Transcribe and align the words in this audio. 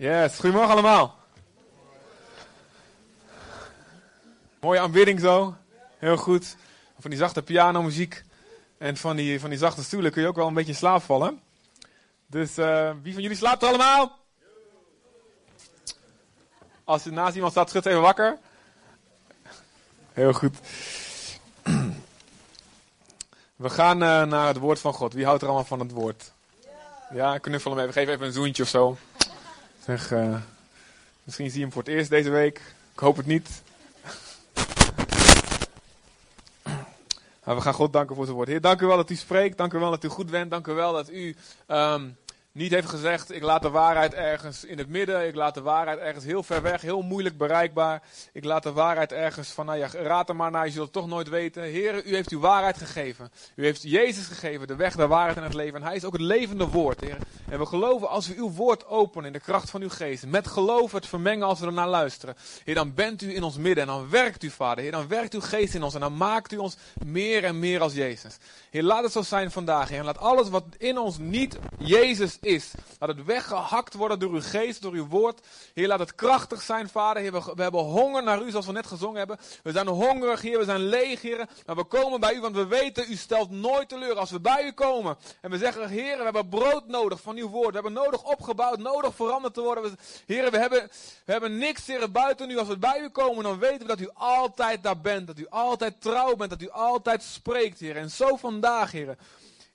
Yes, 0.00 0.38
goedemorgen 0.38 0.72
allemaal. 0.72 1.18
Mooie 4.60 4.80
aanbidding 4.80 5.20
zo. 5.20 5.54
Heel 5.98 6.16
goed. 6.16 6.56
Van 6.98 7.10
die 7.10 7.18
zachte 7.18 7.42
pianomuziek 7.42 8.24
en 8.78 8.96
van 8.96 9.16
die, 9.16 9.40
van 9.40 9.50
die 9.50 9.58
zachte 9.58 9.82
stoelen 9.82 10.12
kun 10.12 10.22
je 10.22 10.28
ook 10.28 10.36
wel 10.36 10.46
een 10.46 10.54
beetje 10.54 10.72
in 10.72 10.78
slaap 10.78 11.02
vallen. 11.02 11.40
Dus 12.26 12.58
uh, 12.58 12.90
wie 13.02 13.12
van 13.12 13.22
jullie 13.22 13.36
slaapt 13.36 13.64
allemaal? 13.64 14.18
Als 16.84 17.04
je 17.04 17.10
naast 17.10 17.34
iemand 17.34 17.52
staat, 17.52 17.68
schud 17.68 17.86
even 17.86 18.00
wakker. 18.00 18.38
Heel 20.12 20.32
goed. 20.32 20.56
We 23.56 23.70
gaan 23.70 24.02
uh, 24.02 24.22
naar 24.22 24.46
het 24.46 24.58
woord 24.58 24.80
van 24.80 24.92
God. 24.92 25.12
Wie 25.12 25.24
houdt 25.24 25.42
er 25.42 25.48
allemaal 25.48 25.66
van 25.66 25.80
het 25.80 25.90
woord? 25.90 26.32
Ja, 27.12 27.38
knuffel 27.38 27.70
hem 27.70 27.80
even. 27.80 27.92
Geef 27.92 28.08
even 28.08 28.26
een 28.26 28.32
zoentje 28.32 28.62
of 28.62 28.68
zo. 28.68 28.96
Zeg, 29.84 30.10
uh, 30.10 30.36
misschien 31.24 31.50
zie 31.50 31.58
je 31.58 31.64
hem 31.64 31.72
voor 31.72 31.82
het 31.82 31.92
eerst 31.92 32.10
deze 32.10 32.30
week. 32.30 32.60
Ik 32.92 32.98
hoop 32.98 33.16
het 33.16 33.26
niet. 33.26 33.62
Maar 37.44 37.58
we 37.58 37.60
gaan 37.60 37.74
God 37.74 37.92
danken 37.92 38.16
voor 38.16 38.24
zijn 38.24 38.36
woord. 38.36 38.48
Heer, 38.48 38.60
dank 38.60 38.80
u 38.80 38.86
wel 38.86 38.96
dat 38.96 39.10
u 39.10 39.14
spreekt. 39.14 39.58
Dank 39.58 39.72
u 39.72 39.78
wel 39.78 39.90
dat 39.90 40.04
u 40.04 40.08
goed 40.08 40.30
bent. 40.30 40.50
Dank 40.50 40.66
u 40.66 40.72
wel 40.72 40.92
dat 40.92 41.10
u 41.10 41.36
um, 41.66 42.16
niet 42.52 42.70
heeft 42.70 42.88
gezegd, 42.88 43.32
ik 43.32 43.42
laat 43.42 43.62
de 43.62 43.70
waarheid 43.70 44.14
ergens 44.14 44.64
in 44.64 44.78
het 44.78 44.88
midden. 44.88 45.26
Ik 45.26 45.34
laat 45.34 45.54
de 45.54 45.60
waarheid 45.60 45.98
ergens 45.98 46.24
heel 46.24 46.42
ver 46.42 46.62
weg, 46.62 46.80
heel 46.80 47.02
moeilijk 47.02 47.38
bereikbaar. 47.38 48.02
Ik 48.32 48.44
laat 48.44 48.62
de 48.62 48.72
waarheid 48.72 49.12
ergens 49.12 49.48
van, 49.48 49.66
nou 49.66 49.78
ja, 49.78 49.88
raad 49.92 50.28
er 50.28 50.36
maar 50.36 50.50
naar, 50.50 50.66
je 50.66 50.72
zult 50.72 50.84
het 50.84 50.94
toch 50.94 51.06
nooit 51.06 51.28
weten. 51.28 51.62
Heer, 51.62 52.06
u 52.06 52.14
heeft 52.14 52.30
uw 52.30 52.40
waarheid 52.40 52.78
gegeven. 52.78 53.30
U 53.54 53.64
heeft 53.64 53.82
Jezus 53.82 54.26
gegeven, 54.26 54.66
de 54.66 54.76
weg, 54.76 54.96
de 54.96 55.06
waarheid 55.06 55.36
en 55.36 55.42
het 55.42 55.54
leven. 55.54 55.80
En 55.80 55.86
hij 55.86 55.96
is 55.96 56.04
ook 56.04 56.12
het 56.12 56.20
levende 56.20 56.66
woord, 56.66 57.00
Heer. 57.00 57.16
En 57.48 57.58
we 57.58 57.66
geloven 57.66 58.08
als 58.08 58.28
we 58.28 58.34
uw 58.34 58.50
woord 58.50 58.86
openen 58.86 59.26
in 59.26 59.32
de 59.32 59.40
kracht 59.40 59.70
van 59.70 59.82
uw 59.82 59.88
geest. 59.88 60.26
Met 60.26 60.46
geloof 60.46 60.92
het 60.92 61.06
vermengen 61.06 61.46
als 61.46 61.60
we 61.60 61.66
ernaar 61.66 61.88
luisteren. 61.88 62.36
Heer, 62.64 62.74
dan 62.74 62.94
bent 62.94 63.22
u 63.22 63.34
in 63.34 63.42
ons 63.42 63.56
midden 63.56 63.82
en 63.82 63.90
dan 63.90 64.10
werkt 64.10 64.42
u, 64.42 64.50
Vader. 64.50 64.82
Heer, 64.82 64.92
dan 64.92 65.08
werkt 65.08 65.34
uw 65.34 65.40
geest 65.40 65.74
in 65.74 65.82
ons 65.82 65.94
en 65.94 66.00
dan 66.00 66.16
maakt 66.16 66.52
u 66.52 66.56
ons 66.56 66.76
meer 67.04 67.44
en 67.44 67.58
meer 67.58 67.80
als 67.80 67.94
Jezus. 67.94 68.36
Heer, 68.70 68.82
laat 68.82 69.02
het 69.02 69.12
zo 69.12 69.22
zijn 69.22 69.50
vandaag, 69.50 69.88
Heer. 69.88 69.98
En 69.98 70.04
laat 70.04 70.18
alles 70.18 70.48
wat 70.48 70.64
in 70.78 70.98
ons 70.98 71.18
niet 71.18 71.58
Jezus 71.78 72.38
is. 72.40 72.70
Laat 72.98 73.08
het 73.08 73.24
weggehakt 73.24 73.94
worden 73.94 74.18
door 74.18 74.30
uw 74.30 74.40
geest, 74.42 74.82
door 74.82 74.92
uw 74.92 75.06
woord. 75.06 75.46
Heer, 75.74 75.86
laat 75.86 75.98
het 75.98 76.14
krachtig 76.14 76.62
zijn, 76.62 76.88
Vader. 76.88 77.32
We, 77.32 77.52
we, 77.54 77.62
hebben 77.62 77.80
honger 77.80 78.22
naar 78.22 78.42
u, 78.42 78.50
zoals 78.50 78.66
we 78.66 78.72
net 78.72 78.86
gezongen 78.86 79.18
hebben. 79.18 79.38
We 79.62 79.72
zijn 79.72 79.86
hongerig, 79.86 80.40
Heer. 80.40 80.58
We 80.58 80.64
zijn 80.64 80.80
leeg, 80.80 81.22
Heer. 81.22 81.48
Maar 81.66 81.76
we 81.76 81.84
komen 81.84 82.20
bij 82.20 82.34
u, 82.34 82.40
want 82.40 82.54
we 82.54 82.66
weten, 82.66 83.10
u 83.10 83.14
stelt 83.14 83.50
nooit 83.50 83.88
teleur. 83.88 84.14
Als 84.14 84.30
we 84.30 84.40
bij 84.40 84.64
u 84.64 84.72
komen 84.72 85.16
en 85.40 85.50
we 85.50 85.58
zeggen, 85.58 85.88
Heer, 85.88 86.16
we 86.16 86.24
hebben 86.24 86.48
brood 86.48 86.86
nodig 86.86 87.20
van 87.20 87.36
uw 87.36 87.48
woord. 87.48 87.68
We 87.68 87.74
hebben 87.74 87.92
nodig 87.92 88.22
opgebouwd, 88.22 88.78
nodig 88.78 89.14
veranderd 89.14 89.54
te 89.54 89.60
worden. 89.60 89.98
Heer, 90.26 90.50
we 90.50 90.58
hebben, 90.58 90.90
we 91.24 91.32
hebben 91.32 91.58
niks, 91.58 91.86
Heer, 91.86 92.10
buiten 92.10 92.50
u. 92.50 92.58
Als 92.58 92.68
we 92.68 92.78
bij 92.78 93.00
u 93.00 93.08
komen, 93.08 93.44
dan 93.44 93.58
weten 93.58 93.78
we 93.78 93.86
dat 93.86 94.00
u 94.00 94.08
altijd 94.14 94.82
daar 94.82 95.00
bent. 95.00 95.26
Dat 95.26 95.38
u 95.38 95.46
altijd 95.48 96.00
trouw 96.00 96.36
bent, 96.36 96.50
dat 96.50 96.62
u 96.62 96.70
altijd 96.70 97.22
spreekt, 97.22 97.80
Heer. 97.80 97.96
En 97.96 98.10
zo 98.10 98.36
vandaag, 98.36 98.90
Heer. 98.92 99.16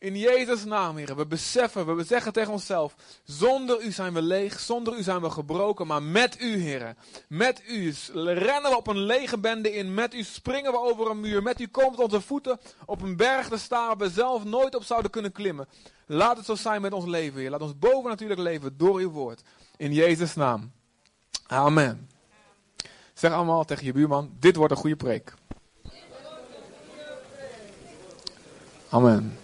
In 0.05 0.17
Jezus' 0.17 0.65
naam, 0.65 0.97
Heer. 0.97 1.15
We 1.15 1.25
beseffen, 1.25 1.95
we 1.95 2.03
zeggen 2.03 2.33
tegen 2.33 2.51
onszelf: 2.51 2.95
zonder 3.23 3.83
u 3.83 3.91
zijn 3.91 4.13
we 4.13 4.21
leeg, 4.21 4.59
zonder 4.59 4.97
u 4.97 5.03
zijn 5.03 5.21
we 5.21 5.29
gebroken, 5.29 5.87
maar 5.87 6.03
met 6.03 6.41
u, 6.41 6.57
Heer. 6.57 6.95
Met 7.27 7.61
u 7.67 7.93
rennen 8.13 8.71
we 8.71 8.77
op 8.77 8.87
een 8.87 8.99
lege 8.99 9.37
bende 9.37 9.73
in, 9.73 9.93
met 9.93 10.13
u 10.13 10.23
springen 10.23 10.71
we 10.71 10.79
over 10.79 11.09
een 11.09 11.19
muur, 11.19 11.43
met 11.43 11.59
u 11.59 11.67
komt 11.67 11.99
onze 11.99 12.21
voeten 12.21 12.59
op 12.85 13.01
een 13.01 13.15
berg 13.15 13.47
te 13.47 13.57
staan 13.57 13.87
waar 13.87 13.97
we 13.97 14.09
zelf 14.09 14.43
nooit 14.43 14.75
op 14.75 14.83
zouden 14.83 15.11
kunnen 15.11 15.31
klimmen. 15.31 15.67
Laat 16.05 16.37
het 16.37 16.45
zo 16.45 16.55
zijn 16.55 16.81
met 16.81 16.93
ons 16.93 17.05
leven, 17.05 17.39
Heer. 17.39 17.49
Laat 17.49 17.61
ons 17.61 17.79
boven 17.79 18.09
natuurlijk 18.09 18.39
leven 18.39 18.77
door 18.77 18.99
uw 18.99 19.11
woord. 19.11 19.41
In 19.77 19.93
Jezus' 19.93 20.35
naam. 20.35 20.71
Amen. 21.47 22.09
Zeg 23.13 23.31
allemaal 23.31 23.65
tegen 23.65 23.85
je 23.85 23.93
buurman: 23.93 24.31
dit 24.39 24.55
wordt 24.55 24.71
een 24.71 24.79
goede 24.79 24.95
preek. 24.95 25.33
Amen. 28.89 29.37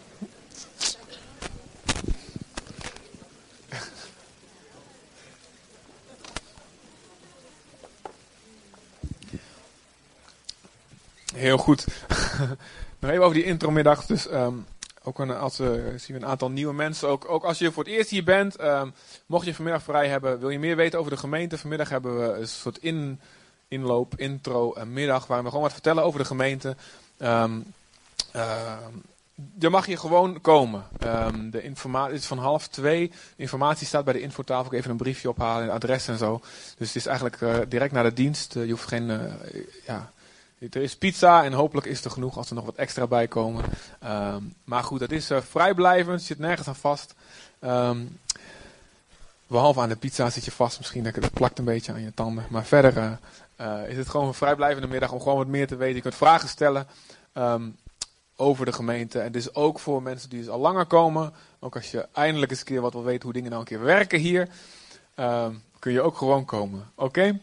Heel 11.41 11.57
goed. 11.57 11.85
Nog 13.00 13.12
even 13.12 13.24
over 13.24 13.35
die 13.35 13.44
intromiddag. 13.44 14.06
Dus 14.06 14.31
um, 14.31 14.66
ook 15.03 15.19
een, 15.19 15.31
als, 15.31 15.59
uh, 15.59 15.69
zien 15.69 16.16
we 16.16 16.22
een 16.22 16.25
aantal 16.25 16.52
nieuwe 16.52 16.74
mensen. 16.74 17.07
Ook, 17.07 17.29
ook 17.29 17.44
als 17.44 17.57
je 17.57 17.72
voor 17.72 17.84
het 17.84 17.94
eerst 17.94 18.09
hier 18.09 18.24
bent, 18.24 18.62
um, 18.63 18.94
mocht 19.25 19.46
je 19.46 19.53
vanmiddag 19.53 19.84
vrij 19.84 20.07
hebben, 20.07 20.40
wil 20.40 20.50
je 20.50 20.59
meer 20.59 20.75
weten 20.75 21.00
over 21.00 21.12
de 21.12 21.18
gemeente. 21.18 21.57
Vanmiddag 21.57 21.90
hebben 21.90 22.19
we 22.19 22.40
een 22.40 22.47
soort 22.47 22.78
in, 22.78 23.19
inloop, 23.68 24.13
intro, 24.16 24.75
een 24.75 24.94
middag 24.94 25.28
waar 25.28 25.41
we 25.41 25.47
gewoon 25.47 25.63
wat 25.63 25.74
vertellen 25.74 26.03
over 26.03 26.19
de 26.19 26.25
gemeente. 26.25 26.75
Um, 27.18 27.74
je 29.59 29.69
mag 29.69 29.85
hier 29.85 29.97
gewoon 29.97 30.41
komen. 30.41 30.84
Um, 31.03 31.51
de 31.51 31.63
informatie 31.63 32.16
is 32.16 32.25
van 32.25 32.38
half 32.38 32.68
twee. 32.68 33.07
De 33.07 33.16
informatie 33.44 33.88
staat 33.88 34.03
bij 34.03 34.13
de 34.13 34.22
infotafel. 34.22 34.66
Ik 34.66 34.78
even 34.78 34.91
een 34.91 34.97
briefje 34.97 35.30
ophalen, 35.30 35.63
het 35.63 35.72
adres 35.72 36.07
en 36.07 36.18
zo. 36.18 36.41
Dus 36.78 36.88
het 36.88 36.96
is 36.96 37.06
eigenlijk 37.06 37.41
uh, 37.41 37.56
direct 37.68 37.94
naar 37.94 38.03
de 38.03 38.13
dienst. 38.13 38.56
Uh, 38.56 38.66
je 38.66 38.72
hoeft 38.72 38.88
geen, 38.88 39.09
uh, 39.09 39.22
ja, 39.85 40.12
er 40.69 40.81
is 40.81 40.95
pizza 40.95 41.44
en 41.44 41.53
hopelijk 41.53 41.88
is 41.88 42.05
er 42.05 42.11
genoeg 42.11 42.38
als 42.38 42.49
er 42.49 42.55
nog 42.55 42.66
wat 42.66 42.75
extra 42.75 43.07
bij 43.07 43.27
komen. 43.27 43.66
Um, 44.03 44.53
maar 44.63 44.83
goed, 44.83 44.99
het 44.99 45.11
is 45.11 45.31
uh, 45.31 45.41
vrijblijvend, 45.41 46.22
zit 46.22 46.39
nergens 46.39 46.67
aan 46.67 46.75
vast. 46.75 47.13
Um, 47.61 48.19
behalve 49.47 49.79
aan 49.79 49.89
de 49.89 49.95
pizza 49.95 50.29
zit 50.29 50.45
je 50.45 50.51
vast, 50.51 50.77
misschien 50.77 51.03
dat 51.03 51.16
het 51.16 51.33
plakt 51.33 51.59
een 51.59 51.66
beetje 51.66 51.91
aan 51.91 52.01
je 52.01 52.13
tanden. 52.13 52.45
Maar 52.50 52.66
verder 52.66 52.97
uh, 52.97 53.11
uh, 53.61 53.89
is 53.89 53.97
het 53.97 54.09
gewoon 54.09 54.27
een 54.27 54.33
vrijblijvende 54.33 54.88
middag 54.88 55.11
om 55.11 55.21
gewoon 55.21 55.38
wat 55.38 55.47
meer 55.47 55.67
te 55.67 55.75
weten. 55.75 55.95
Je 55.95 56.01
kunt 56.01 56.16
vragen 56.16 56.50
stellen 56.50 56.88
um, 57.33 57.77
over 58.35 58.66
de 58.66 58.73
gemeente. 58.73 59.19
En 59.19 59.31
dus 59.31 59.55
ook 59.55 59.79
voor 59.79 60.01
mensen 60.01 60.29
die 60.29 60.39
dus 60.39 60.50
al 60.50 60.59
langer 60.59 60.85
komen. 60.85 61.33
Ook 61.59 61.75
als 61.75 61.91
je 61.91 62.07
eindelijk 62.13 62.51
eens 62.51 62.59
een 62.59 62.66
keer 62.66 62.81
wat 62.81 62.94
wil 62.94 63.03
weten 63.03 63.23
hoe 63.23 63.33
dingen 63.33 63.50
nou 63.50 63.61
een 63.61 63.67
keer 63.67 63.81
werken 63.81 64.19
hier. 64.19 64.47
kun 65.79 65.91
je 65.91 66.01
ook 66.01 66.17
gewoon 66.17 66.45
komen. 66.45 66.91
Oké? 66.95 67.39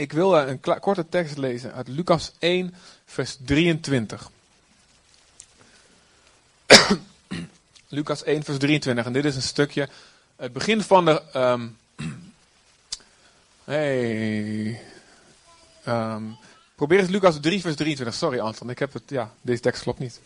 Ik 0.00 0.12
wil 0.12 0.38
een 0.38 0.60
korte 0.60 1.08
tekst 1.08 1.36
lezen 1.36 1.72
uit 1.72 1.88
Lucas 1.88 2.32
1, 2.38 2.74
vers 3.04 3.36
23. 3.44 4.30
Lucas 7.88 8.22
1, 8.22 8.42
vers 8.42 8.58
23. 8.58 9.04
En 9.04 9.12
dit 9.12 9.24
is 9.24 9.36
een 9.36 9.42
stukje, 9.42 9.88
het 10.36 10.52
begin 10.52 10.82
van 10.82 11.04
de. 11.04 11.22
Um, 11.36 11.76
hey. 13.64 14.80
Um, 15.88 16.36
probeer 16.74 16.98
eens 16.98 17.08
Lucas 17.08 17.40
3, 17.40 17.60
vers 17.60 17.76
23. 17.76 18.14
Sorry, 18.14 18.38
Anton, 18.38 18.70
ik 18.70 18.78
heb 18.78 18.92
het. 18.92 19.02
Ja, 19.06 19.32
deze 19.40 19.60
tekst 19.60 19.82
klopt 19.82 19.98
niet. 19.98 20.20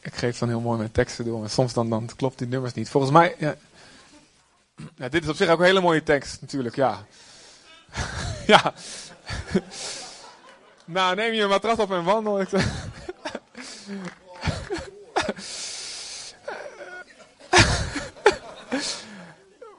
Ik 0.00 0.14
geef 0.14 0.38
dan 0.38 0.48
heel 0.48 0.60
mooi 0.60 0.78
mijn 0.78 0.92
teksten 0.92 1.24
door, 1.24 1.40
maar 1.40 1.50
soms 1.50 1.72
dan, 1.72 1.90
dan 1.90 2.10
klopt 2.16 2.38
die 2.38 2.48
nummers 2.48 2.74
niet. 2.74 2.88
Volgens 2.88 3.12
mij. 3.12 3.34
Ja, 3.38 3.56
ja, 4.96 5.08
dit 5.08 5.22
is 5.22 5.28
op 5.28 5.36
zich 5.36 5.48
ook 5.48 5.58
een 5.58 5.64
hele 5.64 5.80
mooie 5.80 6.02
tekst, 6.02 6.40
natuurlijk, 6.40 6.76
ja. 6.76 7.06
ja. 8.46 8.72
nou, 10.84 11.14
neem 11.14 11.32
je 11.32 11.42
een 11.42 11.48
matras 11.48 11.78
op 11.78 11.92
en 11.92 12.04
wandel. 12.04 12.44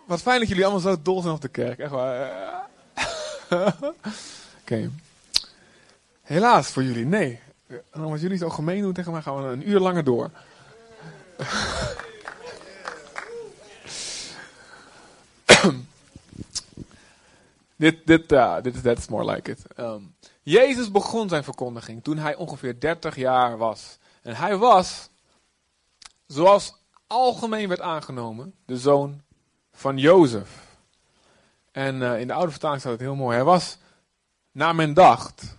Wat 0.09 0.22
fijn 0.22 0.40
dat 0.40 0.47
jullie 0.47 0.64
allemaal 0.64 0.81
zo 0.81 1.02
dol 1.02 1.22
zijn 1.22 1.34
op 1.34 1.42
de 1.42 1.47
kerk. 1.47 1.80
Echt 1.80 1.92
waar. 1.92 2.68
Oké. 4.62 4.90
Helaas 6.22 6.68
voor 6.68 6.84
jullie, 6.84 7.06
nee. 7.06 7.40
En 7.68 8.02
als 8.02 8.22
jullie 8.22 8.38
zo 8.38 8.50
gemeen 8.50 8.81
doen 8.81 8.94
tegen 8.94 9.12
mij, 9.12 9.22
gaan 9.22 9.44
we 9.44 9.50
een 9.50 9.70
uur 9.70 9.80
langer 9.80 10.03
door. 10.03 10.30
Dit, 17.79 18.08
dit, 18.08 18.31
uh, 18.31 18.61
dit 18.61 18.76
is 18.76 18.81
that's 18.81 19.08
more 19.08 19.31
like 19.31 19.52
it. 19.52 19.66
Um, 19.78 20.16
Jezus 20.41 20.91
begon 20.91 21.29
zijn 21.29 21.43
verkondiging 21.43 22.03
toen 22.03 22.17
hij 22.17 22.35
ongeveer 22.35 22.79
30 22.79 23.16
jaar 23.16 23.58
was. 23.58 23.97
En 24.22 24.35
hij 24.35 24.58
was, 24.58 25.09
zoals 26.28 26.76
algemeen 27.08 27.67
werd 27.67 27.81
aangenomen, 27.81 28.53
de 28.66 28.78
zoon 28.78 29.22
van 29.72 29.97
Jozef. 29.97 30.49
En 31.72 31.96
uh, 31.96 32.20
in 32.20 32.28
de 32.28 32.34
oude 32.34 32.52
vertaling 32.52 32.79
staat 32.79 32.91
het 32.91 33.02
heel 33.02 33.16
mooi. 33.16 33.35
Hij 33.35 33.46
was, 33.46 33.78
naar 34.52 34.75
men 34.75 34.93
dacht, 34.93 35.55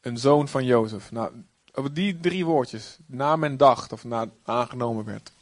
een 0.00 0.18
zoon 0.18 0.48
van 0.48 0.64
Jozef. 0.64 1.10
Nou, 1.10 1.44
over 1.72 1.94
die 1.94 2.20
drie 2.20 2.44
woordjes, 2.44 2.98
naar 3.06 3.38
men 3.38 3.56
dacht 3.56 3.92
of 3.92 4.04
naar 4.04 4.28
aangenomen 4.44 5.04
werd. 5.04 5.32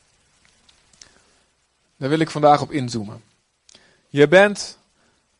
Daar 1.96 2.08
wil 2.08 2.20
ik 2.20 2.30
vandaag 2.30 2.60
op 2.60 2.70
inzoomen. 2.70 3.22
Je 4.08 4.28
bent 4.28 4.78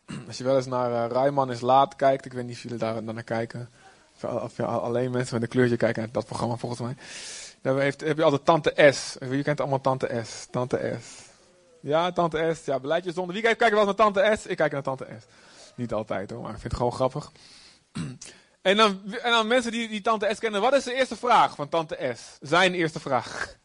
als 0.26 0.38
je 0.38 0.44
wel 0.44 0.56
eens 0.56 0.66
naar 0.66 0.90
uh, 0.90 1.10
Rijman 1.10 1.50
is 1.50 1.60
Laat 1.60 1.96
kijkt, 1.96 2.24
ik 2.24 2.32
weet 2.32 2.44
niet 2.44 2.56
of 2.56 2.62
jullie 2.62 2.78
daar 2.78 3.02
naar 3.02 3.22
kijken. 3.22 3.70
Of, 4.22 4.56
ja, 4.56 4.64
alleen 4.64 5.10
mensen 5.10 5.34
met 5.34 5.42
een 5.42 5.48
kleurtje 5.48 5.76
kijken 5.76 6.02
naar 6.02 6.12
dat 6.12 6.26
programma 6.26 6.56
volgens 6.56 6.80
mij. 6.80 6.96
Dan 7.62 7.80
heeft, 7.80 8.00
heb 8.00 8.16
je 8.16 8.22
altijd 8.22 8.44
Tante 8.44 8.92
S. 8.92 9.16
Je 9.30 9.42
kent 9.42 9.60
allemaal 9.60 9.80
Tante 9.80 10.22
S. 10.24 10.46
Tante 10.50 10.98
S. 11.00 11.26
Ja, 11.80 12.12
tante 12.12 12.54
S. 12.54 12.64
Ja, 12.64 12.80
beleid 12.80 13.04
je 13.04 13.12
zonde. 13.12 13.32
Wie 13.32 13.42
kijkt, 13.42 13.58
kijkt 13.58 13.74
wel 13.74 13.84
naar 13.84 13.94
tante 13.94 14.36
S? 14.38 14.46
Ik 14.46 14.56
kijk 14.56 14.72
naar 14.72 14.82
tante 14.82 15.06
S. 15.20 15.24
Niet 15.74 15.92
altijd 15.92 16.30
hoor, 16.30 16.42
maar 16.42 16.54
ik 16.54 16.58
vind 16.58 16.72
het 16.72 16.76
gewoon 16.76 16.92
grappig. 16.92 17.32
En 18.62 18.76
dan, 18.76 19.00
en 19.22 19.30
dan 19.30 19.46
mensen 19.46 19.72
die, 19.72 19.88
die 19.88 20.00
tante 20.00 20.30
S 20.34 20.38
kennen. 20.38 20.60
Wat 20.60 20.74
is 20.74 20.84
de 20.84 20.94
eerste 20.94 21.16
vraag 21.16 21.54
van 21.54 21.68
tante 21.68 22.14
S? 22.16 22.38
Zijn 22.40 22.74
eerste 22.74 23.00
vraag. 23.00 23.56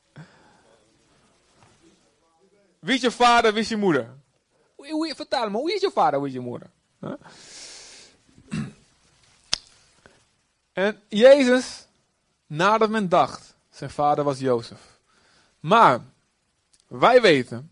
Wie 2.79 2.95
is 2.95 3.01
je 3.01 3.11
vader, 3.11 3.53
wie 3.53 3.61
is 3.61 3.69
je 3.69 3.77
moeder? 3.77 4.09
Vertel 5.15 5.49
me, 5.49 5.57
hoe 5.57 5.73
is 5.73 5.81
je 5.81 5.91
vader, 5.93 6.19
hoe 6.19 6.27
is 6.27 6.33
je 6.33 6.39
moeder? 6.39 6.69
En 10.73 10.99
Jezus, 11.07 11.85
nadat 12.47 12.89
men 12.89 13.09
dacht, 13.09 13.55
zijn 13.69 13.89
vader 13.89 14.23
was 14.23 14.39
Jozef. 14.39 14.99
Maar 15.59 16.01
wij 16.87 17.21
weten, 17.21 17.71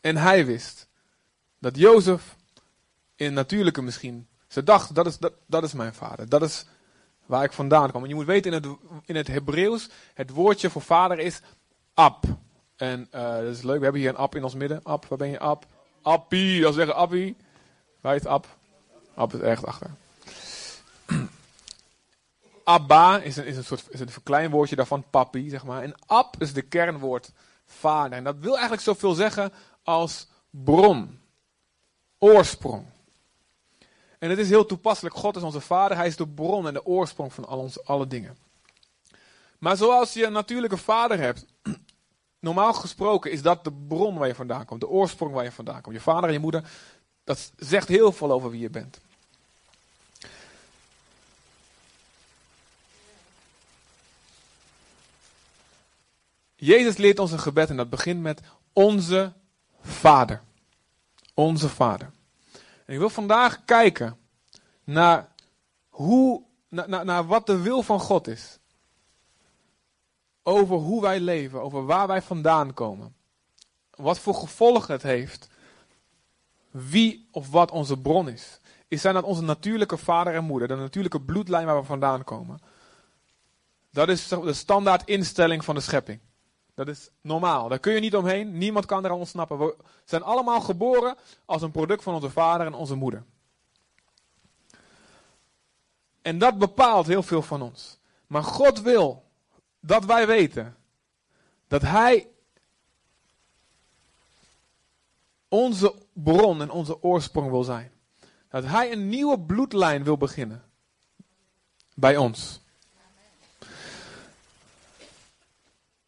en 0.00 0.16
hij 0.16 0.46
wist, 0.46 0.86
dat 1.58 1.76
Jozef 1.76 2.36
in 3.14 3.32
natuurlijke 3.32 3.82
misschien, 3.82 4.28
ze 4.48 4.62
dacht, 4.62 4.94
dat 4.94 5.06
is, 5.06 5.18
dat, 5.18 5.32
dat 5.46 5.62
is 5.62 5.72
mijn 5.72 5.94
vader, 5.94 6.28
dat 6.28 6.42
is 6.42 6.66
waar 7.26 7.44
ik 7.44 7.52
vandaan 7.52 7.90
kom. 7.90 8.02
En 8.02 8.08
je 8.08 8.14
moet 8.14 8.26
weten, 8.26 8.52
in 8.52 8.62
het, 8.62 8.78
in 9.04 9.16
het 9.16 9.26
Hebreeuws, 9.26 9.88
het 10.14 10.30
woordje 10.30 10.70
voor 10.70 10.82
vader 10.82 11.18
is 11.18 11.40
ab. 11.94 12.24
En 12.76 13.08
uh, 13.14 13.36
dat 13.36 13.56
is 13.56 13.62
leuk, 13.62 13.78
we 13.78 13.82
hebben 13.82 14.00
hier 14.00 14.10
een 14.10 14.16
ab 14.16 14.34
in 14.34 14.44
ons 14.44 14.54
midden. 14.54 14.80
Ab, 14.82 15.06
waar 15.06 15.18
ben 15.18 15.30
je 15.30 15.38
ab? 15.38 15.66
Appie, 16.06 16.60
dat 16.60 16.74
zeggen 16.74 16.94
appie. 16.94 17.36
Waar 18.00 18.14
is 18.14 18.24
ab? 18.24 18.46
Ab 19.14 19.34
is 19.34 19.40
ergens 19.40 19.66
achter. 19.66 19.90
Abba 22.64 23.18
is 23.18 23.36
een, 23.36 23.46
is 23.46 23.56
een 23.56 23.64
soort 23.64 23.86
is 23.88 24.00
een 24.00 24.10
verkleinwoordje 24.10 24.76
daarvan, 24.76 25.04
papi, 25.10 25.48
zeg 25.48 25.64
maar. 25.64 25.82
En 25.82 25.94
ab 26.06 26.34
is 26.38 26.52
de 26.52 26.62
kernwoord 26.62 27.32
vader. 27.64 28.18
En 28.18 28.24
dat 28.24 28.36
wil 28.38 28.52
eigenlijk 28.52 28.82
zoveel 28.82 29.14
zeggen 29.14 29.52
als 29.82 30.26
bron, 30.50 31.20
oorsprong. 32.18 32.84
En 34.18 34.30
het 34.30 34.38
is 34.38 34.48
heel 34.48 34.66
toepasselijk. 34.66 35.14
God 35.14 35.36
is 35.36 35.42
onze 35.42 35.60
vader, 35.60 35.96
hij 35.96 36.06
is 36.06 36.16
de 36.16 36.28
bron 36.28 36.66
en 36.66 36.74
de 36.74 36.86
oorsprong 36.86 37.32
van 37.32 37.46
al 37.46 37.58
onze, 37.58 37.82
alle 37.84 38.06
dingen. 38.06 38.36
Maar 39.58 39.76
zoals 39.76 40.12
je 40.12 40.24
een 40.24 40.32
natuurlijke 40.32 40.76
vader 40.76 41.18
hebt, 41.18 41.44
normaal 42.46 42.72
gesproken 42.72 43.30
is 43.30 43.42
dat 43.42 43.64
de 43.64 43.72
bron 43.72 44.18
waar 44.18 44.28
je 44.28 44.34
vandaan 44.34 44.64
komt, 44.64 44.80
de 44.80 44.88
oorsprong 44.88 45.32
waar 45.32 45.44
je 45.44 45.52
vandaan 45.52 45.80
komt. 45.80 45.94
Je 45.94 46.00
vader 46.00 46.24
en 46.24 46.32
je 46.32 46.38
moeder, 46.38 46.70
dat 47.24 47.52
zegt 47.56 47.88
heel 47.88 48.12
veel 48.12 48.32
over 48.32 48.50
wie 48.50 48.60
je 48.60 48.70
bent. 48.70 49.00
Jezus 56.54 56.96
leert 56.96 57.18
ons 57.18 57.32
een 57.32 57.38
gebed 57.38 57.70
en 57.70 57.76
dat 57.76 57.90
begint 57.90 58.20
met 58.20 58.40
onze 58.72 59.32
Vader. 59.80 60.42
Onze 61.34 61.68
Vader. 61.68 62.10
Ik 62.86 62.98
wil 62.98 63.10
vandaag 63.10 63.64
kijken 63.64 64.18
naar, 64.84 65.28
hoe, 65.88 66.42
naar, 66.68 67.04
naar 67.04 67.26
wat 67.26 67.46
de 67.46 67.60
wil 67.60 67.82
van 67.82 68.00
God 68.00 68.26
is. 68.28 68.58
Over 70.48 70.76
hoe 70.76 71.02
wij 71.02 71.20
leven, 71.20 71.62
over 71.62 71.86
waar 71.86 72.06
wij 72.06 72.22
vandaan 72.22 72.74
komen. 72.74 73.14
Wat 73.90 74.18
voor 74.18 74.34
gevolgen 74.34 74.92
het 74.92 75.02
heeft. 75.02 75.48
Wie 76.70 77.28
of 77.30 77.50
wat 77.50 77.70
onze 77.70 77.98
bron 77.98 78.28
is. 78.28 78.60
Is 78.88 79.00
zijn 79.00 79.14
dat 79.14 79.24
onze 79.24 79.42
natuurlijke 79.42 79.96
vader 79.96 80.34
en 80.34 80.44
moeder, 80.44 80.68
de 80.68 80.76
natuurlijke 80.76 81.20
bloedlijn 81.20 81.66
waar 81.66 81.80
we 81.80 81.86
vandaan 81.86 82.24
komen. 82.24 82.58
Dat 83.90 84.08
is 84.08 84.28
de 84.28 84.52
standaard 84.52 85.08
instelling 85.08 85.64
van 85.64 85.74
de 85.74 85.80
schepping. 85.80 86.20
Dat 86.74 86.88
is 86.88 87.10
normaal. 87.20 87.68
Daar 87.68 87.78
kun 87.78 87.92
je 87.92 88.00
niet 88.00 88.16
omheen. 88.16 88.58
Niemand 88.58 88.86
kan 88.86 89.04
eraan 89.04 89.18
ontsnappen. 89.18 89.58
We 89.58 89.76
zijn 90.04 90.22
allemaal 90.22 90.60
geboren 90.60 91.16
als 91.44 91.62
een 91.62 91.70
product 91.70 92.02
van 92.02 92.14
onze 92.14 92.30
vader 92.30 92.66
en 92.66 92.74
onze 92.74 92.94
moeder. 92.94 93.24
En 96.22 96.38
dat 96.38 96.58
bepaalt 96.58 97.06
heel 97.06 97.22
veel 97.22 97.42
van 97.42 97.62
ons. 97.62 97.98
Maar 98.26 98.44
God 98.44 98.80
wil 98.80 99.25
dat 99.86 100.04
wij 100.04 100.26
weten 100.26 100.76
dat 101.68 101.82
Hij 101.82 102.28
onze 105.48 105.94
bron 106.12 106.60
en 106.60 106.70
onze 106.70 107.02
oorsprong 107.02 107.50
wil 107.50 107.64
zijn. 107.64 107.92
Dat 108.48 108.64
Hij 108.64 108.92
een 108.92 109.08
nieuwe 109.08 109.40
bloedlijn 109.40 110.04
wil 110.04 110.16
beginnen 110.16 110.64
bij 111.94 112.16
ons. 112.16 112.60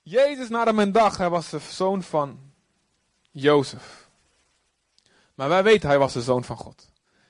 Jezus 0.03 0.49
nadat 0.49 0.75
men 0.75 0.93
dacht, 0.93 1.19
hij 1.19 1.31
was 1.31 1.51
de 1.51 1.59
zoon 1.59 2.03
van 2.03 2.39
Jozef. 3.31 4.09
Maar 5.35 5.49
wij 5.49 5.63
weten, 5.63 5.89
hij 5.89 5.99
was 5.99 6.13
de 6.13 6.23
zoon 6.23 6.45
van 6.45 6.57
God. 6.57 6.89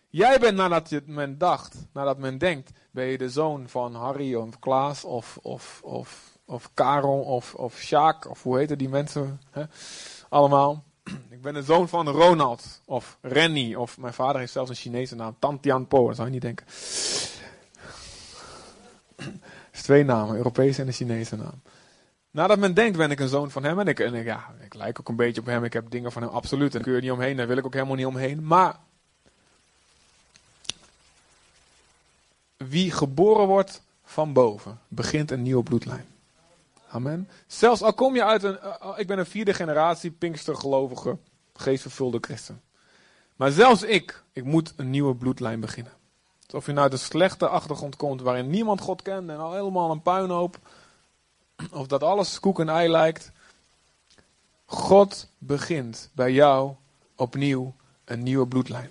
Jij 0.08 0.38
bent 0.38 0.56
nadat 0.56 0.88
je, 0.88 1.02
men 1.06 1.38
dacht, 1.38 1.76
nadat 1.92 2.18
men 2.18 2.38
denkt, 2.38 2.70
ben 2.90 3.04
je 3.04 3.18
de 3.18 3.30
zoon 3.30 3.68
van 3.68 3.94
Harry 3.94 4.34
of 4.34 4.58
Klaas 4.58 5.04
of, 5.04 5.38
of, 5.42 5.80
of, 5.82 6.37
of 6.48 6.70
Karel 6.74 7.20
of, 7.20 7.54
of 7.54 7.78
Sjaak 7.78 8.30
of 8.30 8.42
hoe 8.42 8.58
heten 8.58 8.78
die 8.78 8.88
mensen 8.88 9.40
hè? 9.50 9.62
allemaal. 10.28 10.84
Ik 11.30 11.42
ben 11.42 11.54
de 11.54 11.62
zoon 11.62 11.88
van 11.88 12.08
Ronald 12.08 12.80
of 12.84 13.18
Renny 13.20 13.74
of 13.74 13.98
mijn 13.98 14.14
vader 14.14 14.40
heeft 14.40 14.52
zelfs 14.52 14.70
een 14.70 14.76
Chinese 14.76 15.14
naam, 15.14 15.36
Tantian 15.38 15.86
Po, 15.86 16.06
dat 16.06 16.16
zou 16.16 16.26
je 16.28 16.32
niet 16.32 16.42
denken. 16.42 16.66
is 19.72 19.82
twee 19.82 20.04
namen, 20.04 20.36
Europese 20.36 20.80
en 20.80 20.86
een 20.86 20.92
Chinese 20.92 21.36
naam. 21.36 21.62
Nadat 22.30 22.58
men 22.58 22.74
denkt, 22.74 22.96
ben 22.96 23.10
ik 23.10 23.20
een 23.20 23.28
zoon 23.28 23.50
van 23.50 23.64
hem. 23.64 23.80
En 23.80 23.86
ik, 23.86 24.00
en 24.00 24.14
ik, 24.14 24.24
ja, 24.24 24.54
ik 24.64 24.74
lijk 24.74 25.00
ook 25.00 25.08
een 25.08 25.16
beetje 25.16 25.40
op 25.40 25.46
hem. 25.46 25.64
Ik 25.64 25.72
heb 25.72 25.90
dingen 25.90 26.12
van 26.12 26.22
hem, 26.22 26.30
absoluut. 26.30 26.74
En 26.74 26.82
kun 26.82 26.92
je 26.92 27.00
niet 27.00 27.10
omheen. 27.10 27.36
Daar 27.36 27.46
wil 27.46 27.56
ik 27.56 27.66
ook 27.66 27.72
helemaal 27.72 27.94
niet 27.94 28.06
omheen. 28.06 28.46
Maar 28.46 28.76
wie 32.56 32.90
geboren 32.90 33.46
wordt 33.46 33.82
van 34.04 34.32
boven, 34.32 34.78
begint 34.88 35.30
een 35.30 35.42
nieuwe 35.42 35.62
bloedlijn. 35.62 36.06
Amen. 36.90 37.28
Zelfs 37.46 37.82
al 37.82 37.92
kom 37.92 38.14
je 38.14 38.24
uit 38.24 38.42
een, 38.42 38.58
uh, 38.64 38.94
ik 38.96 39.06
ben 39.06 39.18
een 39.18 39.26
vierde 39.26 39.54
generatie 39.54 40.10
Pinkstergelovige, 40.10 41.18
geestvervulde 41.54 42.18
christen. 42.20 42.62
Maar 43.36 43.50
zelfs 43.50 43.82
ik, 43.82 44.22
ik 44.32 44.44
moet 44.44 44.72
een 44.76 44.90
nieuwe 44.90 45.14
bloedlijn 45.14 45.60
beginnen. 45.60 45.92
of 46.52 46.66
je 46.66 46.72
nou 46.72 46.84
uit 46.84 46.92
een 46.92 46.98
slechte 46.98 47.48
achtergrond 47.48 47.96
komt 47.96 48.20
waarin 48.20 48.50
niemand 48.50 48.80
God 48.80 49.02
kent 49.02 49.30
en 49.30 49.38
al 49.38 49.52
helemaal 49.52 49.90
een 49.90 50.02
puinhoop 50.02 50.58
of 51.70 51.86
dat 51.86 52.02
alles 52.02 52.40
koek 52.40 52.60
en 52.60 52.68
ei 52.68 52.88
lijkt. 52.88 53.30
God 54.64 55.28
begint 55.38 56.10
bij 56.12 56.32
jou 56.32 56.74
opnieuw 57.16 57.74
een 58.04 58.22
nieuwe 58.22 58.46
bloedlijn. 58.46 58.90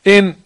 In, 0.00 0.42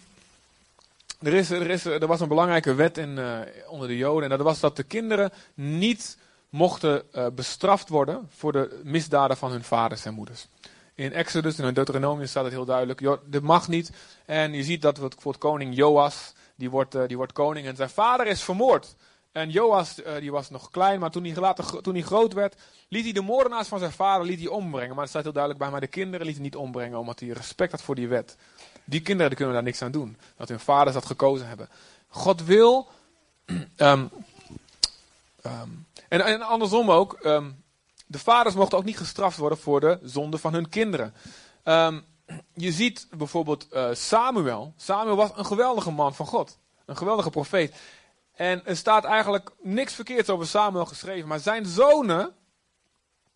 er, 1.23 1.35
is, 1.35 1.50
er, 1.50 1.71
is, 1.71 1.85
er 1.85 2.07
was 2.07 2.21
een 2.21 2.29
belangrijke 2.29 2.75
wet 2.75 2.99
in, 2.99 3.19
uh, 3.19 3.38
onder 3.69 3.88
de 3.88 3.97
Joden. 3.97 4.31
En 4.31 4.37
dat 4.37 4.47
was 4.47 4.61
dat 4.61 4.76
de 4.76 4.83
kinderen 4.83 5.33
niet 5.55 6.19
mochten 6.49 7.02
uh, 7.14 7.26
bestraft 7.35 7.88
worden 7.88 8.29
voor 8.37 8.52
de 8.52 8.81
misdaden 8.85 9.37
van 9.37 9.50
hun 9.50 9.64
vaders 9.64 10.05
en 10.05 10.14
moeders. 10.14 10.49
In 10.95 11.12
Exodus 11.12 11.59
en 11.59 11.69
in 11.69 11.75
Deuteronomium 11.75 12.26
staat 12.26 12.45
het 12.45 12.52
heel 12.52 12.64
duidelijk. 12.64 13.19
Dit 13.25 13.43
mag 13.43 13.69
niet. 13.69 13.93
En 14.26 14.52
je 14.52 14.62
ziet 14.62 14.83
dat 14.83 14.95
bijvoorbeeld 14.95 15.38
koning 15.38 15.75
Joas, 15.75 16.33
die 16.57 16.71
wordt, 16.71 16.95
uh, 16.95 17.02
die 17.07 17.17
wordt 17.17 17.33
koning 17.33 17.67
en 17.67 17.76
zijn 17.76 17.91
vader 17.91 18.26
is 18.26 18.43
vermoord. 18.43 18.95
En 19.33 19.50
Joas 19.50 19.95
die 20.19 20.33
was 20.33 20.50
nog 20.50 20.71
klein, 20.71 21.00
maar 21.00 21.11
toen 21.11 21.25
hij, 21.25 21.35
later, 21.35 21.83
toen 21.83 21.95
hij 21.95 22.02
groot 22.02 22.33
werd, 22.33 22.55
liet 22.88 23.05
hij 23.05 23.12
de 23.12 23.21
moordenaars 23.21 23.69
van 23.69 23.79
zijn 23.79 23.93
vader 23.93 24.26
liet 24.26 24.38
hij 24.38 24.49
ombrengen. 24.49 24.91
Maar 24.91 25.00
het 25.00 25.09
staat 25.09 25.23
heel 25.23 25.33
duidelijk 25.33 25.62
bij, 25.62 25.73
maar 25.73 25.81
de 25.81 25.87
kinderen 25.87 26.26
liet 26.26 26.35
hij 26.35 26.45
niet 26.45 26.57
ombrengen, 26.57 26.99
omdat 26.99 27.21
hij 27.21 27.29
respect 27.29 27.71
had 27.71 27.83
voor 27.83 27.95
die 27.95 28.09
wet. 28.09 28.37
Die 28.85 29.01
kinderen 29.01 29.37
kunnen 29.37 29.55
daar 29.55 29.62
niks 29.62 29.83
aan 29.83 29.93
doen, 29.93 30.17
dat 30.37 30.49
hun 30.49 30.61
vaders 30.61 30.95
dat 30.95 31.07
gekozen 31.07 31.49
hebben. 31.49 31.69
God 32.09 32.45
wil, 32.45 32.89
um, 33.47 33.57
um, 35.47 35.87
en, 36.09 36.21
en, 36.21 36.43
andersom 36.43 36.91
ook, 36.91 37.19
um, 37.25 37.65
de 38.07 38.19
vaders 38.19 38.55
mochten 38.55 38.79
ook 38.79 38.85
niet 38.85 38.99
gestraft 38.99 39.37
worden 39.37 39.59
voor 39.59 39.81
de 39.81 39.99
zonde 40.03 40.39
van 40.39 40.53
hun 40.53 40.69
kinderen. 40.69 41.15
Je 42.55 42.73
ziet 42.73 43.07
bijvoorbeeld 43.17 43.67
uh, 43.73 43.89
Samuel. 43.93 44.75
Samuel 44.77 45.17
was 45.17 45.31
een 45.37 45.47
geweldige 45.47 45.91
man 45.91 46.15
van 46.15 46.27
God. 46.27 46.59
Een 46.87 46.97
geweldige 46.97 47.31
profeet. 47.31 47.75
En 48.33 48.67
er 48.67 48.77
staat 48.77 49.05
eigenlijk 49.05 49.51
niks 49.61 49.95
verkeerds 49.95 50.31
over 50.31 50.47
Samuel 50.47 50.87
geschreven. 50.87 51.29
Maar 51.29 51.41
zijn 51.41 51.67
zonen 51.67 52.35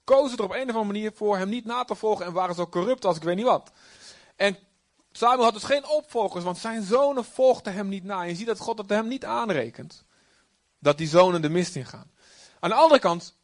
kozen 0.05 0.39
er 0.39 0.45
op 0.45 0.51
een 0.51 0.57
of 0.57 0.67
andere 0.67 0.85
manier 0.85 1.13
voor 1.15 1.37
hem 1.37 1.49
niet 1.49 1.65
na 1.65 1.85
te 1.85 1.95
volgen. 1.95 2.27
En 2.27 2.33
waren 2.33 2.55
zo 2.55 2.67
corrupt 2.67 3.05
als 3.05 3.17
ik 3.17 3.23
weet 3.23 3.37
niet 3.37 3.45
wat. 3.45 3.73
En 4.37 4.57
Samuel 5.17 5.45
had 5.45 5.53
dus 5.53 5.65
geen 5.65 5.87
opvolgers. 5.87 6.45
Want 6.45 6.59
zijn 6.59 6.83
zonen 6.83 7.25
volgden 7.25 7.73
hem 7.73 7.89
niet 7.89 8.05
na. 8.05 8.23
En 8.23 8.29
je 8.29 8.35
ziet 8.35 8.47
dat 8.47 8.59
God 8.59 8.79
het 8.79 8.89
hem 8.89 9.09
niet 9.09 9.25
aanrekent. 9.25 10.05
Dat 10.79 10.99
die 10.99 11.09
zonen 11.09 11.43
de 11.43 11.49
mist 11.49 11.77
ingaan. 11.77 12.11
Aan 12.61 12.71
de 12.71 12.77
andere 12.77 13.01
kant 13.01 13.35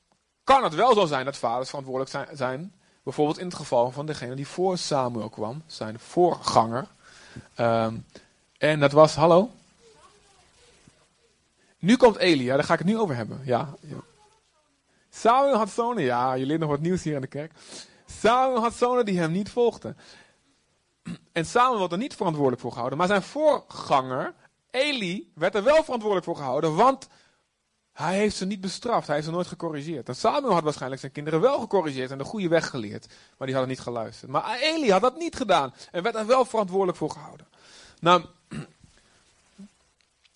kan 0.44 0.64
het 0.64 0.74
wel 0.74 0.94
zo 0.94 1.06
zijn 1.06 1.24
dat 1.24 1.36
vaders 1.36 1.68
verantwoordelijk 1.68 2.28
zijn, 2.32 2.74
Bijvoorbeeld 3.02 3.38
in 3.38 3.46
het 3.46 3.54
geval 3.54 3.90
van 3.90 4.06
degene 4.06 4.34
die 4.34 4.46
voor 4.46 4.78
Samuel 4.78 5.28
kwam, 5.28 5.62
zijn 5.66 5.98
voorganger. 5.98 6.86
Um, 7.58 8.06
en 8.58 8.80
dat 8.80 8.92
was, 8.92 9.14
hallo? 9.14 9.50
Nu 11.78 11.96
komt 11.96 12.16
Elia, 12.16 12.54
daar 12.54 12.64
ga 12.64 12.72
ik 12.72 12.78
het 12.78 12.88
nu 12.88 12.98
over 12.98 13.16
hebben. 13.16 13.40
Ja. 13.44 13.74
Samuel 15.10 15.56
had 15.56 15.70
zonen, 15.70 16.02
ja, 16.02 16.34
leert 16.34 16.60
nog 16.60 16.68
wat 16.68 16.80
nieuws 16.80 17.02
hier 17.02 17.14
in 17.14 17.20
de 17.20 17.26
kerk. 17.26 17.52
Samuel 18.06 18.60
had 18.60 18.74
zonen 18.74 19.04
die 19.04 19.18
hem 19.18 19.32
niet 19.32 19.50
volgden. 19.50 19.96
En 21.32 21.46
Samuel 21.46 21.78
wordt 21.78 21.92
er 21.92 21.98
niet 21.98 22.14
verantwoordelijk 22.14 22.62
voor 22.62 22.72
gehouden, 22.72 22.98
maar 22.98 23.06
zijn 23.06 23.22
voorganger, 23.22 24.34
Eli, 24.70 25.32
werd 25.34 25.54
er 25.54 25.64
wel 25.64 25.84
verantwoordelijk 25.84 26.24
voor 26.26 26.36
gehouden, 26.36 26.74
want 26.74 27.08
hij 27.92 28.16
heeft 28.16 28.36
ze 28.36 28.46
niet 28.46 28.60
bestraft, 28.60 29.06
hij 29.06 29.14
heeft 29.14 29.26
ze 29.26 29.34
nooit 29.34 29.46
gecorrigeerd. 29.46 30.08
En 30.08 30.16
Samuel 30.16 30.52
had 30.52 30.62
waarschijnlijk 30.62 31.00
zijn 31.00 31.12
kinderen 31.12 31.40
wel 31.40 31.60
gecorrigeerd 31.60 32.10
en 32.10 32.18
de 32.18 32.24
goede 32.24 32.48
weg 32.48 32.68
geleerd, 32.68 33.06
maar 33.38 33.46
die 33.46 33.56
hadden 33.56 33.74
niet 33.74 33.84
geluisterd. 33.84 34.30
Maar 34.30 34.58
Eli 34.60 34.90
had 34.90 35.00
dat 35.00 35.16
niet 35.16 35.36
gedaan 35.36 35.74
en 35.90 36.02
werd 36.02 36.14
er 36.14 36.26
wel 36.26 36.44
verantwoordelijk 36.44 36.98
voor 36.98 37.10
gehouden. 37.10 37.46
Nou, 38.00 38.24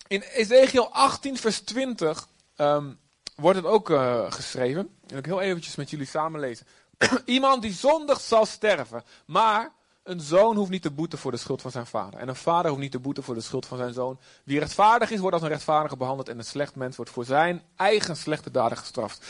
in 0.07 0.21
Ezekiel 0.21 0.93
18, 0.93 1.37
vers 1.37 1.59
20 1.59 2.27
ehm, 2.55 2.89
wordt 3.35 3.57
het 3.57 3.67
ook 3.67 3.89
uh, 3.89 4.31
geschreven. 4.31 4.89
En 5.07 5.17
ik 5.17 5.25
heel 5.25 5.41
eventjes 5.41 5.75
met 5.75 5.89
jullie 5.89 6.05
samenlezen. 6.05 6.67
Iemand 7.25 7.61
die 7.61 7.73
zondig 7.73 8.19
zal 8.19 8.45
sterven, 8.45 9.03
maar 9.25 9.71
een 10.07 10.19
zoon 10.19 10.55
hoeft 10.55 10.69
niet 10.69 10.81
te 10.81 10.91
boeten 10.91 11.19
voor 11.19 11.31
de 11.31 11.37
schuld 11.37 11.61
van 11.61 11.71
zijn 11.71 11.85
vader. 11.85 12.19
En 12.19 12.27
een 12.27 12.35
vader 12.35 12.69
hoeft 12.69 12.81
niet 12.81 12.91
te 12.91 12.99
boeten 12.99 13.23
voor 13.23 13.35
de 13.35 13.41
schuld 13.41 13.65
van 13.65 13.77
zijn 13.77 13.93
zoon. 13.93 14.19
Wie 14.43 14.59
rechtvaardig 14.59 15.11
is, 15.11 15.19
wordt 15.19 15.33
als 15.33 15.43
een 15.43 15.49
rechtvaardige 15.49 15.97
behandeld. 15.97 16.29
En 16.29 16.37
een 16.37 16.45
slecht 16.45 16.75
mens 16.75 16.95
wordt 16.95 17.11
voor 17.11 17.25
zijn 17.25 17.63
eigen 17.75 18.17
slechte 18.17 18.51
daden 18.51 18.77
gestraft. 18.77 19.25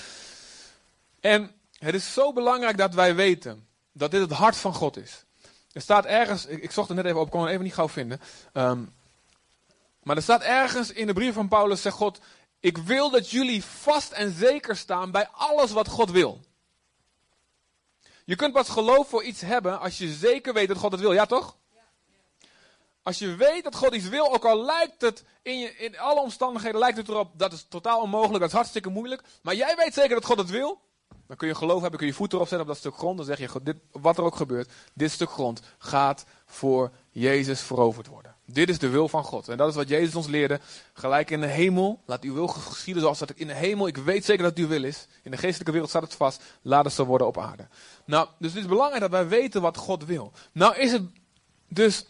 En 1.19 1.51
het 1.77 1.95
is 1.95 2.13
zo 2.13 2.33
belangrijk 2.33 2.77
dat 2.77 2.93
wij 2.93 3.15
weten 3.15 3.67
dat 3.91 4.11
dit 4.11 4.21
het 4.21 4.31
hart 4.31 4.57
van 4.57 4.73
God 4.73 4.97
is. 4.97 5.25
Er 5.71 5.81
staat 5.81 6.05
ergens, 6.05 6.45
ik, 6.45 6.71
zocht 6.71 6.87
het 6.87 6.97
net 6.97 7.05
even 7.05 7.19
op, 7.19 7.29
kon 7.29 7.41
het 7.41 7.49
even 7.49 7.63
niet 7.63 7.73
gauw 7.73 7.89
vinden. 7.89 8.21
Ehm, 8.53 8.83
maar 10.03 10.15
er 10.15 10.21
staat 10.21 10.41
ergens 10.41 10.91
in 10.91 11.07
de 11.07 11.13
brief 11.13 11.33
van 11.33 11.47
Paulus, 11.47 11.81
zegt 11.81 11.95
God, 11.95 12.19
ik 12.59 12.77
wil 12.77 13.09
dat 13.09 13.29
jullie 13.29 13.63
vast 13.63 14.11
en 14.11 14.31
zeker 14.31 14.75
staan 14.75 15.11
bij 15.11 15.27
alles 15.31 15.71
wat 15.71 15.87
God 15.87 16.11
wil. 16.11 16.41
Je 18.27 18.35
kunt 18.35 18.53
pas 18.53 18.69
geloof 18.69 19.07
voor 19.09 19.23
iets 19.23 19.41
hebben 19.41 19.79
als 19.79 19.97
je 19.97 20.13
zeker 20.13 20.53
weet 20.53 20.67
dat 20.67 20.77
God 20.77 20.91
het 20.91 21.01
wil, 21.01 21.13
ja 21.13 21.25
toch? 21.25 21.57
Als 23.03 23.19
je 23.19 23.35
weet 23.35 23.63
dat 23.63 23.75
God 23.75 23.95
iets 23.95 24.07
wil, 24.07 24.33
ook 24.33 24.45
al 24.45 24.65
lijkt 24.65 25.01
het 25.01 25.23
in, 25.41 25.59
je, 25.59 25.75
in 25.75 25.99
alle 25.99 26.21
omstandigheden 26.21 26.79
lijkt 26.79 26.97
het 26.97 27.07
erop, 27.07 27.31
dat 27.33 27.53
is 27.53 27.65
totaal 27.69 28.01
onmogelijk, 28.01 28.39
dat 28.39 28.49
is 28.49 28.55
hartstikke 28.55 28.89
moeilijk. 28.89 29.21
Maar 29.41 29.55
jij 29.55 29.75
weet 29.75 29.93
zeker 29.93 30.15
dat 30.15 30.25
God 30.25 30.37
het 30.37 30.49
wil, 30.49 30.81
dan 31.27 31.37
kun 31.37 31.47
je 31.47 31.55
geloof 31.55 31.81
hebben, 31.81 31.99
kun 31.99 32.07
je 32.07 32.13
voet 32.13 32.33
erop 32.33 32.47
zetten 32.47 32.67
op 32.67 32.73
dat 32.73 32.77
stuk 32.77 32.95
grond. 32.95 33.17
Dan 33.17 33.25
zeg 33.25 33.39
je, 33.39 33.63
dit, 33.63 33.77
wat 33.91 34.17
er 34.17 34.23
ook 34.23 34.35
gebeurt, 34.35 34.71
dit 34.93 35.11
stuk 35.11 35.29
grond 35.29 35.61
gaat 35.77 36.25
voor 36.45 36.91
Jezus 37.09 37.61
veroverd 37.61 38.07
worden. 38.07 38.35
Dit 38.49 38.69
is 38.69 38.79
de 38.79 38.89
wil 38.89 39.09
van 39.09 39.23
God. 39.23 39.47
En 39.47 39.57
dat 39.57 39.69
is 39.69 39.75
wat 39.75 39.89
Jezus 39.89 40.15
ons 40.15 40.27
leerde. 40.27 40.59
Gelijk 40.93 41.29
in 41.29 41.41
de 41.41 41.47
hemel, 41.47 42.01
laat 42.05 42.23
uw 42.23 42.33
wil 42.33 42.47
geschieden 42.47 43.01
zoals 43.01 43.19
dat 43.19 43.31
in 43.31 43.47
de 43.47 43.53
hemel. 43.53 43.87
Ik 43.87 43.97
weet 43.97 44.25
zeker 44.25 44.43
dat 44.43 44.51
het 44.51 44.59
uw 44.59 44.67
wil 44.67 44.83
is. 44.83 45.07
In 45.23 45.31
de 45.31 45.37
geestelijke 45.37 45.71
wereld 45.71 45.89
staat 45.89 46.01
het 46.01 46.13
vast. 46.13 46.43
Laat 46.61 46.85
het 46.85 46.93
zo 46.93 47.05
worden 47.05 47.27
op 47.27 47.37
aarde. 47.37 47.67
Nou, 48.05 48.27
dus 48.39 48.53
het 48.53 48.61
is 48.61 48.67
belangrijk 48.67 49.01
dat 49.01 49.11
wij 49.11 49.27
weten 49.27 49.61
wat 49.61 49.77
God 49.77 50.05
wil. 50.05 50.31
Nou 50.51 50.75
is 50.75 50.91
het 50.91 51.03
dus, 51.67 52.05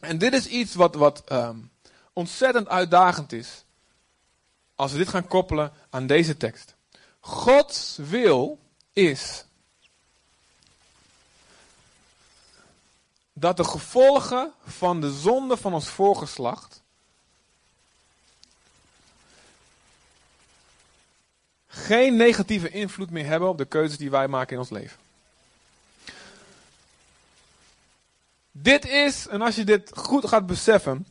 en 0.00 0.18
dit 0.18 0.32
is 0.32 0.46
iets 0.46 0.74
wat, 0.74 0.94
wat 0.94 1.22
um, 1.32 1.70
ontzettend 2.12 2.68
uitdagend 2.68 3.32
is. 3.32 3.64
Als 4.74 4.92
we 4.92 4.98
dit 4.98 5.08
gaan 5.08 5.26
koppelen 5.26 5.72
aan 5.90 6.06
deze 6.06 6.36
tekst. 6.36 6.74
Gods 7.20 7.98
wil 8.02 8.58
is 8.92 9.44
dat 13.40 13.56
de 13.56 13.64
gevolgen 13.64 14.52
van 14.66 15.00
de 15.00 15.12
zonde 15.12 15.56
van 15.56 15.74
ons 15.74 15.88
voorgeslacht 15.88 16.82
geen 21.66 22.16
negatieve 22.16 22.70
invloed 22.70 23.10
meer 23.10 23.26
hebben 23.26 23.48
op 23.48 23.58
de 23.58 23.64
keuzes 23.64 23.98
die 23.98 24.10
wij 24.10 24.28
maken 24.28 24.52
in 24.52 24.58
ons 24.58 24.70
leven. 24.70 24.98
Dit 28.50 28.84
is, 28.86 29.28
en 29.28 29.42
als 29.42 29.54
je 29.54 29.64
dit 29.64 29.92
goed 29.96 30.28
gaat 30.28 30.46
beseffen, 30.46 31.06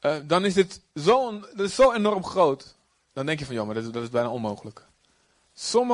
uh, 0.00 0.16
dan 0.22 0.44
is 0.44 0.54
dit 0.54 0.80
zo, 0.94 1.40
dit 1.40 1.60
is 1.60 1.74
zo 1.74 1.92
enorm 1.92 2.24
groot. 2.24 2.74
Dan 3.12 3.26
denk 3.26 3.38
je 3.38 3.44
van, 3.44 3.54
joh, 3.54 3.66
maar 3.66 3.74
dat, 3.74 3.92
dat 3.92 4.02
is 4.02 4.10
bijna 4.10 4.30
onmogelijk. 4.30 4.86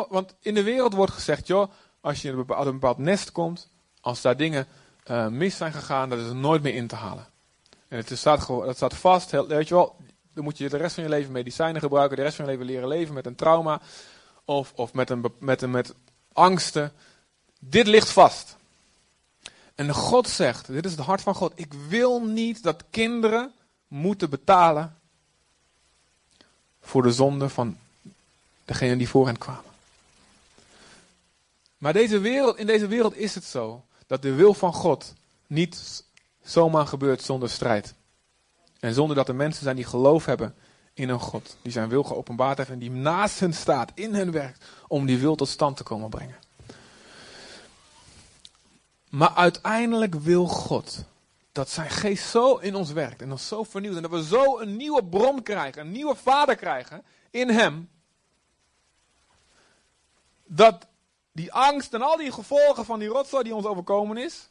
Want 0.09 0.35
in 0.40 0.55
de 0.55 0.62
wereld 0.62 0.93
wordt 0.93 1.12
gezegd, 1.12 1.47
joh, 1.47 1.71
als 2.00 2.23
je 2.23 2.35
bepaald, 2.35 2.67
een 2.67 2.73
bepaald 2.73 2.99
nest 2.99 3.33
komt, 3.33 3.69
als 4.00 4.21
daar 4.21 4.37
dingen 4.37 4.66
uh, 5.07 5.26
mis 5.26 5.57
zijn 5.57 5.73
gegaan, 5.73 6.09
dat 6.09 6.19
is 6.19 6.26
er 6.26 6.35
nooit 6.35 6.62
meer 6.62 6.75
in 6.75 6.87
te 6.87 6.95
halen. 6.95 7.26
En 7.88 7.97
het 7.97 8.19
staat, 8.19 8.49
het 8.49 8.76
staat 8.76 8.95
vast, 8.95 9.30
weet 9.30 9.69
je 9.69 9.75
wel, 9.75 9.97
dan 10.33 10.45
moet 10.45 10.59
je 10.59 10.69
de 10.69 10.76
rest 10.76 10.95
van 10.95 11.04
je 11.04 11.11
leven 11.11 11.33
medicijnen 11.33 11.80
gebruiken, 11.80 12.16
de 12.16 12.23
rest 12.23 12.37
van 12.37 12.45
je 12.45 12.50
leven 12.50 12.66
leren 12.66 12.88
leven 12.88 13.14
met 13.14 13.26
een 13.26 13.35
trauma 13.35 13.80
of, 14.45 14.73
of 14.75 14.92
met, 14.92 15.11
een, 15.11 15.25
met, 15.38 15.62
een, 15.62 15.71
met 15.71 15.95
angsten. 16.33 16.92
Dit 17.59 17.87
ligt 17.87 18.09
vast. 18.09 18.57
En 19.75 19.95
God 19.95 20.28
zegt, 20.28 20.66
dit 20.66 20.85
is 20.85 20.90
het 20.90 21.00
hart 21.00 21.21
van 21.21 21.35
God, 21.35 21.52
ik 21.54 21.73
wil 21.88 22.21
niet 22.21 22.62
dat 22.62 22.85
kinderen 22.90 23.52
moeten 23.88 24.30
betalen 24.30 24.99
voor 26.80 27.02
de 27.02 27.12
zonde 27.12 27.49
van 27.49 27.78
degene 28.64 28.97
die 28.97 29.09
voor 29.09 29.26
hen 29.26 29.38
kwamen. 29.38 29.71
Maar 31.78 31.92
deze 31.92 32.19
wereld, 32.19 32.57
in 32.57 32.66
deze 32.66 32.87
wereld 32.87 33.16
is 33.16 33.35
het 33.35 33.45
zo 33.45 33.85
dat 34.11 34.23
de 34.23 34.35
wil 34.35 34.55
van 34.55 34.73
God 34.73 35.14
niet 35.47 36.05
zomaar 36.43 36.87
gebeurt 36.87 37.23
zonder 37.23 37.50
strijd. 37.50 37.95
En 38.81 38.95
zonder 38.95 39.17
dat 39.17 39.29
er 39.29 39.35
mensen 39.35 39.62
zijn 39.62 39.76
die 39.76 39.85
geloof 39.85 40.25
hebben 40.25 40.55
in 40.95 41.09
een 41.09 41.21
God. 41.21 41.57
Die 41.62 41.73
zijn 41.73 41.88
wil 41.88 42.02
geopenbaard 42.02 42.59
heeft 42.59 42.71
en 42.71 42.79
die 42.79 42.90
naast 42.90 43.40
hen 43.40 43.52
staat, 43.52 43.93
in 43.95 44.14
hen 44.14 44.31
werkt, 44.31 44.64
om 44.88 45.07
die 45.07 45.19
wil 45.19 45.35
tot 45.35 45.49
stand 45.49 45.76
te 45.76 45.83
komen 45.83 46.11
brengen. 46.11 46.37
Maar 49.09 49.35
uiteindelijk 49.35 50.14
wil 50.14 50.47
God 50.47 51.05
dat 51.52 51.71
zijn 51.71 51.90
geest 51.90 52.29
zo 52.29 52.57
in 52.57 52.75
ons 52.75 52.93
werkt 52.93 53.23
en 53.23 53.31
ons 53.31 53.49
zo 53.49 53.62
vernieuwt. 53.62 53.97
En 53.97 54.02
dat 54.02 54.11
we 54.11 54.25
zo 54.25 54.59
een 54.59 54.76
nieuwe 54.76 55.05
bron 55.05 55.43
krijgen, 55.43 55.83
een 55.83 55.93
nieuwe 55.93 56.14
vader 56.14 56.57
krijgen 56.57 57.02
in 57.31 57.49
hem. 57.49 57.90
Dat 60.45 60.87
die 61.40 61.52
angst 61.52 61.94
en 61.94 62.02
al 62.02 62.16
die 62.16 62.32
gevolgen 62.32 62.85
van 62.85 62.99
die 62.99 63.09
rotzooi 63.09 63.44
die 63.44 63.54
ons 63.54 63.66
overkomen 63.66 64.16
is. 64.16 64.49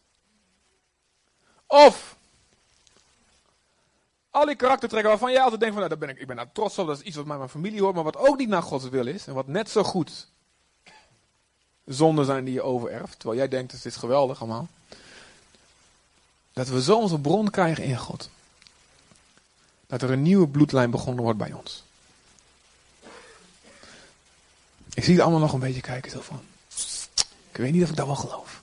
Of 1.67 2.15
al 4.29 4.46
die 4.46 4.55
karaktertrekken 4.55 5.10
waarvan 5.10 5.31
jij 5.31 5.41
altijd 5.41 5.60
denkt 5.60 5.75
van, 5.75 5.86
nou, 5.86 5.98
daar 5.98 6.08
ben 6.08 6.15
ik, 6.15 6.22
ik 6.22 6.27
ben 6.27 6.36
daar 6.36 6.51
trots 6.51 6.77
op, 6.77 6.88
dat 6.88 7.00
is 7.00 7.05
iets 7.05 7.15
wat 7.15 7.25
bij 7.25 7.38
mijn 7.38 7.50
familie 7.50 7.81
hoort, 7.81 7.96
maar 7.96 8.03
wat 8.03 8.17
ook 8.17 8.38
niet 8.38 8.50
naar 8.50 8.63
Gods 8.63 8.89
wil 8.89 9.08
is 9.08 9.27
en 9.27 9.34
wat 9.34 9.48
net 9.48 9.69
zo 9.69 9.84
goed 9.84 10.27
zonden 11.86 12.25
zijn 12.25 12.46
die 12.46 12.53
je 12.53 12.62
overerft, 12.62 13.19
terwijl 13.19 13.39
jij 13.39 13.48
denkt, 13.48 13.72
het 13.72 13.86
is 13.86 13.96
geweldig 13.96 14.41
allemaal. 14.41 14.67
Dat 16.53 16.67
we 16.67 16.81
zo 16.81 16.98
onze 16.98 17.19
bron 17.19 17.50
krijgen 17.50 17.84
in 17.84 17.98
God. 17.98 18.29
Dat 19.88 20.01
er 20.01 20.12
een 20.12 20.22
nieuwe 20.22 20.48
bloedlijn 20.48 20.91
begonnen 20.91 21.24
wordt 21.24 21.39
bij 21.39 21.53
ons. 21.53 21.84
Ik 24.93 25.03
zie 25.03 25.13
het 25.13 25.22
allemaal 25.22 25.39
nog 25.39 25.53
een 25.53 25.60
beetje 25.60 25.81
kijken 25.81 26.12
zo 26.12 26.22
van. 26.22 26.41
Ik 27.60 27.66
weet 27.66 27.74
niet 27.74 27.84
of 27.84 27.89
ik 27.89 27.96
dat 27.96 28.06
wel 28.06 28.16
geloof. 28.16 28.62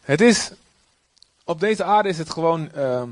Het 0.00 0.20
is, 0.20 0.50
op 1.44 1.60
deze 1.60 1.84
aarde 1.84 2.08
is 2.08 2.18
het 2.18 2.30
gewoon, 2.30 2.70
uh, 2.76 3.02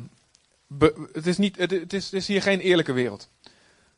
het, 1.12 1.26
is 1.26 1.38
niet, 1.38 1.56
het, 1.56 1.92
is, 1.92 2.12
is 2.12 2.26
hier 2.26 2.42
geen 2.42 2.60
eerlijke 2.60 2.92
wereld. 2.92 3.28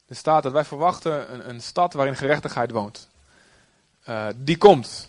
Er 0.06 0.16
staat 0.16 0.42
dat 0.42 0.52
wij 0.52 0.64
verwachten 0.64 1.32
een, 1.32 1.48
een 1.48 1.60
stad 1.60 1.92
waarin 1.92 2.16
gerechtigheid 2.16 2.70
woont. 2.70 3.08
Uh, 4.08 4.26
die 4.36 4.56
komt. 4.56 5.08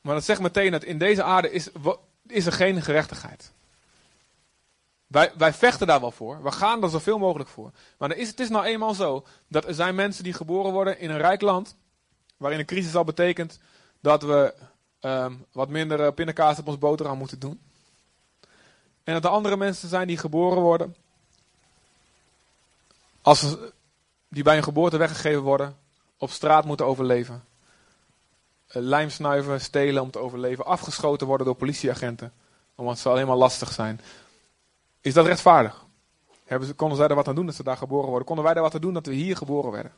Maar 0.00 0.14
dat 0.14 0.24
zegt 0.24 0.40
meteen 0.40 0.70
dat 0.70 0.84
in 0.84 0.98
deze 0.98 1.22
aarde 1.22 1.52
is, 1.52 1.68
is 2.26 2.46
er 2.46 2.52
geen 2.52 2.82
gerechtigheid. 2.82 3.50
Wij, 5.06 5.32
wij 5.36 5.52
vechten 5.52 5.86
daar 5.86 6.00
wel 6.00 6.10
voor. 6.10 6.42
We 6.42 6.50
gaan 6.52 6.82
er 6.82 6.90
zoveel 6.90 7.18
mogelijk 7.18 7.50
voor. 7.50 7.70
Maar 7.98 8.16
is, 8.16 8.28
het 8.28 8.40
is 8.40 8.48
nou 8.48 8.64
eenmaal 8.64 8.94
zo 8.94 9.26
dat 9.48 9.66
er 9.66 9.74
zijn 9.74 9.94
mensen 9.94 10.24
die 10.24 10.32
geboren 10.32 10.72
worden 10.72 10.98
in 10.98 11.10
een 11.10 11.18
rijk 11.18 11.40
land. 11.40 11.78
Waarin 12.40 12.58
een 12.58 12.66
crisis 12.66 12.94
al 12.94 13.04
betekent 13.04 13.58
dat 14.00 14.22
we 14.22 14.54
um, 15.00 15.46
wat 15.52 15.68
minder 15.68 16.00
uh, 16.00 16.12
pindakaas 16.14 16.58
op 16.58 16.68
ons 16.68 16.78
boterham 16.78 17.18
moeten 17.18 17.38
doen. 17.38 17.60
En 19.04 19.14
dat 19.14 19.24
er 19.24 19.30
andere 19.30 19.56
mensen 19.56 19.88
zijn 19.88 20.06
die 20.06 20.16
geboren 20.16 20.62
worden. 20.62 20.96
Als 23.22 23.56
die 24.28 24.42
bij 24.42 24.54
hun 24.54 24.62
geboorte 24.62 24.96
weggegeven 24.96 25.42
worden. 25.42 25.76
Op 26.18 26.30
straat 26.30 26.64
moeten 26.64 26.86
overleven. 26.86 27.44
Uh, 28.68 28.82
lijm 28.82 29.10
snuiven, 29.10 29.60
stelen 29.60 30.02
om 30.02 30.10
te 30.10 30.18
overleven. 30.18 30.64
Afgeschoten 30.64 31.26
worden 31.26 31.46
door 31.46 31.56
politieagenten. 31.56 32.32
Omdat 32.74 32.98
ze 32.98 33.08
alleen 33.08 33.26
maar 33.26 33.36
lastig 33.36 33.72
zijn. 33.72 34.00
Is 35.00 35.14
dat 35.14 35.26
rechtvaardig? 35.26 35.84
Hebben 36.44 36.68
ze, 36.68 36.74
konden 36.74 36.96
zij 36.96 37.08
er 37.08 37.14
wat 37.14 37.28
aan 37.28 37.34
doen 37.34 37.46
dat 37.46 37.54
ze 37.54 37.62
daar 37.62 37.76
geboren 37.76 38.08
worden? 38.08 38.26
Konden 38.26 38.44
wij 38.44 38.54
er 38.54 38.62
wat 38.62 38.74
aan 38.74 38.80
doen 38.80 38.94
dat 38.94 39.06
we 39.06 39.14
hier 39.14 39.36
geboren 39.36 39.70
werden? 39.70 39.92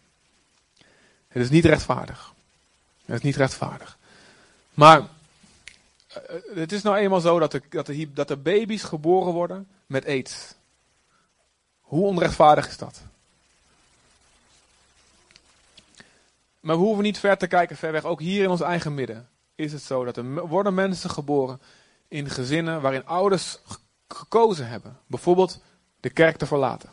Het 1.33 1.43
is 1.43 1.51
niet 1.51 1.65
rechtvaardig. 1.65 2.35
Het 3.05 3.17
is 3.17 3.23
niet 3.23 3.37
rechtvaardig. 3.37 3.99
Maar 4.75 4.99
eh, 6.09 6.19
het 6.55 6.73
is 6.73 6.83
nou 6.83 6.97
eenmaal 6.97 7.21
zo 7.21 7.39
dat 7.39 7.53
er, 7.53 7.63
dat, 7.71 7.91
dat 8.15 8.43
baby's 8.43 8.83
geboren 8.83 9.33
worden 9.33 9.69
met 9.87 10.07
aids. 10.07 10.55
Hoe 11.81 12.07
onrechtvaardig 12.07 12.69
is 12.69 12.77
dat? 12.77 13.03
Maar 16.61 16.77
we 16.77 16.83
hoeven 16.83 17.03
niet 17.03 17.19
ver 17.19 17.37
te 17.37 17.47
kijken, 17.47 17.77
ver 17.77 17.93
weg. 17.93 18.05
Ook 18.05 18.21
hier 18.21 18.43
in 18.43 18.51
ons 18.51 18.61
eigen 18.61 18.95
midden 18.95 19.29
is 19.55 19.73
het 19.73 19.83
zo 19.83 20.05
dat 20.05 20.17
er 20.17 20.47
worden 20.47 20.75
mensen 20.75 21.11
geboren 21.11 21.61
in 22.09 22.31
gezinnen 22.31 22.81
waarin 22.81 23.07
ouders 23.07 23.59
gekozen 24.09 24.69
hebben. 24.69 24.99
Bijvoorbeeld 25.07 25.61
de 26.01 26.11
kerk 26.11 26.37
te 26.37 26.47
verlaten. 26.47 26.91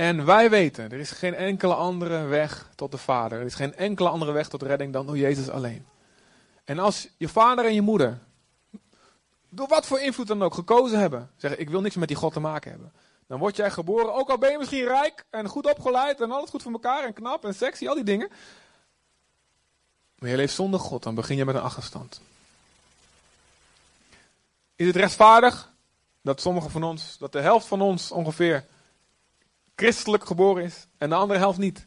En 0.00 0.24
wij 0.24 0.50
weten, 0.50 0.92
er 0.92 0.98
is 0.98 1.10
geen 1.10 1.34
enkele 1.34 1.74
andere 1.74 2.24
weg 2.24 2.68
tot 2.74 2.90
de 2.90 2.98
Vader. 2.98 3.40
Er 3.40 3.46
is 3.46 3.54
geen 3.54 3.74
enkele 3.74 4.08
andere 4.08 4.32
weg 4.32 4.48
tot 4.48 4.62
redding 4.62 4.92
dan 4.92 5.06
door 5.06 5.18
Jezus 5.18 5.48
alleen. 5.48 5.86
En 6.64 6.78
als 6.78 7.08
je 7.16 7.28
vader 7.28 7.64
en 7.64 7.74
je 7.74 7.80
moeder, 7.80 8.18
door 9.48 9.68
wat 9.68 9.86
voor 9.86 10.00
invloed 10.00 10.26
dan 10.26 10.42
ook, 10.42 10.54
gekozen 10.54 10.98
hebben, 10.98 11.30
zeggen 11.36 11.60
ik 11.60 11.70
wil 11.70 11.80
niks 11.80 11.94
met 11.94 12.08
die 12.08 12.16
God 12.16 12.32
te 12.32 12.40
maken 12.40 12.70
hebben. 12.70 12.92
Dan 13.26 13.38
word 13.38 13.56
jij 13.56 13.70
geboren, 13.70 14.14
ook 14.14 14.28
al 14.28 14.38
ben 14.38 14.50
je 14.50 14.58
misschien 14.58 14.84
rijk 14.84 15.24
en 15.30 15.48
goed 15.48 15.66
opgeleid 15.66 16.20
en 16.20 16.30
alles 16.30 16.50
goed 16.50 16.62
voor 16.62 16.72
elkaar 16.72 17.04
en 17.04 17.12
knap 17.12 17.44
en 17.44 17.54
sexy, 17.54 17.88
al 17.88 17.94
die 17.94 18.04
dingen. 18.04 18.30
Maar 20.18 20.30
je 20.30 20.36
leeft 20.36 20.54
zonder 20.54 20.80
God, 20.80 21.02
dan 21.02 21.14
begin 21.14 21.36
je 21.36 21.44
met 21.44 21.54
een 21.54 21.60
achterstand. 21.60 22.20
Is 24.76 24.86
het 24.86 24.96
rechtvaardig 24.96 25.72
dat 26.22 26.40
sommigen 26.40 26.70
van 26.70 26.82
ons, 26.82 27.18
dat 27.18 27.32
de 27.32 27.40
helft 27.40 27.66
van 27.66 27.80
ons 27.80 28.12
ongeveer 28.12 28.64
christelijk 29.80 30.26
geboren 30.26 30.64
is 30.64 30.86
en 30.98 31.08
de 31.08 31.14
andere 31.14 31.38
helft 31.38 31.58
niet? 31.58 31.86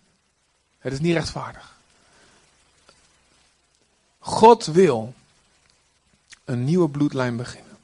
Het 0.77 0.93
is 0.93 0.99
niet 0.99 1.13
rechtvaardig. 1.13 1.77
God 4.19 4.65
wil 4.65 5.13
een 6.45 6.63
nieuwe 6.63 6.89
bloedlijn 6.89 7.37
beginnen. 7.37 7.77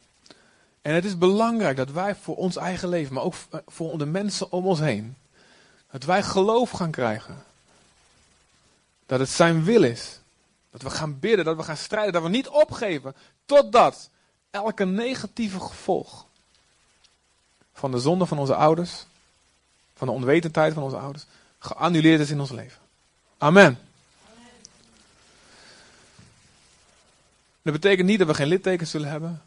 En 0.81 0.93
het 0.93 1.05
is 1.05 1.17
belangrijk 1.17 1.77
dat 1.77 1.91
wij 1.91 2.15
voor 2.15 2.35
ons 2.35 2.55
eigen 2.55 2.89
leven, 2.89 3.13
maar 3.13 3.23
ook 3.23 3.35
voor 3.67 3.97
de 3.97 4.05
mensen 4.05 4.51
om 4.51 4.65
ons 4.65 4.79
heen, 4.79 5.17
dat 5.91 6.03
wij 6.03 6.23
geloof 6.23 6.69
gaan 6.69 6.91
krijgen. 6.91 7.43
Dat 9.05 9.19
het 9.19 9.29
zijn 9.29 9.63
wil 9.63 9.83
is. 9.83 10.19
Dat 10.71 10.81
we 10.81 10.89
gaan 10.89 11.19
bidden, 11.19 11.45
dat 11.45 11.55
we 11.55 11.63
gaan 11.63 11.77
strijden, 11.77 12.13
dat 12.13 12.23
we 12.23 12.29
niet 12.29 12.47
opgeven 12.47 13.15
totdat 13.45 14.09
elke 14.51 14.85
negatieve 14.85 15.59
gevolg 15.59 16.25
van 17.73 17.91
de 17.91 17.99
zonde 17.99 18.25
van 18.25 18.39
onze 18.39 18.55
ouders, 18.55 19.05
van 19.99 20.07
de 20.07 20.13
onwetendheid 20.13 20.73
van 20.73 20.83
onze 20.83 20.97
ouders, 20.97 21.25
geannuleerd 21.59 22.19
is 22.19 22.29
in 22.29 22.39
ons 22.39 22.51
leven. 22.51 22.81
Amen. 23.37 23.79
Dat 27.61 27.73
betekent 27.73 28.07
niet 28.07 28.19
dat 28.19 28.27
we 28.27 28.33
geen 28.33 28.47
littekens 28.47 28.91
zullen 28.91 29.09
hebben. 29.09 29.41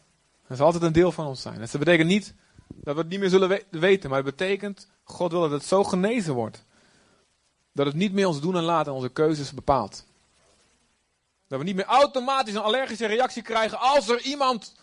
Dat 0.47 0.57
zal 0.57 0.65
altijd 0.65 0.83
een 0.83 0.91
deel 0.91 1.11
van 1.11 1.25
ons 1.25 1.41
zijn. 1.41 1.59
Dat 1.59 1.71
betekent 1.71 2.09
niet 2.09 2.33
dat 2.67 2.95
we 2.95 3.01
het 3.01 3.09
niet 3.09 3.19
meer 3.19 3.29
zullen 3.29 3.61
weten, 3.69 4.09
maar 4.09 4.23
het 4.23 4.35
betekent, 4.37 4.87
God 5.03 5.31
wil 5.31 5.41
dat 5.41 5.51
het 5.51 5.65
zo 5.65 5.83
genezen 5.83 6.33
wordt. 6.33 6.63
Dat 7.71 7.85
het 7.85 7.95
niet 7.95 8.13
meer 8.13 8.27
ons 8.27 8.41
doen 8.41 8.55
en 8.55 8.63
laten 8.63 8.91
en 8.91 8.97
onze 8.97 9.09
keuzes 9.09 9.51
bepaalt. 9.51 10.05
Dat 11.47 11.59
we 11.59 11.65
niet 11.65 11.75
meer 11.75 11.85
automatisch 11.85 12.53
een 12.53 12.61
allergische 12.61 13.05
reactie 13.05 13.41
krijgen 13.41 13.79
als 13.79 14.09
er 14.09 14.21
iemand 14.21 14.75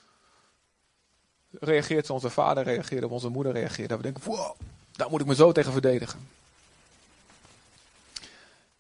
reageert 1.50 2.06
zoals 2.06 2.22
onze 2.22 2.34
vader 2.34 2.64
reageerde 2.64 3.06
of 3.06 3.12
onze 3.12 3.28
moeder 3.28 3.52
reageert. 3.52 3.88
Dat 3.88 3.98
we 3.98 4.04
denken, 4.04 4.24
wow, 4.24 4.56
daar 5.00 5.11
moet 5.11 5.21
ik 5.21 5.26
me 5.26 5.35
zo 5.35 5.52
tegen 5.52 5.73
verdedigen. 5.73 6.28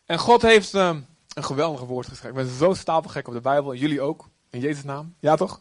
En 0.06 0.18
God 0.18 0.42
heeft 0.42 0.74
uh, 0.74 0.96
een 1.34 1.44
geweldige 1.44 1.84
woord 1.84 2.06
geschreven. 2.06 2.40
Ik 2.40 2.46
ben 2.46 2.56
zo 2.56 2.74
stapelgek 2.74 3.28
op 3.28 3.34
de 3.34 3.40
Bijbel. 3.40 3.74
Jullie 3.74 4.00
ook. 4.00 4.28
In 4.50 4.60
Jezus' 4.60 4.84
naam. 4.84 5.14
Ja 5.18 5.36
toch? 5.36 5.60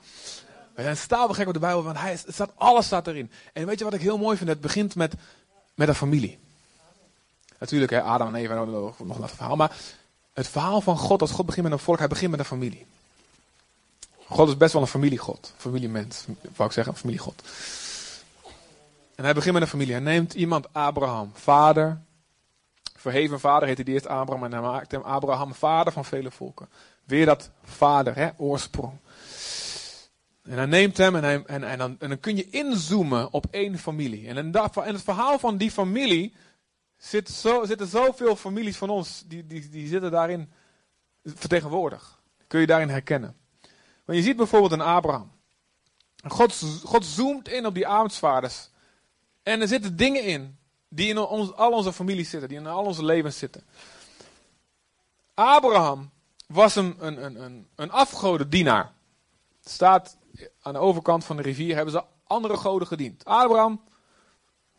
We 0.76 0.82
zijn 0.82 0.98
stapelgek 0.98 1.48
op 1.48 1.54
de 1.54 1.60
Bijbel, 1.60 1.84
want 1.84 1.98
hij, 1.98 2.18
staat, 2.28 2.52
alles 2.56 2.86
staat 2.86 3.08
erin. 3.08 3.32
En 3.54 3.66
weet 3.66 3.78
je 3.80 3.84
wat 3.84 3.94
ik 3.94 4.02
heel 4.02 4.18
mooi 4.18 4.38
vind? 4.38 4.50
Het 4.50 4.62
begint 4.62 4.96
met, 4.96 5.14
met 5.76 5.88
een 5.88 5.96
familie. 5.96 6.40
Natuurlijk, 7.60 7.92
hè, 7.92 8.02
Adam 8.02 8.28
en 8.28 8.36
Eva, 8.36 8.64
nog, 8.64 9.00
nog 9.00 9.20
een 9.20 9.30
verhaal. 9.30 9.56
Maar 9.56 9.76
het 10.34 10.48
verhaal 10.48 10.82
van 10.82 10.98
God, 10.98 11.22
als 11.22 11.32
God 11.32 11.46
begint 11.46 11.64
met 11.64 11.74
een 11.74 11.80
volk, 11.80 11.98
hij 11.98 12.08
begint 12.08 12.32
met 12.32 12.40
een 12.40 12.46
familie. 12.46 12.86
God 14.26 14.48
is 14.48 14.58
best 14.58 14.74
wel 14.74 14.82
een 14.82 14.88
familiegod. 14.88 15.54
Familiemens, 15.58 16.26
wou 16.56 16.70
ik 16.70 16.76
zeggen, 16.76 16.94
een 16.94 17.00
familiegod. 17.00 17.42
En 19.20 19.26
hij 19.26 19.34
begint 19.34 19.54
met 19.54 19.62
een 19.62 19.68
familie. 19.68 19.94
Hij 19.94 20.02
neemt 20.02 20.34
iemand, 20.34 20.74
Abraham, 20.74 21.32
vader. 21.34 22.02
Verheven 22.96 23.40
vader 23.40 23.68
heette 23.68 23.84
die 23.84 23.94
eerst 23.94 24.08
Abraham. 24.08 24.44
En 24.44 24.52
hij 24.52 24.62
maakt 24.62 24.92
hem 24.92 25.02
Abraham, 25.02 25.54
vader 25.54 25.94
van 25.94 26.06
vele 26.06 26.32
volken. 26.32 26.70
Weer 27.04 27.26
dat 27.26 27.52
vader, 27.64 28.16
hè, 28.16 28.30
oorsprong. 28.38 29.00
En 30.44 30.58
hij 30.58 30.66
neemt 30.66 30.98
hem 30.98 31.16
en, 31.16 31.24
hij, 31.24 31.44
en, 31.46 31.64
en, 31.64 31.98
dan, 31.98 32.20
kun 32.20 32.36
je 32.36 32.50
inzoomen 32.50 33.34
op 33.34 33.46
één 33.52 33.78
familie. 33.78 34.28
En 34.28 34.38
in, 34.38 34.52
dat, 34.52 34.76
het 34.76 35.02
verhaal 35.02 35.40
van 35.40 35.58
die 35.58 35.72
familie 35.72 36.36
zit 36.98 37.30
zo, 37.30 37.66
zitten 37.66 37.88
zoveel 37.88 38.36
families 38.36 38.78
van 38.78 38.90
ons, 38.90 39.24
die, 39.28 39.46
die, 39.46 39.70
die 39.70 39.88
zitten 39.88 40.12
daarin 40.12 40.52
vertegenwoordigd. 41.24 42.18
Kun 42.48 42.60
je 42.60 42.68
daarin 42.68 42.90
herkennen. 42.90 43.36
Want 44.06 44.18
je 44.18 44.24
ziet 44.24 44.38
bijvoorbeeld 44.38 44.72
een 44.72 44.82
Abraham. 44.82 45.32
God, 46.28 46.64
God 46.84 47.06
zoomt 47.06 47.48
in 47.48 47.66
op 47.66 47.74
die 47.74 47.88
avondsvaders. 47.88 48.70
En 49.44 49.62
er 49.62 49.68
zitten 49.68 49.96
dingen 49.96 50.24
in 50.24 50.58
die 50.90 51.10
in 51.10 51.18
al 51.18 51.72
onze 51.72 51.94
families 51.94 52.30
zitten, 52.30 52.50
die 52.50 52.58
in 52.58 52.68
al 52.68 52.86
onze 52.86 53.06
levens 53.06 53.38
zitten. 53.38 53.64
Abraham 55.34 56.10
was 56.48 56.76
een, 56.76 56.96
een, 57.00 57.24
een, 57.24 57.44
een, 57.44 57.68
een 57.76 58.88
staat 59.64 60.18
aan 60.62 60.74
de 60.74 60.80
overkant 60.80 61.26
van 61.26 61.36
de 61.36 61.42
rivier, 61.42 61.76
hebben 61.76 61.94
ze 61.94 62.04
andere 62.24 62.58
goden 62.58 62.88
gediend. 62.88 63.26
Abraham 63.26 63.82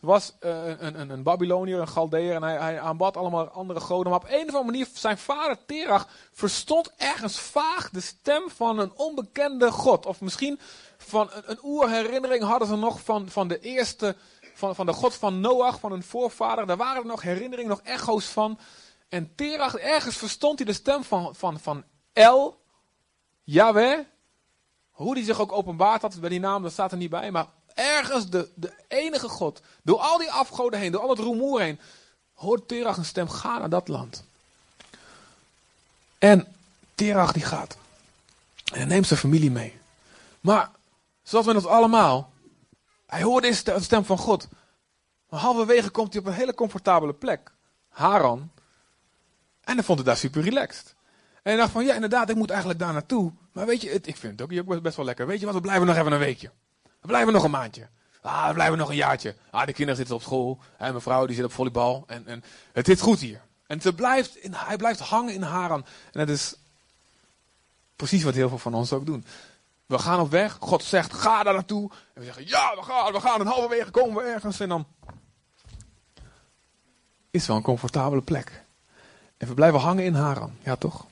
was 0.00 0.34
uh, 0.40 0.66
een, 0.66 1.00
een, 1.00 1.10
een 1.10 1.22
Babyloniër, 1.22 1.80
een 1.80 1.88
Galdeer, 1.88 2.34
en 2.34 2.42
hij, 2.42 2.58
hij 2.58 2.80
aanbad 2.80 3.16
allemaal 3.16 3.48
andere 3.48 3.80
goden. 3.80 4.10
Maar 4.10 4.20
op 4.20 4.28
een 4.28 4.48
of 4.48 4.54
andere 4.54 4.64
manier, 4.64 4.88
zijn 4.92 5.18
vader 5.18 5.64
Terach 5.66 6.08
verstond 6.32 6.92
ergens 6.96 7.40
vaag 7.40 7.90
de 7.90 8.00
stem 8.00 8.50
van 8.50 8.78
een 8.78 8.92
onbekende 8.94 9.70
god. 9.70 10.06
Of 10.06 10.20
misschien 10.20 10.60
van 10.96 11.28
een, 11.32 11.42
een 11.46 11.58
oerherinnering 11.62 12.42
hadden 12.42 12.68
ze 12.68 12.76
nog 12.76 13.00
van, 13.00 13.28
van 13.28 13.48
de 13.48 13.60
eerste, 13.60 14.16
van, 14.60 14.74
van 14.74 14.86
de 14.86 14.92
god 14.92 15.14
van 15.14 15.40
Noach, 15.40 15.80
van 15.80 15.90
hun 15.90 16.02
voorvader. 16.02 16.66
Daar 16.66 16.76
waren 16.76 17.02
er 17.02 17.08
nog 17.08 17.22
herinneringen, 17.22 17.70
nog 17.70 17.80
echo's 17.80 18.24
van. 18.24 18.58
En 19.08 19.32
Terach, 19.34 19.74
ergens 19.74 20.16
verstond 20.16 20.58
hij 20.58 20.66
de 20.66 20.72
stem 20.72 21.04
van, 21.04 21.34
van, 21.34 21.60
van 21.60 21.84
El, 22.12 22.60
Yahweh. 23.44 23.98
Hoe 24.90 25.14
die 25.14 25.24
zich 25.24 25.40
ook 25.40 25.52
openbaard 25.52 26.02
had 26.02 26.20
bij 26.20 26.28
die 26.28 26.40
naam, 26.40 26.62
dat 26.62 26.72
staat 26.72 26.92
er 26.92 26.98
niet 26.98 27.10
bij. 27.10 27.30
Maar 27.30 27.46
ergens 27.74 28.28
de, 28.28 28.48
de 28.54 28.72
enige 28.88 29.28
God, 29.28 29.60
door 29.82 29.98
al 29.98 30.18
die 30.18 30.30
afgoden 30.30 30.80
heen, 30.80 30.92
door 30.92 31.00
al 31.00 31.08
het 31.08 31.18
rumoer 31.18 31.60
heen, 31.60 31.80
hoort 32.34 32.68
Terach 32.68 32.96
een 32.96 33.04
stem, 33.04 33.28
ga 33.28 33.58
naar 33.58 33.68
dat 33.68 33.88
land. 33.88 34.24
En 36.18 36.54
Terach 36.94 37.32
die 37.32 37.44
gaat. 37.44 37.76
En 38.72 38.88
neemt 38.88 39.06
zijn 39.06 39.20
familie 39.20 39.50
mee. 39.50 39.78
Maar, 40.40 40.70
zoals 41.22 41.46
we 41.46 41.52
dat 41.52 41.66
allemaal, 41.66 42.30
hij 43.10 43.22
hoort 43.22 43.44
eens 43.44 43.64
de 43.64 43.80
stem 43.80 44.04
van 44.04 44.18
God. 44.18 44.48
Maar 45.28 45.40
halverwege 45.40 45.90
komt 45.90 46.12
hij 46.12 46.22
op 46.22 46.28
een 46.28 46.32
hele 46.32 46.54
comfortabele 46.54 47.14
plek. 47.14 47.52
Haran. 47.88 48.50
En 49.60 49.74
hij 49.74 49.84
vond 49.84 49.98
het 49.98 50.06
daar 50.06 50.16
super 50.16 50.42
relaxed. 50.42 50.94
En 51.42 51.50
hij 51.52 51.56
dacht 51.56 51.70
van, 51.70 51.84
ja 51.84 51.94
inderdaad, 51.94 52.30
ik 52.30 52.36
moet 52.36 52.50
eigenlijk 52.50 52.80
daar 52.80 52.92
naartoe. 52.92 53.32
Maar 53.52 53.66
weet 53.66 53.80
je, 53.80 53.90
ik 53.90 54.16
vind 54.16 54.40
het 54.40 54.68
ook 54.68 54.82
best 54.82 54.96
wel 54.96 55.04
lekker. 55.04 55.26
Weet 55.26 55.40
je 55.40 55.46
wat, 55.46 55.54
we 55.54 55.60
blijven 55.60 55.86
nog 55.86 55.96
even 55.96 56.12
een 56.12 56.18
weekje. 56.18 56.50
We 56.82 57.06
blijven 57.06 57.32
nog 57.32 57.44
een 57.44 57.50
maandje. 57.50 57.88
Ah, 58.22 58.48
we 58.48 58.54
blijven 58.54 58.78
nog 58.78 58.88
een 58.88 58.96
jaartje. 58.96 59.34
Ah, 59.50 59.66
de 59.66 59.72
kinderen 59.72 59.96
zitten 59.96 60.14
op 60.14 60.22
school. 60.22 60.58
En 60.76 60.90
mijn 60.90 61.00
vrouw 61.00 61.26
die 61.26 61.36
zit 61.36 61.44
op 61.44 61.52
volleybal. 61.52 62.04
En, 62.06 62.26
en 62.26 62.44
het 62.72 62.86
zit 62.86 63.00
goed 63.00 63.20
hier. 63.20 63.40
En 63.66 63.80
blijft 63.94 64.38
hij 64.50 64.76
blijft 64.76 65.00
hangen 65.00 65.34
in 65.34 65.42
Haran. 65.42 65.84
En 66.12 66.26
dat 66.26 66.28
is 66.28 66.54
precies 67.96 68.22
wat 68.22 68.34
heel 68.34 68.48
veel 68.48 68.58
van 68.58 68.74
ons 68.74 68.92
ook 68.92 69.06
doen. 69.06 69.24
We 69.90 69.98
gaan 69.98 70.20
op 70.20 70.30
weg. 70.30 70.56
God 70.60 70.84
zegt, 70.84 71.12
ga 71.12 71.42
daar 71.42 71.54
naartoe. 71.54 71.90
En 72.14 72.20
we 72.20 72.24
zeggen, 72.24 72.46
ja, 72.46 72.74
we 72.74 72.82
gaan. 72.82 73.12
We 73.12 73.20
gaan. 73.20 73.40
En 73.40 73.46
halverwege 73.46 73.90
komen 73.90 74.22
we 74.22 74.30
ergens. 74.30 74.60
En 74.60 74.68
dan 74.68 74.86
is 77.30 77.46
wel 77.46 77.56
een 77.56 77.62
comfortabele 77.62 78.22
plek. 78.22 78.64
En 79.36 79.48
we 79.48 79.54
blijven 79.54 79.80
hangen 79.80 80.04
in 80.04 80.14
Haran. 80.14 80.56
Ja, 80.62 80.76
toch? 80.76 81.06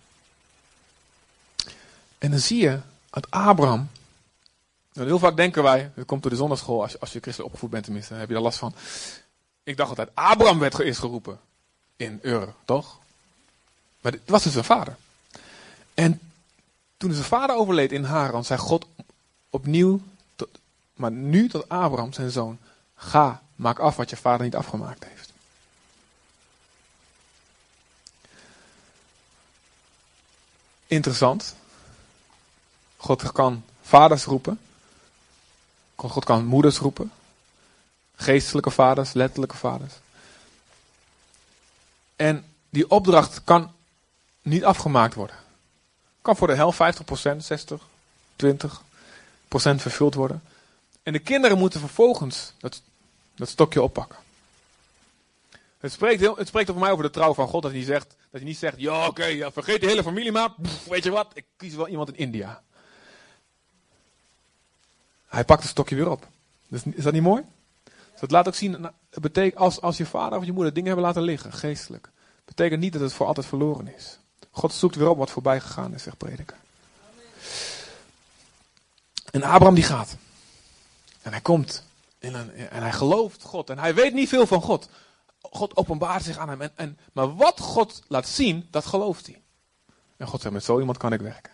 En 2.18 2.30
dan 2.30 2.40
zie 2.40 2.60
je 2.60 2.80
dat 3.10 3.30
Abraham. 3.30 3.90
Heel 4.92 5.18
vaak 5.18 5.36
denken 5.36 5.62
wij, 5.62 5.90
dat 5.94 6.06
komt 6.06 6.22
door 6.22 6.30
de 6.30 6.36
zondagschool, 6.36 6.82
als 6.82 6.92
je, 6.92 7.00
als 7.00 7.12
je 7.12 7.20
christelijk 7.20 7.52
opgevoed 7.52 7.70
bent 7.70 7.84
tenminste, 7.84 8.14
heb 8.14 8.28
je 8.28 8.34
daar 8.34 8.42
last 8.42 8.58
van. 8.58 8.74
Ik 9.62 9.76
dacht 9.76 9.88
altijd, 9.88 10.10
Abraham 10.14 10.58
werd 10.58 10.78
eerst 10.78 11.00
geroepen 11.00 11.40
in 11.96 12.18
Ur, 12.22 12.54
toch? 12.64 12.98
Maar 14.00 14.12
het 14.12 14.20
was 14.26 14.42
dus 14.42 14.52
zijn 14.52 14.64
vader. 14.64 14.96
En 15.94 16.20
toen 16.98 17.12
zijn 17.12 17.24
vader 17.24 17.56
overleed 17.56 17.92
in 17.92 18.04
Haran, 18.04 18.44
zei 18.44 18.58
God 18.58 18.86
opnieuw, 19.50 20.00
tot, 20.36 20.48
maar 20.94 21.10
nu 21.10 21.48
tot 21.48 21.68
Abraham, 21.68 22.12
zijn 22.12 22.30
zoon, 22.30 22.58
ga, 22.94 23.42
maak 23.56 23.78
af 23.78 23.96
wat 23.96 24.10
je 24.10 24.16
vader 24.16 24.44
niet 24.44 24.56
afgemaakt 24.56 25.04
heeft. 25.04 25.32
Interessant. 30.86 31.54
God 32.96 33.32
kan 33.32 33.64
vaders 33.82 34.24
roepen. 34.24 34.60
God 35.94 36.24
kan 36.24 36.44
moeders 36.44 36.78
roepen. 36.78 37.12
Geestelijke 38.16 38.70
vaders, 38.70 39.12
letterlijke 39.12 39.56
vaders. 39.56 39.92
En 42.16 42.44
die 42.70 42.90
opdracht 42.90 43.44
kan 43.44 43.72
niet 44.42 44.64
afgemaakt 44.64 45.14
worden. 45.14 45.36
Kan 46.28 46.36
voor 46.36 46.46
de 46.46 46.54
helft 46.54 46.78
50%, 47.34 47.36
60, 47.36 47.82
20% 48.44 48.60
vervuld 49.76 50.14
worden. 50.14 50.42
En 51.02 51.12
de 51.12 51.18
kinderen 51.18 51.58
moeten 51.58 51.80
vervolgens 51.80 52.52
dat, 52.58 52.82
dat 53.34 53.48
stokje 53.48 53.82
oppakken. 53.82 54.18
Het 55.78 55.92
spreekt, 55.92 56.20
heel, 56.20 56.36
het 56.36 56.48
spreekt 56.48 56.70
voor 56.70 56.80
mij 56.80 56.90
over 56.90 57.04
de 57.04 57.10
trouw 57.10 57.34
van 57.34 57.48
God 57.48 57.62
dat 57.62 57.72
hij, 57.72 57.82
zegt, 57.82 58.06
dat 58.08 58.40
hij 58.40 58.42
niet 58.42 58.58
zegt: 58.58 58.80
Ja, 58.80 59.06
oké, 59.06 59.24
ja, 59.24 59.52
vergeet 59.52 59.80
de 59.80 59.86
hele 59.86 60.02
familie 60.02 60.32
maar. 60.32 60.48
weet 60.88 61.04
je 61.04 61.10
wat, 61.10 61.30
ik 61.34 61.44
kies 61.56 61.74
wel 61.74 61.88
iemand 61.88 62.08
in 62.08 62.16
India. 62.16 62.62
Hij 65.26 65.44
pakt 65.44 65.62
het 65.62 65.70
stokje 65.70 65.96
weer 65.96 66.10
op. 66.10 66.26
Dus, 66.68 66.82
is 66.84 67.04
dat 67.04 67.12
niet 67.12 67.22
mooi? 67.22 67.42
Dus 67.84 68.20
dat 68.20 68.30
laat 68.30 68.46
ook 68.48 68.54
zien, 68.54 68.70
nou, 68.70 68.92
het 69.10 69.22
betekent 69.22 69.60
als, 69.60 69.80
als 69.80 69.96
je 69.96 70.06
vader 70.06 70.38
of 70.38 70.44
je 70.44 70.52
moeder 70.52 70.72
dingen 70.72 70.88
hebben 70.88 71.06
laten 71.06 71.22
liggen, 71.22 71.52
geestelijk, 71.52 72.10
betekent 72.44 72.80
niet 72.80 72.92
dat 72.92 73.02
het 73.02 73.12
voor 73.12 73.26
altijd 73.26 73.46
verloren 73.46 73.94
is. 73.94 74.18
God 74.50 74.72
zoekt 74.72 74.96
weer 74.96 75.08
op 75.08 75.18
wat 75.18 75.30
voorbij 75.30 75.60
gegaan 75.60 75.94
is, 75.94 76.02
zegt 76.02 76.16
prediker. 76.16 76.56
En 79.30 79.42
Abraham 79.42 79.74
die 79.74 79.84
gaat. 79.84 80.16
En 81.22 81.30
hij 81.30 81.40
komt. 81.40 81.84
En, 82.18 82.34
en 82.70 82.82
hij 82.82 82.92
gelooft 82.92 83.42
God. 83.42 83.70
En 83.70 83.78
hij 83.78 83.94
weet 83.94 84.14
niet 84.14 84.28
veel 84.28 84.46
van 84.46 84.62
God. 84.62 84.88
God 85.40 85.76
openbaart 85.76 86.22
zich 86.22 86.38
aan 86.38 86.48
hem. 86.48 86.60
En, 86.60 86.72
en, 86.74 86.98
maar 87.12 87.36
wat 87.36 87.60
God 87.60 88.02
laat 88.08 88.28
zien, 88.28 88.68
dat 88.70 88.86
gelooft 88.86 89.26
hij. 89.26 89.42
En 90.16 90.26
God 90.26 90.40
zegt, 90.40 90.54
met 90.54 90.64
zo 90.64 90.78
iemand 90.78 90.98
kan 90.98 91.12
ik 91.12 91.20
werken. 91.20 91.52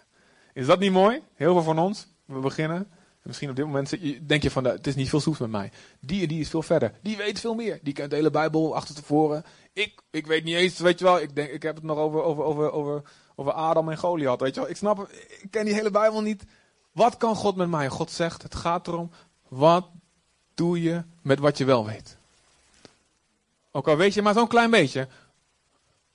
Is 0.52 0.66
dat 0.66 0.78
niet 0.78 0.92
mooi? 0.92 1.22
Heel 1.34 1.52
veel 1.52 1.62
van 1.62 1.78
ons. 1.78 2.06
We 2.24 2.38
beginnen. 2.38 2.90
Misschien 3.24 3.50
op 3.50 3.56
dit 3.56 3.64
moment 3.64 3.96
denk 4.28 4.42
je 4.42 4.50
van, 4.50 4.64
het 4.64 4.86
is 4.86 4.94
niet 4.94 5.08
veel 5.08 5.20
zoet 5.20 5.38
met 5.38 5.50
mij. 5.50 5.72
Die 6.00 6.26
die 6.26 6.40
is 6.40 6.48
veel 6.48 6.62
verder. 6.62 6.92
Die 7.02 7.16
weet 7.16 7.40
veel 7.40 7.54
meer. 7.54 7.78
Die 7.82 7.92
kent 7.92 8.10
de 8.10 8.16
hele 8.16 8.30
Bijbel 8.30 8.74
achter 8.74 8.94
tevoren. 8.94 9.44
Ik, 9.72 10.02
ik 10.10 10.26
weet 10.26 10.44
niet 10.44 10.54
eens, 10.54 10.78
weet 10.78 10.98
je 10.98 11.04
wel. 11.04 11.20
Ik, 11.20 11.34
denk, 11.34 11.50
ik 11.50 11.62
heb 11.62 11.74
het 11.74 11.84
nog 11.84 11.98
over, 11.98 12.22
over, 12.22 12.44
over, 12.44 12.72
over, 12.72 13.02
over 13.34 13.52
Adam 13.52 13.90
en 13.90 13.98
Goliath. 13.98 14.40
Weet 14.40 14.54
je 14.54 14.60
wel. 14.60 14.70
Ik 14.70 14.76
snap, 14.76 15.08
ik 15.40 15.50
ken 15.50 15.64
die 15.64 15.74
hele 15.74 15.90
Bijbel 15.90 16.22
niet. 16.22 16.44
Wat 16.92 17.16
kan 17.16 17.36
God 17.36 17.56
met 17.56 17.68
mij? 17.68 17.88
God 17.88 18.10
zegt, 18.10 18.42
het 18.42 18.54
gaat 18.54 18.88
erom, 18.88 19.10
wat 19.48 19.86
doe 20.54 20.82
je 20.82 21.02
met 21.22 21.38
wat 21.38 21.58
je 21.58 21.64
wel 21.64 21.86
weet? 21.86 22.16
Ook 23.70 23.88
al 23.88 23.96
weet 23.96 24.14
je 24.14 24.22
maar 24.22 24.34
zo'n 24.34 24.48
klein 24.48 24.70
beetje. 24.70 25.08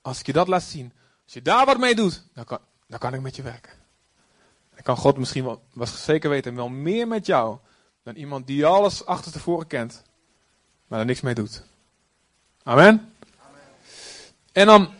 Als 0.02 0.20
ik 0.20 0.26
je 0.26 0.34
dat 0.34 0.48
laat 0.48 0.64
zien. 0.64 0.94
Als 1.24 1.34
je 1.34 1.42
daar 1.42 1.66
wat 1.66 1.78
mee 1.78 1.96
doet. 1.96 2.24
Dan 2.34 2.46
kan, 2.46 2.60
dan 2.88 3.00
kan 3.00 3.14
ik 3.14 3.22
met 3.22 3.36
je 3.36 3.42
werken. 3.42 3.72
Dan 4.80 4.96
kan 4.96 5.04
God 5.04 5.18
misschien 5.18 5.44
wel, 5.44 5.64
was 5.74 6.04
zeker 6.04 6.30
weten, 6.30 6.56
wel 6.56 6.70
meer 6.70 7.08
met 7.08 7.26
jou. 7.26 7.58
Dan 8.04 8.16
iemand 8.16 8.48
die 8.48 8.66
alles 8.66 9.06
achter 9.06 9.32
tevoren 9.32 9.68
kent. 9.68 10.02
Maar 10.88 11.00
er 11.00 11.06
niks 11.06 11.22
mee 11.22 11.34
doet. 11.34 11.64
Amen. 12.64 13.14
Amen. 13.48 13.62
En 14.52 14.66
dan. 14.66 14.94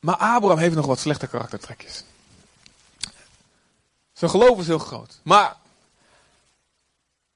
Maar 0.00 0.16
Abraham 0.16 0.58
heeft 0.58 0.74
nog 0.74 0.86
wat 0.86 0.98
slechte 0.98 1.26
karaktertrekjes. 1.26 2.04
Zijn 4.12 4.30
geloof 4.30 4.58
is 4.58 4.66
heel 4.66 4.78
groot. 4.78 5.20
Maar 5.22 5.56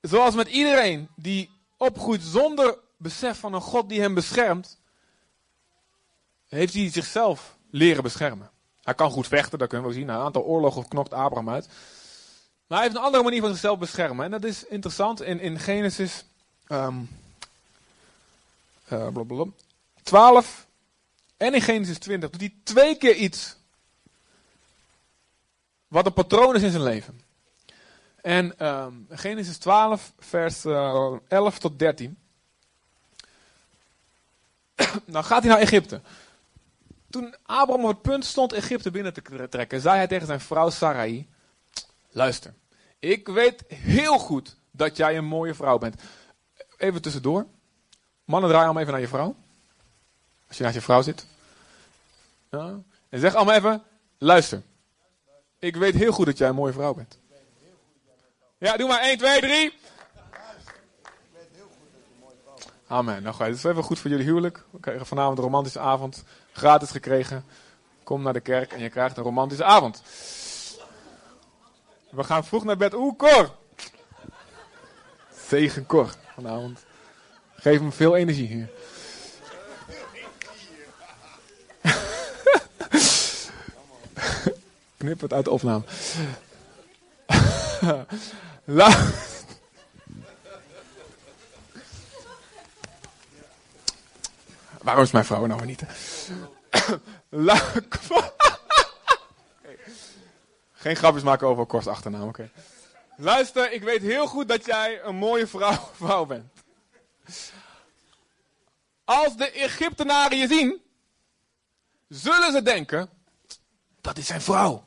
zoals 0.00 0.34
met 0.34 0.48
iedereen 0.48 1.08
die 1.14 1.50
opgroeit 1.76 2.22
zonder 2.22 2.78
besef 2.96 3.38
van 3.38 3.54
een 3.54 3.60
God 3.60 3.88
die 3.88 4.00
hem 4.00 4.14
beschermt, 4.14 4.78
heeft 6.48 6.74
hij 6.74 6.90
zichzelf 6.90 7.55
leren 7.70 8.02
beschermen. 8.02 8.50
Hij 8.82 8.94
kan 8.94 9.10
goed 9.10 9.26
vechten, 9.26 9.58
dat 9.58 9.68
kunnen 9.68 9.88
we 9.88 9.94
zien. 9.94 10.08
een 10.08 10.16
aantal 10.16 10.42
oorlogen 10.42 10.88
knokt 10.88 11.12
Abraham 11.12 11.50
uit. 11.50 11.68
Maar 12.66 12.78
hij 12.78 12.86
heeft 12.86 12.98
een 12.98 13.04
andere 13.04 13.22
manier 13.22 13.40
van 13.40 13.50
zichzelf 13.50 13.78
beschermen. 13.78 14.24
En 14.24 14.30
dat 14.30 14.44
is 14.44 14.64
interessant. 14.64 15.22
In, 15.22 15.40
in 15.40 15.58
Genesis 15.58 16.24
um, 16.68 17.08
uh, 18.92 19.42
12 20.02 20.66
en 21.36 21.54
in 21.54 21.60
Genesis 21.60 21.98
20 21.98 22.30
doet 22.30 22.40
hij 22.40 22.54
twee 22.62 22.96
keer 22.96 23.14
iets 23.14 23.56
wat 25.88 26.06
een 26.06 26.12
patroon 26.12 26.54
is 26.54 26.62
in 26.62 26.70
zijn 26.70 26.82
leven. 26.82 27.20
En 28.22 28.66
um, 28.66 29.06
Genesis 29.10 29.58
12, 29.58 30.12
vers 30.18 30.64
uh, 30.64 30.88
eh, 30.88 31.12
11 31.28 31.58
tot 31.58 31.78
13. 31.78 32.18
Dan 35.06 35.24
gaat 35.24 35.42
hij 35.42 35.50
naar 35.50 35.60
Egypte. 35.60 36.00
Toen 37.16 37.34
Abraham 37.42 37.84
op 37.84 37.90
het 37.90 38.02
punt 38.02 38.24
stond 38.24 38.52
Egypte 38.52 38.90
binnen 38.90 39.12
te 39.12 39.48
trekken, 39.48 39.80
zei 39.80 39.96
hij 39.96 40.06
tegen 40.06 40.26
zijn 40.26 40.40
vrouw 40.40 40.70
Sarai: 40.70 41.28
Luister, 42.10 42.54
ik 42.98 43.28
weet 43.28 43.64
heel 43.68 44.18
goed 44.18 44.56
dat 44.70 44.96
jij 44.96 45.16
een 45.16 45.24
mooie 45.24 45.54
vrouw 45.54 45.78
bent. 45.78 46.02
Even 46.76 47.02
tussendoor. 47.02 47.46
Mannen, 48.24 48.50
draai 48.50 48.64
allemaal 48.64 48.82
even 48.82 48.94
naar 48.94 49.02
je 49.02 49.08
vrouw. 49.08 49.36
Als 50.48 50.56
je 50.56 50.62
naast 50.62 50.74
je 50.74 50.82
vrouw 50.82 51.02
zit. 51.02 51.26
Ja. 52.50 52.78
En 53.08 53.20
zeg 53.20 53.34
allemaal 53.34 53.54
even: 53.54 53.82
Luister, 54.18 54.62
ik 55.58 55.76
weet 55.76 55.94
heel 55.94 56.12
goed 56.12 56.26
dat 56.26 56.38
jij 56.38 56.48
een 56.48 56.54
mooie 56.54 56.72
vrouw 56.72 56.94
bent. 56.94 57.18
Ja, 58.58 58.76
doe 58.76 58.88
maar 58.88 59.00
1, 59.00 59.18
2, 59.18 59.40
3. 59.40 59.72
Amen. 62.88 63.22
Nou, 63.22 63.44
het 63.44 63.56
is 63.56 63.64
even 63.64 63.82
goed 63.82 63.98
voor 63.98 64.10
jullie 64.10 64.24
huwelijk. 64.24 64.64
We 64.70 64.80
krijgen 64.80 65.06
vanavond 65.06 65.38
een 65.38 65.44
romantische 65.44 65.78
avond. 65.78 66.24
Gratis 66.52 66.90
gekregen. 66.90 67.44
Kom 68.02 68.22
naar 68.22 68.32
de 68.32 68.40
kerk 68.40 68.72
en 68.72 68.80
je 68.80 68.88
krijgt 68.88 69.16
een 69.16 69.22
romantische 69.22 69.64
avond. 69.64 70.02
We 72.10 72.24
gaan 72.24 72.44
vroeg 72.44 72.64
naar 72.64 72.76
bed. 72.76 72.94
Oeh, 72.94 73.16
Cor! 73.16 73.54
Zegen 75.46 75.86
Cor 75.86 76.10
vanavond. 76.34 76.84
Geef 77.56 77.78
hem 77.78 77.92
veel 77.92 78.16
energie 78.16 78.46
hier. 78.46 78.68
Knip 84.96 85.20
het 85.20 85.32
uit 85.32 85.44
de 85.44 85.50
opname. 85.50 85.84
La 88.64 89.06
Waarom 94.86 95.04
is 95.04 95.10
mijn 95.10 95.24
vrouw 95.24 95.46
nou 95.46 95.64
niet? 95.64 95.82
Geen 100.72 100.96
grapjes 100.96 101.22
maken 101.22 101.46
over 101.46 101.66
Kors 101.66 101.86
achternaam, 101.86 102.28
oké. 102.28 102.50
Luister, 103.16 103.72
ik 103.72 103.82
weet 103.82 104.02
heel 104.02 104.26
goed 104.26 104.48
dat 104.48 104.64
jij 104.64 105.02
een 105.02 105.16
mooie 105.16 105.46
vrouw, 105.46 105.90
vrouw 106.02 106.24
bent. 106.24 106.52
Als 109.04 109.36
de 109.36 109.50
Egyptenaren 109.50 110.38
je 110.38 110.46
zien, 110.46 110.82
zullen 112.08 112.52
ze 112.52 112.62
denken, 112.62 113.08
dat 114.00 114.18
is 114.18 114.26
zijn 114.26 114.40
vrouw. 114.40 114.84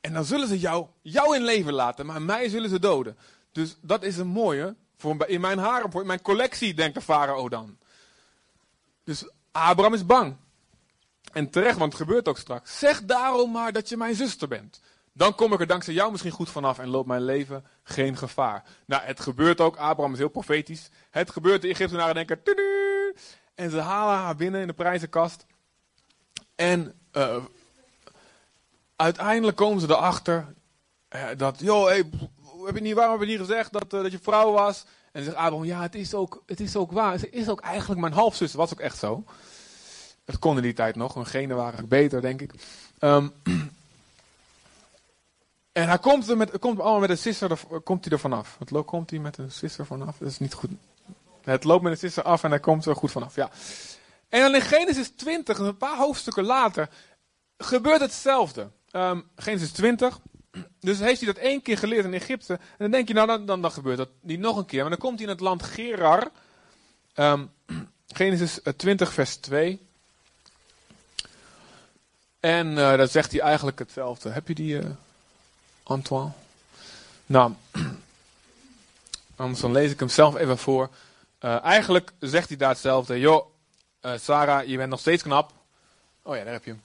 En 0.00 0.12
dan 0.12 0.24
zullen 0.24 0.48
ze 0.48 0.58
jou, 0.58 0.86
jou 1.02 1.36
in 1.36 1.42
leven 1.42 1.72
laten, 1.72 2.06
maar 2.06 2.22
mij 2.22 2.48
zullen 2.48 2.70
ze 2.70 2.78
doden. 2.78 3.18
Dus 3.52 3.76
dat 3.80 4.02
is 4.02 4.16
een 4.16 4.26
mooie, 4.26 4.76
voor, 4.96 5.26
in 5.26 5.40
mijn 5.40 5.58
haren, 5.58 5.92
in 5.92 6.06
mijn 6.06 6.22
collectie, 6.22 6.74
denkt 6.74 6.94
de 6.94 7.00
farao 7.00 7.48
dan. 7.48 7.80
Dus 9.04 9.28
Abraham 9.52 9.94
is 9.94 10.06
bang. 10.06 10.36
En 11.32 11.50
terecht, 11.50 11.78
want 11.78 11.92
het 11.92 12.02
gebeurt 12.02 12.28
ook 12.28 12.38
straks. 12.38 12.78
Zeg 12.78 13.04
daarom 13.04 13.50
maar 13.50 13.72
dat 13.72 13.88
je 13.88 13.96
mijn 13.96 14.14
zuster 14.14 14.48
bent. 14.48 14.80
Dan 15.12 15.34
kom 15.34 15.52
ik 15.52 15.60
er 15.60 15.66
dankzij 15.66 15.94
jou 15.94 16.10
misschien 16.10 16.32
goed 16.32 16.50
vanaf 16.50 16.78
en 16.78 16.88
loopt 16.88 17.08
mijn 17.08 17.24
leven 17.24 17.64
geen 17.82 18.16
gevaar. 18.16 18.64
Nou, 18.86 19.02
het 19.02 19.20
gebeurt 19.20 19.60
ook. 19.60 19.76
Abraham 19.76 20.12
is 20.12 20.18
heel 20.18 20.28
profetisch. 20.28 20.90
Het 21.10 21.30
gebeurt. 21.30 21.62
De 21.62 21.68
Egyptenaren 21.68 22.14
denken. 22.14 22.40
En 23.54 23.70
ze 23.70 23.78
halen 23.78 24.14
haar 24.14 24.36
binnen 24.36 24.60
in 24.60 24.66
de 24.66 24.72
prijzenkast. 24.72 25.46
En 26.54 26.94
uh, 27.12 27.36
uiteindelijk 28.96 29.56
komen 29.56 29.80
ze 29.80 29.86
erachter 29.86 30.54
uh, 31.14 31.28
dat, 31.36 31.60
joh, 31.60 31.86
hey, 31.86 32.10
niet, 32.72 32.94
waarom 32.94 33.18
heb 33.18 33.28
je 33.28 33.36
niet 33.36 33.46
gezegd 33.46 33.72
dat, 33.72 33.94
uh, 33.94 34.02
dat 34.02 34.12
je 34.12 34.18
vrouw 34.22 34.52
was? 34.52 34.84
En 35.12 35.24
zegt 35.24 35.36
Abraham, 35.36 35.64
ja, 35.64 35.82
het 35.82 35.94
is, 35.94 36.14
ook, 36.14 36.42
het 36.46 36.60
is 36.60 36.76
ook 36.76 36.92
waar. 36.92 37.18
Ze 37.18 37.30
is 37.30 37.48
ook 37.48 37.60
eigenlijk 37.60 38.00
mijn 38.00 38.12
halfzus. 38.12 38.54
was 38.54 38.72
ook 38.72 38.80
echt 38.80 38.98
zo. 38.98 39.24
Het 40.24 40.38
kon 40.38 40.56
in 40.56 40.62
die 40.62 40.72
tijd 40.72 40.96
nog. 40.96 41.14
Hun 41.14 41.26
genen 41.26 41.56
waren 41.56 41.88
beter, 41.88 42.20
denk 42.20 42.40
ik. 42.40 42.52
Um, 43.00 43.32
en 45.72 45.88
hij 45.88 45.98
komt, 45.98 46.28
er 46.28 46.36
met, 46.36 46.58
komt 46.58 46.80
allemaal 46.80 47.00
met 47.00 47.10
een 47.10 47.18
sister 47.18 47.50
er, 47.50 47.80
komt 47.80 48.04
hij 48.04 48.12
er 48.12 48.18
vanaf. 48.18 48.56
Het 48.58 48.84
komt 48.84 49.10
hij 49.10 49.18
met 49.18 49.38
een 49.38 49.50
sister 49.50 49.86
vanaf? 49.86 50.18
Dat 50.18 50.28
is 50.28 50.38
niet 50.38 50.54
goed. 50.54 50.70
Het 51.42 51.64
loopt 51.64 51.82
met 51.82 51.92
een 51.92 51.98
sister 51.98 52.22
af 52.22 52.44
en 52.44 52.50
hij 52.50 52.60
komt 52.60 52.86
er 52.86 52.96
goed 52.96 53.10
vanaf. 53.10 53.34
Ja. 53.34 53.50
En 54.28 54.40
dan 54.40 54.54
in 54.54 54.60
Genesis 54.60 55.08
20, 55.08 55.58
een 55.58 55.76
paar 55.76 55.96
hoofdstukken 55.96 56.44
later, 56.44 56.88
gebeurt 57.56 58.00
hetzelfde. 58.00 58.70
Um, 58.92 59.30
Genesis 59.36 59.72
20. 59.72 60.20
Dus 60.80 60.98
heeft 60.98 61.20
hij 61.20 61.32
dat 61.32 61.42
één 61.42 61.62
keer 61.62 61.78
geleerd 61.78 62.04
in 62.04 62.14
Egypte. 62.14 62.52
En 62.52 62.76
dan 62.78 62.90
denk 62.90 63.08
je, 63.08 63.14
nou, 63.14 63.44
dan, 63.44 63.60
dan, 63.60 63.72
gebeurt 63.72 63.96
dat 63.96 64.08
niet 64.20 64.40
nog 64.40 64.56
een 64.56 64.66
keer. 64.66 64.80
Maar 64.80 64.90
dan 64.90 64.98
komt 64.98 65.18
hij 65.18 65.24
in 65.24 65.32
het 65.32 65.40
land 65.40 65.62
Gerar. 65.62 66.30
Um, 67.14 67.50
Genesis 68.06 68.60
20, 68.76 69.08
eh, 69.08 69.14
vers 69.14 69.36
2. 69.36 69.80
En 72.40 72.66
uh, 72.70 72.96
dan 72.96 73.08
zegt 73.08 73.32
hij 73.32 73.40
eigenlijk 73.40 73.78
hetzelfde. 73.78 74.30
Heb 74.30 74.48
je 74.48 74.54
die, 74.54 74.74
uh, 74.74 74.90
Antoine? 75.82 76.30
Nou, 77.26 77.52
anders 79.36 79.60
dan 79.60 79.72
lees 79.72 79.90
ik 79.90 79.98
hem 79.98 80.08
zelf 80.08 80.36
even 80.36 80.58
voor. 80.58 80.90
Eigenlijk 81.62 82.12
zegt 82.18 82.48
hij 82.48 82.56
daar 82.56 82.68
hetzelfde. 82.68 83.18
Joh, 83.18 83.46
Sarah, 84.02 84.66
je 84.66 84.76
bent 84.76 84.90
nog 84.90 85.00
steeds 85.00 85.22
knap. 85.22 85.52
Oh 86.22 86.36
ja, 86.36 86.44
daar 86.44 86.52
heb 86.52 86.64
je 86.64 86.70
hem. 86.70 86.82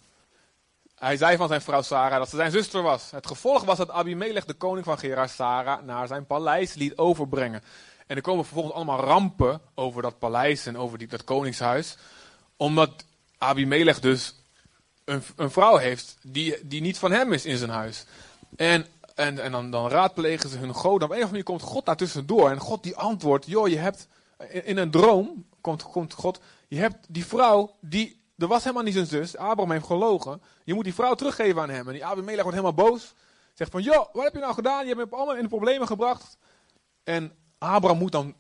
Hij 1.00 1.18
zei 1.18 1.38
van 1.38 1.48
zijn 1.48 1.62
vrouw 1.62 1.82
Sarah 1.82 2.18
dat 2.18 2.30
ze 2.30 2.36
zijn 2.36 2.52
zuster 2.52 2.82
was. 2.82 3.12
Het 3.12 3.28
gevolg 3.28 3.64
was 3.64 3.78
dat 3.78 3.90
Abimelech, 3.90 4.46
de 4.46 4.54
koning 4.54 4.86
van 4.86 4.98
Gerar, 4.98 5.30
Sarah 5.30 5.84
naar 5.84 6.08
zijn 6.08 6.26
paleis 6.26 6.74
liet 6.74 6.98
overbrengen. 6.98 7.64
En 8.08 8.16
er 8.16 8.22
komen 8.22 8.46
vervolgens 8.46 8.76
allemaal 8.76 9.00
rampen 9.00 9.62
over 9.76 10.02
dat 10.02 10.20
paleis 10.20 10.66
en 10.66 10.78
over 10.78 10.98
die, 10.98 11.08
dat 11.08 11.24
koningshuis. 11.24 11.98
Omdat 12.56 13.06
Abimelech 13.38 14.00
dus 14.00 14.36
een, 15.06 15.24
een 15.36 15.52
vrouw 15.52 15.78
heeft 15.78 16.18
die, 16.22 16.68
die 16.68 16.82
niet 16.82 16.98
van 16.98 17.12
hem 17.12 17.34
is 17.34 17.46
in 17.46 17.58
zijn 17.58 17.70
huis. 17.70 18.06
En, 18.56 18.86
en, 19.16 19.40
en 19.40 19.52
dan, 19.52 19.72
dan 19.72 19.90
raadplegen 19.90 20.50
ze 20.50 20.58
hun 20.58 20.74
God. 20.74 20.94
Op 20.94 21.02
een 21.02 21.04
of 21.04 21.12
andere 21.12 21.30
manier 21.30 21.44
komt 21.44 21.62
God 21.62 21.86
daar 21.86 21.96
tussendoor. 21.96 22.50
En 22.50 22.60
God 22.60 22.84
die 22.84 22.96
antwoordt, 22.96 23.46
joh, 23.46 23.68
je 23.68 23.78
hebt 23.78 24.08
in, 24.50 24.66
in 24.66 24.78
een 24.78 24.92
droom, 24.92 25.46
komt, 25.62 25.84
komt 25.84 26.14
God, 26.14 26.40
je 26.68 26.78
hebt 26.78 27.06
die 27.08 27.26
vrouw, 27.26 27.76
die, 27.80 28.17
er 28.38 28.48
was 28.48 28.64
helemaal 28.64 28.84
niet 28.84 28.94
zijn 28.94 29.06
zus. 29.06 29.38
Abraham 29.38 29.72
heeft 29.72 29.86
gelogen. 29.86 30.42
Je 30.64 30.74
moet 30.74 30.84
die 30.84 30.94
vrouw 30.94 31.16
teruggeven 31.16 31.62
aan 31.62 31.70
hem. 31.70 31.88
En 31.88 31.94
die 31.94 32.06
Abimelech 32.06 32.44
wordt 32.44 32.58
helemaal 32.58 32.86
boos. 32.86 33.14
Zegt 33.54 33.72
van, 33.72 33.82
joh, 33.82 34.14
wat 34.14 34.24
heb 34.24 34.34
je 34.34 34.40
nou 34.40 34.54
gedaan? 34.54 34.88
Je 34.88 34.96
hebt 34.96 35.12
me 35.12 35.18
allemaal 35.18 35.36
in 35.36 35.42
de 35.42 35.48
problemen 35.48 35.88
gebracht. 35.88 36.38
En 37.04 37.32
Abraham 37.58 37.98
moet 37.98 38.12
dan, 38.12 38.36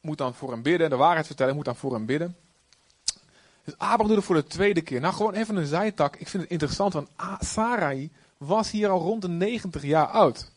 moet 0.00 0.18
dan 0.18 0.34
voor 0.34 0.50
hem 0.50 0.62
bidden. 0.62 0.90
De 0.90 0.96
waarheid 0.96 1.26
vertellen, 1.26 1.54
moet 1.54 1.64
dan 1.64 1.76
voor 1.76 1.92
hem 1.92 2.06
bidden. 2.06 2.36
Dus 3.64 3.74
Abraham 3.78 4.06
doet 4.06 4.16
het 4.16 4.24
voor 4.24 4.34
de 4.34 4.46
tweede 4.46 4.80
keer. 4.80 5.00
Nou, 5.00 5.14
gewoon 5.14 5.34
even 5.34 5.56
een 5.56 5.66
zijtak. 5.66 6.16
Ik 6.16 6.28
vind 6.28 6.42
het 6.42 6.52
interessant, 6.52 6.92
want 6.92 7.08
Sarai 7.40 8.10
was 8.36 8.70
hier 8.70 8.88
al 8.88 9.00
rond 9.00 9.22
de 9.22 9.28
90 9.28 9.82
jaar 9.82 10.06
oud. 10.06 10.50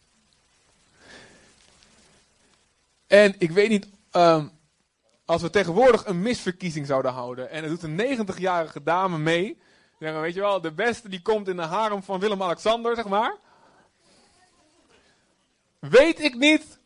En 3.07 3.35
ik 3.37 3.51
weet 3.51 3.69
niet, 3.69 3.87
um, 4.11 4.51
als 5.25 5.41
we 5.41 5.49
tegenwoordig 5.49 6.05
een 6.05 6.21
misverkiezing 6.21 6.85
zouden 6.85 7.11
houden. 7.11 7.49
en 7.49 7.63
er 7.63 7.69
doet 7.69 7.83
een 7.83 8.27
90-jarige 8.27 8.83
dame 8.83 9.17
mee. 9.17 9.57
Weet 9.97 10.33
je 10.33 10.39
wel, 10.39 10.61
de 10.61 10.71
beste 10.71 11.09
die 11.09 11.21
komt 11.21 11.47
in 11.47 11.55
de 11.55 11.61
harem 11.61 12.03
van 12.03 12.19
Willem-Alexander, 12.19 12.95
zeg 12.95 13.07
maar. 13.07 13.35
Weet 15.79 16.19
ik 16.19 16.35
niet 16.35 16.79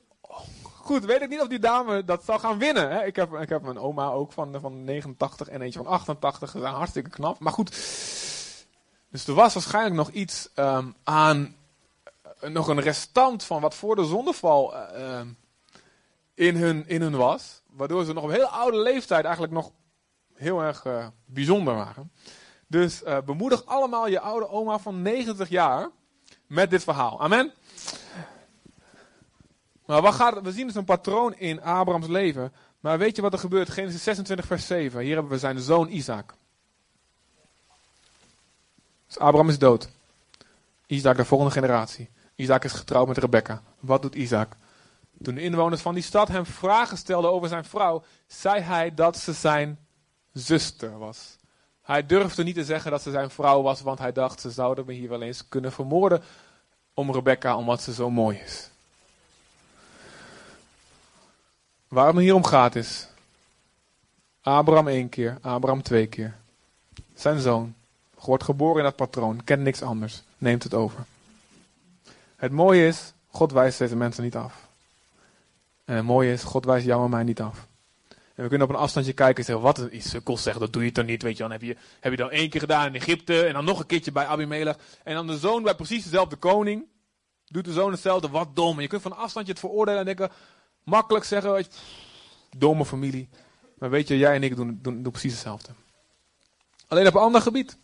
Goed, 0.90 1.06
weet 1.06 1.22
ik 1.22 1.30
niet 1.30 1.42
of 1.42 1.48
die 1.48 1.60
dame 1.60 2.04
dat 2.04 2.24
zal 2.24 2.40
gaan 2.40 2.58
winnen. 2.58 2.92
Hè? 2.92 3.06
Ik, 3.06 3.16
heb, 3.16 3.34
ik 3.34 3.50
heb 3.50 3.62
mijn 3.62 3.80
oma 3.80 4.10
ook 4.10 4.32
van, 4.32 4.60
van 4.60 4.84
89 4.84 5.48
en 5.48 5.62
eentje 5.62 5.80
van 5.80 5.92
88 5.92 6.52
gedaan. 6.52 6.74
Hartstikke 6.74 7.10
knap. 7.10 7.40
Maar 7.40 7.54
goed. 7.54 7.70
Dus 9.10 9.28
er 9.28 9.34
was 9.34 9.54
waarschijnlijk 9.54 9.96
nog 9.96 10.10
iets 10.10 10.50
ehm, 10.54 10.92
aan. 11.04 11.56
Uh, 12.44 12.50
nog 12.50 12.68
een 12.68 12.82
restant 12.82 13.44
van 13.44 13.62
wat 13.62 13.76
voor 13.76 13.96
de 13.96 14.06
zondeval 14.06 14.74
uh, 14.76 15.22
in, 16.34 16.56
hun, 16.56 16.88
in 16.88 17.02
hun 17.02 17.16
was. 17.16 17.62
Waardoor 17.80 18.06
ze 18.06 18.14
nog 18.14 18.24
op 18.24 18.30
hele 18.30 18.48
oude 18.48 18.78
leeftijd 18.78 19.24
eigenlijk 19.24 19.54
nog 19.54 19.72
heel 20.34 20.62
erg 20.62 20.86
uh, 20.86 21.08
bijzonder 21.26 21.76
waren. 21.76 22.12
Dus 22.68 23.04
bemoedig 23.26 23.66
allemaal 23.66 24.08
je 24.08 24.20
oude 24.20 24.50
oma 24.50 24.80
van 24.80 25.02
90 25.02 25.50
jaar 25.50 25.90
met 26.48 26.70
dit 26.70 26.84
verhaal. 26.84 27.22
Amen. 27.22 27.54
Maar 29.86 30.44
we 30.44 30.52
zien 30.52 30.68
dus 30.68 30.76
een 30.76 30.86
patroon 30.86 31.36
in 31.36 31.62
Abrahams 31.62 32.08
leven. 32.08 32.54
Maar 32.80 32.98
weet 32.98 33.16
je 33.16 33.22
wat 33.22 33.34
er 33.34 33.40
gebeurt? 33.40 33.70
Genesis 33.70 34.04
26, 34.04 34.46
vers 34.46 34.68
7. 34.68 35.02
Hier 35.02 35.14
hebben 35.14 35.32
we 35.32 35.40
zijn 35.40 35.60
zoon 35.60 35.90
Isaac. 35.90 36.34
Dus 39.08 39.20
Abraham 39.20 39.50
is 39.50 39.60
dood. 39.60 39.90
Isaac, 40.86 41.18
de 41.18 41.26
volgende 41.26 41.54
generatie. 41.54 42.10
Isaac 42.36 42.64
is 42.64 42.74
getrouwd 42.74 43.08
met 43.08 43.18
Rebecca. 43.18 43.62
Wat 43.80 44.02
doet 44.02 44.16
Isaac? 44.16 44.56
Toen 45.22 45.36
de 45.36 45.42
inwoners 45.42 45.82
van 45.82 45.94
die 45.94 46.04
stad 46.04 46.28
hem 46.28 46.46
vragen 46.46 46.98
stelden 46.98 47.32
over 47.32 47.50
zijn 47.50 47.66
vrouw, 47.66 48.04
zei 48.28 48.62
hij 48.62 48.94
dat 48.94 49.18
ze 49.18 49.34
zijn 49.34 49.80
zuster 50.34 50.98
was. 50.98 51.38
Hij 51.82 52.06
durfde 52.06 52.44
niet 52.44 52.56
te 52.56 52.64
zeggen 52.64 52.92
dat 52.92 53.02
ze 53.02 53.12
zijn 53.12 53.30
vrouw 53.30 53.62
was, 53.62 53.82
want 53.82 54.00
hij 54.00 54.12
dacht 54.12 54.42
ze 54.42 54.52
zouden 54.52 54.86
me 54.86 54.94
hier 54.94 55.10
wel 55.10 55.22
eens 55.22 55.48
kunnen 55.48 55.72
vermoorden 55.72 56.24
om 56.94 57.12
Rebecca, 57.12 57.58
omdat 57.58 57.82
ze 57.82 57.94
zo 57.94 58.10
mooi 58.10 58.38
is. 58.38 58.70
Waar 61.88 62.08
het 62.08 62.18
hier 62.18 62.36
om 62.36 62.46
gaat 62.46 62.76
is. 62.76 63.08
Abraham 64.42 64.88
één 64.88 65.10
keer, 65.10 65.38
Abraham 65.42 65.82
twee 65.82 66.08
keer. 66.08 66.38
Zijn 67.16 67.40
zoon. 67.40 67.74
Wordt 68.20 68.44
geboren 68.44 68.78
in 68.78 68.84
dat 68.84 68.96
patroon, 68.96 69.44
kent 69.44 69.62
niks 69.62 69.82
anders, 69.82 70.24
neemt 70.38 70.64
het 70.64 70.74
over. 70.74 71.06
Het 72.36 72.52
mooie 72.52 72.88
is, 72.88 73.14
God 73.28 73.52
wijst 73.52 73.78
deze 73.78 73.96
mensen 73.96 74.24
niet 74.24 74.36
af. 74.36 74.69
En 75.90 75.96
het 75.96 76.06
mooie 76.06 76.32
is, 76.32 76.44
God 76.44 76.66
wijst 76.66 76.86
jou 76.86 77.04
en 77.04 77.10
mij 77.10 77.24
niet 77.24 77.42
af. 77.42 77.68
En 78.10 78.44
we 78.44 78.48
kunnen 78.48 78.68
op 78.68 78.74
een 78.74 78.80
afstandje 78.80 79.14
kijken 79.14 79.38
en 79.38 79.44
zeggen, 79.44 79.64
wat 79.64 79.92
is 79.92 80.10
sukkel 80.10 80.38
zeggen, 80.38 80.62
dat 80.62 80.74
doe 80.74 80.84
je 80.84 80.92
toch 80.92 81.06
niet, 81.06 81.22
weet 81.22 81.38
je 81.38 81.44
dan 81.44 81.52
heb 81.52 81.62
je, 81.62 81.76
heb 82.00 82.12
je 82.12 82.18
dan 82.18 82.32
één 82.32 82.50
keer 82.50 82.60
gedaan 82.60 82.88
in 82.88 82.96
Egypte 82.96 83.46
en 83.46 83.54
dan 83.54 83.66
nog 83.66 83.80
een 83.80 83.86
keertje 83.86 84.12
bij 84.12 84.26
Abimelech. 84.26 84.78
En 85.04 85.14
dan 85.14 85.28
de 85.28 85.38
zoon 85.38 85.64
bij 85.64 85.76
precies 85.76 86.04
dezelfde 86.04 86.36
koning, 86.36 86.86
doet 87.48 87.66
de 87.66 87.74
zoon 87.74 87.92
hetzelfde, 87.92 88.30
wat 88.30 88.56
dom. 88.56 88.76
En 88.76 88.82
je 88.82 88.88
kunt 88.88 89.02
van 89.02 89.12
een 89.12 89.18
afstandje 89.18 89.52
het 89.52 89.62
veroordelen 89.62 90.00
en 90.00 90.06
denken, 90.06 90.32
Makkelijk 90.84 91.26
zeggen, 91.26 91.52
weet 91.52 91.80
domme 92.58 92.86
familie. 92.86 93.30
Maar 93.78 93.90
weet 93.90 94.08
je, 94.08 94.18
jij 94.18 94.36
en 94.36 94.44
ik 94.44 94.56
doen, 94.56 94.80
doen, 94.82 95.04
doen 95.04 95.12
precies 95.12 95.32
hetzelfde. 95.32 95.70
Alleen 96.88 97.08
op 97.08 97.16
een 97.16 97.22
ander 97.22 97.42
gebied. 97.42 97.78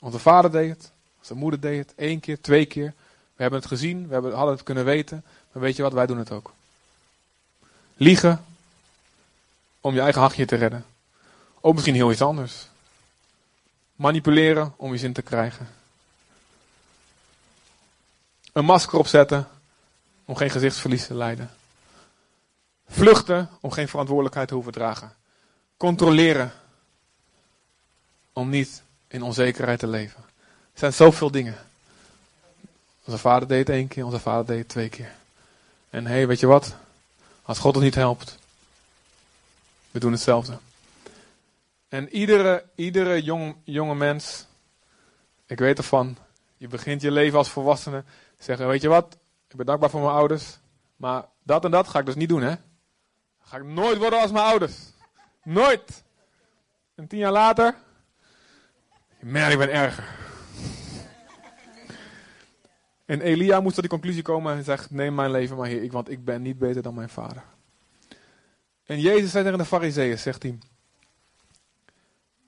Onze 0.00 0.18
vader 0.18 0.50
deed 0.50 0.68
het. 0.70 0.92
Onze 1.18 1.34
moeder 1.34 1.60
deed 1.60 1.78
het. 1.78 1.94
één 1.94 2.20
keer, 2.20 2.40
twee 2.40 2.66
keer. 2.66 2.94
We 3.34 3.42
hebben 3.42 3.58
het 3.58 3.68
gezien. 3.68 4.06
We 4.06 4.12
hebben, 4.12 4.34
hadden 4.34 4.54
het 4.54 4.62
kunnen 4.62 4.84
weten. 4.84 5.24
Weet 5.58 5.76
je 5.76 5.82
wat, 5.82 5.92
wij 5.92 6.06
doen 6.06 6.18
het 6.18 6.30
ook. 6.30 6.52
Liegen. 7.96 8.44
Om 9.80 9.94
je 9.94 10.00
eigen 10.00 10.20
hachje 10.20 10.44
te 10.44 10.56
redden. 10.56 10.84
Of 11.60 11.74
misschien 11.74 11.94
heel 11.94 12.10
iets 12.10 12.20
anders. 12.22 12.68
Manipuleren 13.94 14.74
om 14.76 14.92
je 14.92 14.98
zin 14.98 15.12
te 15.12 15.22
krijgen. 15.22 15.68
Een 18.52 18.64
masker 18.64 18.98
opzetten 18.98 19.48
om 20.24 20.36
geen 20.36 20.50
gezichtsverlies 20.50 21.06
te 21.06 21.14
lijden. 21.14 21.50
Vluchten 22.88 23.48
om 23.60 23.70
geen 23.70 23.88
verantwoordelijkheid 23.88 24.48
te 24.48 24.54
hoeven 24.54 24.72
dragen. 24.72 25.14
Controleren 25.76 26.52
om 28.32 28.48
niet 28.48 28.82
in 29.08 29.22
onzekerheid 29.22 29.78
te 29.78 29.86
leven. 29.86 30.22
Er 30.72 30.78
zijn 30.78 30.92
zoveel 30.92 31.30
dingen. 31.30 31.58
Onze 33.04 33.18
vader 33.18 33.48
deed 33.48 33.66
het 33.66 33.76
één 33.76 33.88
keer, 33.88 34.04
onze 34.04 34.18
vader 34.18 34.46
deed 34.46 34.58
het 34.58 34.68
twee 34.68 34.88
keer. 34.88 35.14
En 35.90 36.06
hé, 36.06 36.12
hey, 36.12 36.26
weet 36.26 36.40
je 36.40 36.46
wat? 36.46 36.74
Als 37.42 37.58
God 37.58 37.74
ons 37.74 37.84
niet 37.84 37.94
helpt, 37.94 38.38
we 39.90 39.98
doen 39.98 40.12
hetzelfde. 40.12 40.58
En 41.88 42.08
iedere, 42.08 42.64
iedere 42.74 43.22
jong, 43.22 43.56
jonge 43.64 43.94
mens, 43.94 44.46
ik 45.46 45.58
weet 45.58 45.78
ervan, 45.78 46.16
je 46.56 46.68
begint 46.68 47.02
je 47.02 47.10
leven 47.10 47.38
als 47.38 47.50
volwassene, 47.50 48.04
zeggen, 48.38 48.68
weet 48.68 48.82
je 48.82 48.88
wat, 48.88 49.16
ik 49.48 49.56
ben 49.56 49.66
dankbaar 49.66 49.90
voor 49.90 50.00
mijn 50.00 50.12
ouders. 50.12 50.58
Maar 50.96 51.24
dat 51.42 51.64
en 51.64 51.70
dat 51.70 51.88
ga 51.88 51.98
ik 51.98 52.06
dus 52.06 52.14
niet 52.14 52.28
doen, 52.28 52.42
hè? 52.42 52.54
Ga 53.42 53.56
ik 53.56 53.64
nooit 53.64 53.98
worden 53.98 54.20
als 54.20 54.30
mijn 54.30 54.44
ouders. 54.44 54.74
Nooit. 55.42 56.02
En 56.94 57.06
tien 57.06 57.18
jaar 57.18 57.32
later. 57.32 57.74
Man, 59.20 59.50
ik 59.50 59.58
ben 59.58 59.70
erger. 59.70 60.04
En 63.06 63.20
Elia 63.20 63.60
moest 63.60 63.74
tot 63.74 63.82
die 63.82 63.92
conclusie 63.92 64.22
komen 64.22 64.56
en 64.56 64.64
zegt: 64.64 64.90
Neem 64.90 65.14
mijn 65.14 65.30
leven 65.30 65.56
maar 65.56 65.68
heer, 65.68 65.90
want 65.90 66.10
ik 66.10 66.24
ben 66.24 66.42
niet 66.42 66.58
beter 66.58 66.82
dan 66.82 66.94
mijn 66.94 67.08
vader. 67.08 67.44
En 68.84 69.00
Jezus 69.00 69.30
zei 69.30 69.44
tegen 69.44 69.58
de 69.58 69.64
Farizeeën: 69.64 70.18
Zegt 70.18 70.42
hij: 70.42 70.58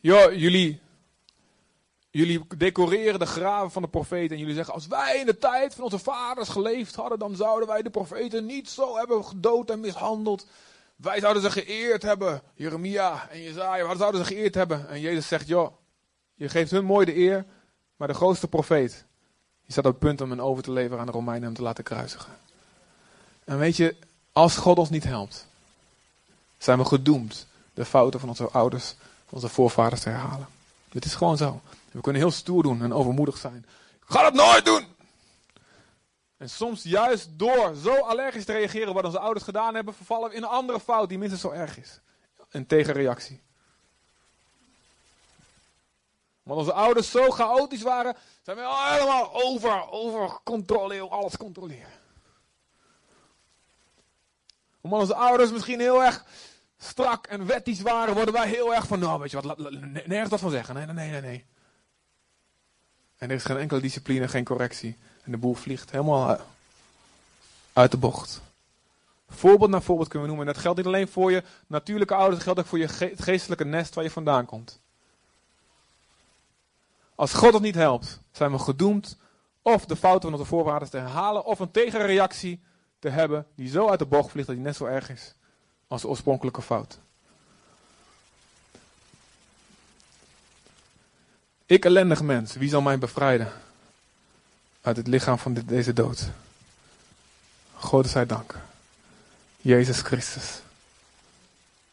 Joh, 0.01 0.33
jullie 0.33 0.81
Jullie 2.11 2.47
decoreren 2.57 3.19
de 3.19 3.27
graven 3.27 3.71
van 3.71 3.83
de 3.83 3.89
profeten 3.89 4.31
en 4.31 4.39
jullie 4.39 4.55
zeggen, 4.55 4.75
als 4.75 4.87
wij 4.87 5.17
in 5.19 5.27
de 5.27 5.39
tijd 5.39 5.75
van 5.75 5.85
onze 5.85 5.99
vaders 5.99 6.49
geleefd 6.49 6.95
hadden, 6.95 7.19
dan 7.19 7.37
zouden 7.37 7.69
wij 7.69 7.83
de 7.83 7.91
profeten 7.91 8.47
niet 8.47 8.69
zo 8.69 8.97
hebben 8.97 9.25
gedood 9.25 9.71
en 9.71 9.81
mishandeld. 9.81 10.47
Wij 10.97 11.21
zouden 11.21 11.43
ze 11.43 11.51
geëerd 11.51 12.03
hebben, 12.03 12.43
Jeremia 12.55 13.29
en 13.29 13.43
Jezaja, 13.43 13.89
we 13.89 13.97
zouden 13.97 14.25
ze 14.25 14.35
geëerd 14.35 14.55
hebben. 14.55 14.89
En 14.89 15.01
Jezus 15.01 15.29
zegt, 15.29 15.49
joh, 15.49 15.73
je 16.35 16.49
geeft 16.49 16.71
hun 16.71 16.85
mooi 16.85 17.07
de 17.07 17.17
eer, 17.17 17.45
maar 17.97 18.09
de 18.09 18.15
grootste 18.15 18.49
profeet, 18.49 19.07
die 19.69 19.77
staat 19.77 19.93
op 19.93 20.01
het 20.01 20.09
punt 20.09 20.21
om 20.21 20.31
hem 20.31 20.41
over 20.41 20.63
te 20.63 20.73
leveren 20.73 20.99
aan 20.99 21.07
de 21.07 21.13
Romeinen 21.13 21.41
en 21.43 21.47
hem 21.47 21.57
te 21.57 21.63
laten 21.63 21.85
kruisigen. 21.85 22.33
En 23.45 23.59
weet 23.59 23.77
je, 23.77 23.97
als 24.33 24.57
God 24.57 24.79
ons 24.79 24.91
niet 24.91 25.05
helpt, 25.05 25.47
zijn 26.59 26.79
we 26.79 26.85
gedoemd 26.85 27.47
de 27.75 27.85
fouten 27.85 28.21
van 28.21 28.29
onze 28.29 28.49
ouders, 28.49 28.95
onze 29.29 29.49
voorvaders 29.49 30.01
te 30.01 30.09
herhalen. 30.09 30.49
Dit 30.89 31.05
is 31.05 31.15
gewoon 31.15 31.37
zo. 31.37 31.61
We 31.91 32.01
kunnen 32.01 32.23
heel 32.23 32.31
stoer 32.31 32.63
doen 32.63 32.83
en 32.83 32.93
overmoedig 32.93 33.37
zijn. 33.37 33.67
Ga 34.01 34.23
dat 34.23 34.35
nooit 34.35 34.65
doen! 34.65 34.87
En 36.37 36.51
soms 36.51 36.83
juist 36.83 37.29
door 37.33 37.75
zo 37.83 37.95
allergisch 37.95 38.45
te 38.45 38.53
reageren 38.53 38.95
wat 38.95 39.05
onze 39.05 39.19
ouders 39.19 39.45
gedaan 39.45 39.75
hebben, 39.75 39.95
vervallen 39.95 40.31
we 40.31 40.37
in 40.37 40.43
een 40.43 40.49
andere 40.49 40.81
fout 40.81 41.09
die 41.09 41.19
minstens 41.19 41.43
zo 41.43 41.51
erg 41.51 41.79
is. 41.79 42.01
Een 42.51 42.67
tegenreactie. 42.67 43.41
Want 46.49 46.61
onze 46.61 46.73
ouders 46.73 47.11
zo 47.11 47.31
chaotisch 47.31 47.83
waren, 47.83 48.17
zijn 48.43 48.57
we 48.57 48.63
helemaal 48.63 49.43
over, 49.43 49.91
over 49.91 50.39
controleren, 50.45 51.11
alles 51.11 51.37
controleren. 51.37 51.91
Omdat 54.81 55.01
onze 55.01 55.15
ouders 55.15 55.51
misschien 55.51 55.81
heel 55.81 56.05
erg 56.05 56.25
strak 56.79 57.27
en 57.27 57.47
wettisch 57.47 57.81
waren, 57.81 58.15
worden 58.15 58.35
wij 58.35 58.49
heel 58.49 58.75
erg 58.75 58.87
van, 58.87 58.99
nou 58.99 59.21
weet 59.21 59.31
je 59.31 59.41
wat, 59.41 59.59
nergens 60.07 60.31
wat 60.31 60.41
van 60.41 60.51
zeggen. 60.51 60.75
Nee, 60.75 60.87
nee, 60.87 61.11
nee, 61.11 61.21
nee. 61.21 61.47
En 63.17 63.29
er 63.29 63.37
is 63.37 63.45
geen 63.45 63.57
enkele 63.57 63.81
discipline, 63.81 64.29
geen 64.29 64.45
correctie. 64.45 64.97
En 65.23 65.31
de 65.31 65.39
boel 65.39 65.55
vliegt 65.55 65.91
helemaal 65.91 66.41
uit 67.73 67.91
de 67.91 67.97
bocht. 67.97 68.41
Voorbeeld 69.29 69.71
na 69.71 69.81
voorbeeld 69.81 70.09
kunnen 70.09 70.29
we 70.29 70.35
noemen. 70.35 70.49
En 70.49 70.55
dat 70.55 70.63
geldt 70.63 70.79
niet 70.79 70.87
alleen 70.87 71.09
voor 71.09 71.31
je 71.31 71.43
natuurlijke 71.67 72.15
ouders, 72.15 72.35
dat 72.35 72.45
geldt 72.45 72.61
ook 72.61 72.67
voor 72.67 72.79
je 72.79 73.17
geestelijke 73.17 73.65
nest 73.65 73.95
waar 73.95 74.05
je 74.05 74.11
vandaan 74.11 74.47
komt. 74.47 74.81
Als 77.19 77.33
God 77.33 77.53
het 77.53 77.63
niet 77.63 77.75
helpt, 77.75 78.21
zijn 78.33 78.53
we 78.53 78.59
gedoemd 78.59 79.17
of 79.63 79.85
de 79.85 79.97
fouten 79.97 80.31
van 80.31 80.39
onze 80.39 80.51
voorvaders 80.51 80.91
te 80.91 80.97
herhalen, 80.97 81.45
of 81.45 81.59
een 81.59 81.71
tegenreactie 81.71 82.61
te 82.99 83.09
hebben 83.09 83.47
die 83.55 83.69
zo 83.69 83.89
uit 83.89 83.99
de 83.99 84.07
bocht 84.07 84.31
vliegt 84.31 84.47
dat 84.47 84.57
die 84.57 84.65
net 84.65 84.77
zo 84.77 84.85
erg 84.85 85.11
is 85.11 85.35
als 85.89 86.03
de 86.03 86.09
oorspronkelijke 86.09 86.63
fout. 86.63 86.99
Ik 91.67 91.85
ellendig 91.85 92.23
mens, 92.23 92.55
wie 92.55 92.69
zal 92.69 92.81
mij 92.81 92.99
bevrijden 92.99 93.53
uit 94.81 94.97
het 94.97 95.07
lichaam 95.07 95.39
van 95.39 95.55
deze 95.67 95.93
dood? 95.93 96.29
God 97.75 98.09
zij 98.09 98.27
dank. 98.27 98.59
Jezus 99.57 100.01
Christus. 100.01 100.61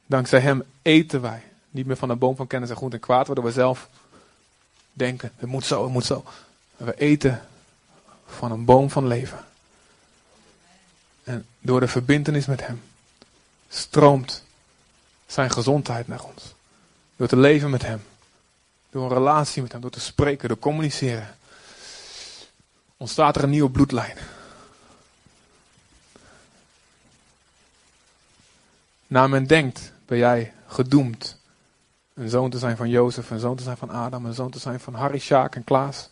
Dankzij 0.05 0.39
Hem 0.39 0.63
eten 0.81 1.21
wij 1.21 1.43
niet 1.69 1.85
meer 1.85 1.97
van 1.97 2.07
de 2.07 2.15
boom 2.15 2.35
van 2.35 2.47
kennis 2.47 2.69
en 2.69 2.75
goed 2.75 2.93
en 2.93 2.99
kwaad, 2.99 3.27
waardoor 3.27 3.45
we 3.45 3.51
zelf 3.51 3.89
denken, 4.95 5.31
het 5.35 5.49
moet 5.49 5.65
zo, 5.65 5.83
het 5.83 5.91
moet 5.91 6.05
zo. 6.05 6.23
We 6.77 6.95
eten 6.97 7.45
van 8.25 8.51
een 8.51 8.65
boom 8.65 8.89
van 8.89 9.07
leven. 9.07 9.45
En 11.23 11.45
door 11.59 11.79
de 11.79 11.87
verbintenis 11.87 12.45
met 12.45 12.67
Hem 12.67 12.81
stroomt 13.69 14.43
Zijn 15.25 15.51
gezondheid 15.51 16.07
naar 16.07 16.23
ons. 16.23 16.53
Door 17.15 17.27
te 17.27 17.37
leven 17.37 17.69
met 17.69 17.81
Hem. 17.81 18.03
Door 18.89 19.03
een 19.03 19.17
relatie 19.17 19.61
met 19.61 19.71
Hem, 19.71 19.81
door 19.81 19.91
te 19.91 19.99
spreken, 19.99 20.47
door 20.47 20.57
te 20.57 20.63
communiceren. 20.63 21.37
Ontstaat 22.97 23.35
er 23.35 23.43
een 23.43 23.49
nieuwe 23.49 23.69
bloedlijn. 23.69 24.17
Naar 29.07 29.29
men 29.29 29.47
denkt, 29.47 29.91
ben 30.05 30.17
jij 30.17 30.53
gedoemd 30.67 31.37
een 32.15 32.29
zoon 32.29 32.49
te 32.49 32.59
zijn 32.59 32.77
van 32.77 32.89
Jozef, 32.89 33.29
een 33.29 33.39
zoon 33.39 33.55
te 33.55 33.63
zijn 33.63 33.77
van 33.77 33.89
Adam, 33.89 34.25
een 34.25 34.33
zoon 34.33 34.51
te 34.51 34.59
zijn 34.59 34.79
van 34.79 34.93
Harry, 34.93 35.19
Sjaak 35.19 35.55
en 35.55 35.63
Klaas. 35.63 36.09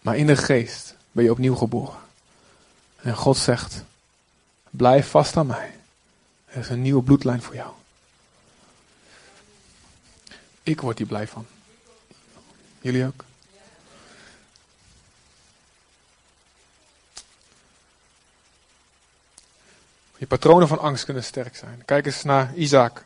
Maar 0.00 0.16
in 0.16 0.26
de 0.26 0.36
geest 0.36 0.94
ben 1.12 1.24
je 1.24 1.30
opnieuw 1.30 1.54
geboren. 1.54 1.98
En 2.96 3.16
God 3.16 3.36
zegt, 3.36 3.84
blijf 4.70 5.10
vast 5.10 5.36
aan 5.36 5.46
mij. 5.46 5.76
Er 6.44 6.58
is 6.58 6.68
een 6.68 6.82
nieuwe 6.82 7.02
bloedlijn 7.02 7.42
voor 7.42 7.54
jou. 7.54 7.72
Ik 10.62 10.80
word 10.80 10.98
hier 10.98 11.06
blij 11.06 11.28
van. 11.28 11.46
Jullie 12.80 13.06
ook? 13.06 13.24
Je 20.18 20.26
patronen 20.26 20.68
van 20.68 20.78
angst 20.78 21.04
kunnen 21.04 21.24
sterk 21.24 21.56
zijn. 21.56 21.82
Kijk 21.84 22.06
eens 22.06 22.22
naar 22.22 22.54
Isaac. 22.54 23.04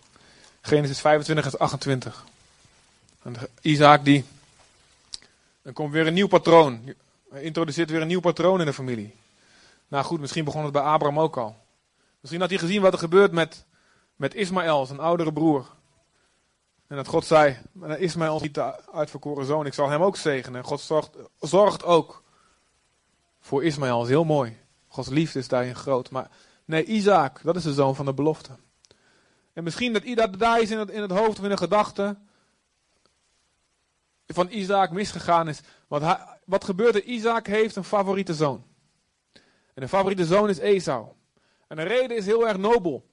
Genesis 0.60 1.00
25 1.00 1.52
en 1.52 1.58
28. 1.58 2.24
En 3.22 3.34
Isaac 3.60 4.04
die. 4.04 4.24
Dan 5.62 5.72
komt 5.72 5.92
weer 5.92 6.06
een 6.06 6.14
nieuw 6.14 6.28
patroon. 6.28 6.94
Hij 7.30 7.42
introduceert 7.42 7.90
weer 7.90 8.00
een 8.00 8.06
nieuw 8.06 8.20
patroon 8.20 8.60
in 8.60 8.66
de 8.66 8.72
familie. 8.72 9.14
Nou 9.88 10.04
goed, 10.04 10.20
misschien 10.20 10.44
begon 10.44 10.62
het 10.62 10.72
bij 10.72 10.82
Abraham 10.82 11.20
ook 11.20 11.36
al. 11.36 11.56
Misschien 12.20 12.40
had 12.40 12.50
hij 12.50 12.58
gezien 12.58 12.82
wat 12.82 12.92
er 12.92 12.98
gebeurt 12.98 13.32
met, 13.32 13.64
met 14.16 14.34
Ismaël, 14.34 14.86
zijn 14.86 15.00
oudere 15.00 15.32
broer. 15.32 15.66
En 16.86 16.96
dat 16.96 17.06
God 17.06 17.24
zei, 17.26 17.58
Ismaël 17.98 18.36
is 18.36 18.42
niet 18.42 18.54
de 18.54 18.92
uitverkoren 18.92 19.46
zoon, 19.46 19.66
ik 19.66 19.74
zal 19.74 19.88
hem 19.88 20.02
ook 20.02 20.16
zegenen. 20.16 20.60
En 20.60 20.66
God 20.66 20.80
zorgt, 20.80 21.10
zorgt 21.40 21.84
ook 21.84 22.22
voor 23.40 23.64
Ismaël, 23.64 23.96
dat 23.96 24.06
is 24.06 24.12
heel 24.12 24.24
mooi. 24.24 24.56
Gods 24.88 25.08
liefde 25.08 25.38
is 25.38 25.48
daarin 25.48 25.74
groot. 25.74 26.10
Maar 26.10 26.30
Nee, 26.64 26.84
Isaac, 26.84 27.40
dat 27.42 27.56
is 27.56 27.62
de 27.62 27.72
zoon 27.72 27.96
van 27.96 28.04
de 28.04 28.14
belofte. 28.14 28.56
En 29.52 29.64
misschien 29.64 29.92
dat 29.92 30.02
dat 30.14 30.38
daar 30.38 30.60
is 30.60 30.70
in 30.70 30.78
het, 30.78 30.90
in 30.90 31.02
het 31.02 31.10
hoofd 31.10 31.38
of 31.38 31.44
in 31.44 31.50
de 31.50 31.56
gedachte 31.56 32.16
van 34.26 34.48
Isaac 34.50 34.90
misgegaan 34.90 35.48
is. 35.48 35.60
Want 35.88 36.18
wat 36.44 36.64
gebeurt 36.64 36.94
er? 36.94 37.02
Isaac 37.02 37.46
heeft 37.46 37.76
een 37.76 37.84
favoriete 37.84 38.34
zoon. 38.34 38.64
En 39.74 39.82
de 39.82 39.88
favoriete 39.88 40.24
zoon 40.24 40.48
is 40.48 40.58
Esau. 40.58 41.06
En 41.68 41.76
de 41.76 41.82
reden 41.82 42.16
is 42.16 42.26
heel 42.26 42.48
erg 42.48 42.56
nobel. 42.56 43.10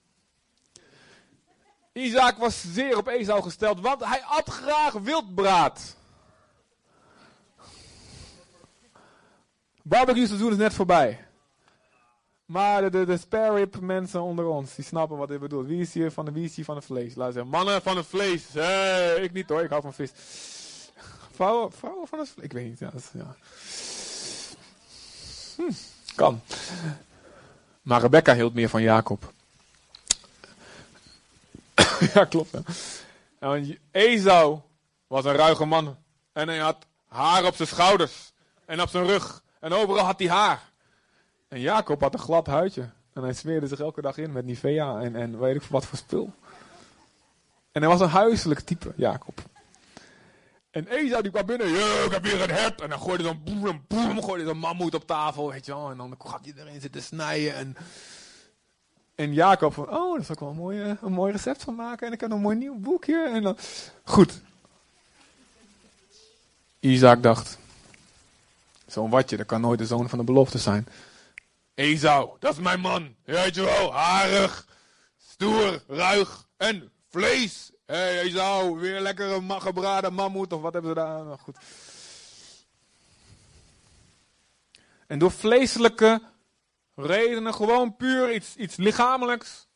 Isaac 1.94 2.38
was 2.38 2.74
zeer 2.74 2.98
op 2.98 3.08
Esau 3.08 3.42
gesteld, 3.42 3.80
want 3.80 4.06
hij 4.06 4.24
at 4.24 4.50
graag 4.50 4.94
wildbraad. 4.94 5.98
Barbecue 9.84 10.28
seizoen 10.28 10.52
is 10.52 10.58
net 10.58 10.74
voorbij. 10.74 11.29
Maar 12.50 12.92
de, 12.92 13.06
de, 13.06 13.18
spare 13.18 13.56
rib 13.56 13.80
mensen 13.80 14.22
onder 14.22 14.46
ons, 14.46 14.76
die 14.76 14.86
snappen 14.86 15.18
wat 15.18 15.32
ik 15.32 15.40
bedoel. 15.40 15.64
Wie 15.64 15.82
is 15.82 15.94
hier 15.94 16.12
van 16.12 16.26
de, 16.26 16.32
wie 16.32 16.46
is 16.46 16.56
hier 16.56 16.66
van 16.66 16.76
het 16.76 16.86
vlees? 16.86 17.16
Laat 17.16 17.34
zeggen, 17.34 17.52
mannen 17.52 17.82
van 17.82 17.98
het 17.98 18.06
vlees. 18.06 18.56
Ik 19.22 19.34
niet 19.34 19.50
hoor, 19.50 19.64
ik 19.64 19.70
hou 19.70 19.82
van 19.82 19.94
vis. 19.94 20.12
Vrouwen, 21.32 21.72
vrouwen 21.72 22.08
van 22.08 22.20
het 22.20 22.30
vlees? 22.30 22.46
Ik 22.46 22.52
weet 22.52 22.70
niet. 22.70 22.80
Ja. 23.14 23.36
Hm, 25.56 25.72
kan. 26.16 26.42
Maar 27.82 28.02
Rebecca 28.02 28.34
hield 28.34 28.54
meer 28.54 28.70
van 28.70 28.82
Jacob. 28.82 29.34
ja, 32.14 32.26
klopt. 32.26 32.52
En 33.40 33.80
Esau 33.92 34.60
was 35.08 35.26
een 35.26 35.36
ruige 35.36 35.66
man. 35.66 35.98
En 36.34 36.48
hij 36.48 36.58
had 36.58 36.86
haar 37.08 37.46
op 37.46 37.56
zijn 37.56 37.68
schouders. 37.68 38.32
En 38.66 38.82
op 38.82 38.90
zijn 38.90 39.06
rug. 39.06 39.44
En 39.60 39.74
overal 39.74 40.06
had 40.06 40.20
hij 40.20 40.30
haar. 40.30 40.68
En 41.50 41.60
Jacob 41.60 42.02
had 42.02 42.14
een 42.14 42.20
glad 42.20 42.48
huidje. 42.48 42.90
En 43.14 43.24
hij 43.24 43.34
smeerde 43.34 43.68
zich 43.68 43.80
elke 43.80 44.02
dag 44.02 44.18
in 44.18 44.32
met 44.32 44.46
Nivea 44.46 45.00
en, 45.00 45.16
en 45.16 45.40
weet 45.40 45.56
ik 45.56 45.64
wat 45.64 45.86
voor 45.86 45.98
spul. 45.98 46.34
En 47.72 47.82
hij 47.82 47.90
was 47.90 48.00
een 48.02 48.10
huiselijk 48.10 48.60
type, 48.60 48.94
Jacob. 48.96 49.42
En 50.72 50.88
Eza 50.88 51.22
die 51.22 51.32
kwam 51.32 51.46
binnen, 51.46 51.68
ik 52.06 52.12
heb 52.12 52.24
hier 52.24 52.42
een 52.42 52.50
hert. 52.50 52.82
En 52.82 52.90
dan 52.90 53.00
gooide 53.00 53.24
zo'n 53.24 53.42
boem, 53.44 53.84
boem, 53.88 54.24
gooide 54.24 54.46
zo'n 54.46 54.58
mammoet 54.58 54.96
op 54.96 55.08
tafel, 55.08 55.52
weet 55.52 55.66
je 55.66 55.74
wel. 55.74 55.90
En 55.90 55.98
dan 55.98 56.16
gaat 56.20 56.46
hij 56.46 56.54
erin 56.58 56.82
zitten 56.82 57.02
snijden. 57.02 57.56
En, 57.56 57.78
en 59.16 59.34
Jacob 59.34 59.74
van, 59.74 59.90
oh, 59.90 60.16
daar 60.16 60.26
zal 60.26 60.36
ik 60.36 60.40
wel 60.40 60.50
een 60.50 60.56
mooi, 60.56 60.98
een 61.02 61.12
mooi 61.12 61.32
recept 61.32 61.64
van 61.64 61.76
maken. 61.76 62.08
En 62.08 62.14
ik 62.14 62.22
heb 62.22 62.32
een 62.32 62.42
mooi 62.42 62.58
nieuw 62.58 62.80
boekje. 62.80 63.30
En 63.34 63.42
dan, 63.42 63.58
goed. 64.04 64.42
Isaac 66.80 67.24
dacht, 67.24 67.58
zo'n 68.88 69.10
watje, 69.10 69.38
dat 69.38 69.46
kan 69.46 69.62
nooit 69.62 69.80
de 69.80 69.86
zoon 69.86 70.10
van 70.10 70.18
de 70.18 70.26
belofte 70.26 70.58
zijn. 70.58 70.88
Esau, 71.80 72.36
dat 72.40 72.54
is 72.54 72.60
mijn 72.60 72.80
man. 72.80 73.16
Weet 73.24 73.56
je 73.56 73.64
wel, 73.64 73.94
harig, 73.94 74.68
stoer, 75.18 75.84
ruig 75.88 76.48
en 76.58 76.92
vlees. 77.10 77.72
Hé 77.86 77.96
hey, 77.96 78.20
Esau, 78.20 78.80
weer 78.80 79.00
lekkere 79.00 79.60
gebraden 79.60 80.14
mammoet 80.14 80.54
of 80.54 80.62
wat 80.62 80.74
hebben 80.74 80.92
ze 80.92 80.98
daar? 80.98 81.26
Nou, 81.26 81.38
goed. 81.38 81.58
En 85.08 85.20
door 85.20 85.32
vleeselijke 85.32 86.22
redenen, 86.96 87.54
gewoon 87.54 87.96
puur 87.96 88.34
iets, 88.34 88.56
iets 88.56 88.76
lichamelijks, 88.76 89.68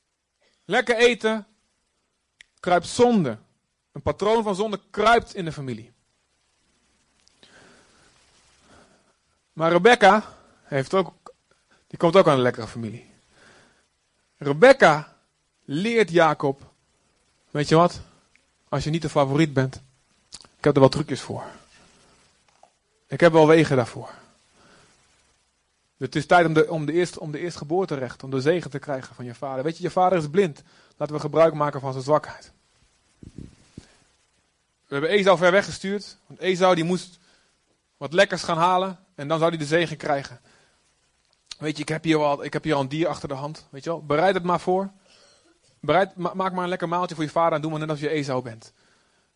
lekker 0.65 0.95
eten, 0.95 1.47
kruipt 2.59 2.87
zonde. 2.87 3.37
Een 3.91 4.01
patroon 4.01 4.43
van 4.43 4.55
zonde 4.55 4.79
kruipt 4.89 5.35
in 5.35 5.45
de 5.45 5.51
familie. 5.51 5.93
Maar 9.53 9.71
Rebecca 9.71 10.23
heeft 10.63 10.93
ook 10.93 11.22
die 11.93 12.01
komt 12.01 12.15
ook 12.15 12.27
aan 12.27 12.33
een 12.33 12.41
lekkere 12.41 12.67
familie. 12.67 13.09
Rebecca 14.37 15.15
leert 15.65 16.09
Jacob, 16.09 16.61
weet 17.51 17.69
je 17.69 17.75
wat, 17.75 18.01
als 18.69 18.83
je 18.83 18.89
niet 18.89 19.01
de 19.01 19.09
favoriet 19.09 19.53
bent, 19.53 19.81
ik 20.31 20.63
heb 20.63 20.73
er 20.73 20.79
wel 20.79 20.89
trucjes 20.89 21.21
voor. 21.21 21.43
Ik 23.07 23.19
heb 23.19 23.31
wel 23.31 23.47
wegen 23.47 23.75
daarvoor. 23.75 24.09
Het 25.97 26.15
is 26.15 26.25
tijd 26.25 26.45
om 26.45 26.53
de, 26.53 26.69
om 26.69 26.85
de, 26.85 26.91
eerste, 26.93 27.19
om 27.19 27.31
de 27.31 27.39
eerstgeboorterecht, 27.39 28.23
om 28.23 28.29
de 28.29 28.41
zegen 28.41 28.71
te 28.71 28.79
krijgen 28.79 29.15
van 29.15 29.25
je 29.25 29.35
vader. 29.35 29.63
Weet 29.63 29.77
je, 29.77 29.83
je 29.83 29.89
vader 29.89 30.17
is 30.17 30.29
blind. 30.29 30.63
Laten 30.97 31.15
we 31.15 31.21
gebruik 31.21 31.53
maken 31.53 31.79
van 31.79 31.91
zijn 31.91 32.03
zwakheid. 32.03 32.51
We 34.87 34.99
hebben 34.99 35.09
Esau 35.09 35.37
ver 35.37 35.51
weggestuurd. 35.51 36.17
Want 36.25 36.39
Esau 36.39 36.75
die 36.75 36.83
moest 36.83 37.19
wat 37.97 38.13
lekkers 38.13 38.43
gaan 38.43 38.57
halen. 38.57 38.99
En 39.15 39.27
dan 39.27 39.37
zou 39.37 39.49
hij 39.49 39.59
de 39.59 39.65
zegen 39.65 39.97
krijgen. 39.97 40.39
Weet 41.63 41.75
je, 41.75 41.81
ik 41.81 41.89
heb 41.89 42.03
hier 42.03 42.17
al, 42.17 42.43
ik 42.43 42.53
heb 42.53 42.63
hier 42.63 42.73
al 42.73 42.81
een 42.81 42.87
dier 42.87 43.07
achter 43.07 43.27
de 43.27 43.33
hand. 43.33 43.67
Weet 43.69 43.83
je 43.83 43.89
wel, 43.89 44.05
bereid 44.05 44.33
het 44.33 44.43
maar 44.43 44.59
voor. 44.59 44.89
Bereid, 45.79 46.15
maak 46.15 46.35
maar 46.35 46.63
een 46.63 46.69
lekker 46.69 46.87
maaltje 46.87 47.15
voor 47.15 47.23
je 47.23 47.29
vader 47.29 47.53
en 47.53 47.61
doe 47.61 47.71
maar 47.71 47.79
net 47.79 47.89
als 47.89 47.99
je 47.99 48.09
Esau 48.09 48.43
bent. 48.43 48.73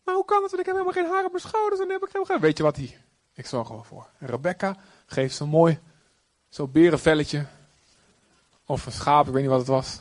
Maar 0.04 0.14
hoe 0.14 0.24
kan 0.24 0.42
het? 0.42 0.50
Want 0.50 0.60
ik 0.60 0.66
heb 0.66 0.74
helemaal 0.74 1.02
geen 1.02 1.12
haar 1.12 1.24
op 1.24 1.30
mijn 1.30 1.42
schouders 1.42 1.80
en 1.80 1.90
heb 1.90 2.02
ik 2.02 2.06
helemaal 2.06 2.34
geen... 2.34 2.40
Weet 2.40 2.56
je 2.56 2.62
wat 2.62 2.76
hier? 2.76 2.96
Ik 3.34 3.46
zorg 3.46 3.68
er 3.68 3.74
wel 3.74 3.84
voor. 3.84 4.06
Rebecca 4.18 4.76
geeft 5.06 5.34
zo'n 5.36 5.48
mooi, 5.48 5.78
zo'n 6.48 6.70
berenvelletje. 6.72 7.46
Of 8.66 8.86
een 8.86 8.92
schaap, 8.92 9.26
ik 9.26 9.32
weet 9.32 9.42
niet 9.42 9.50
wat 9.50 9.60
het 9.60 9.68
was. 9.68 10.00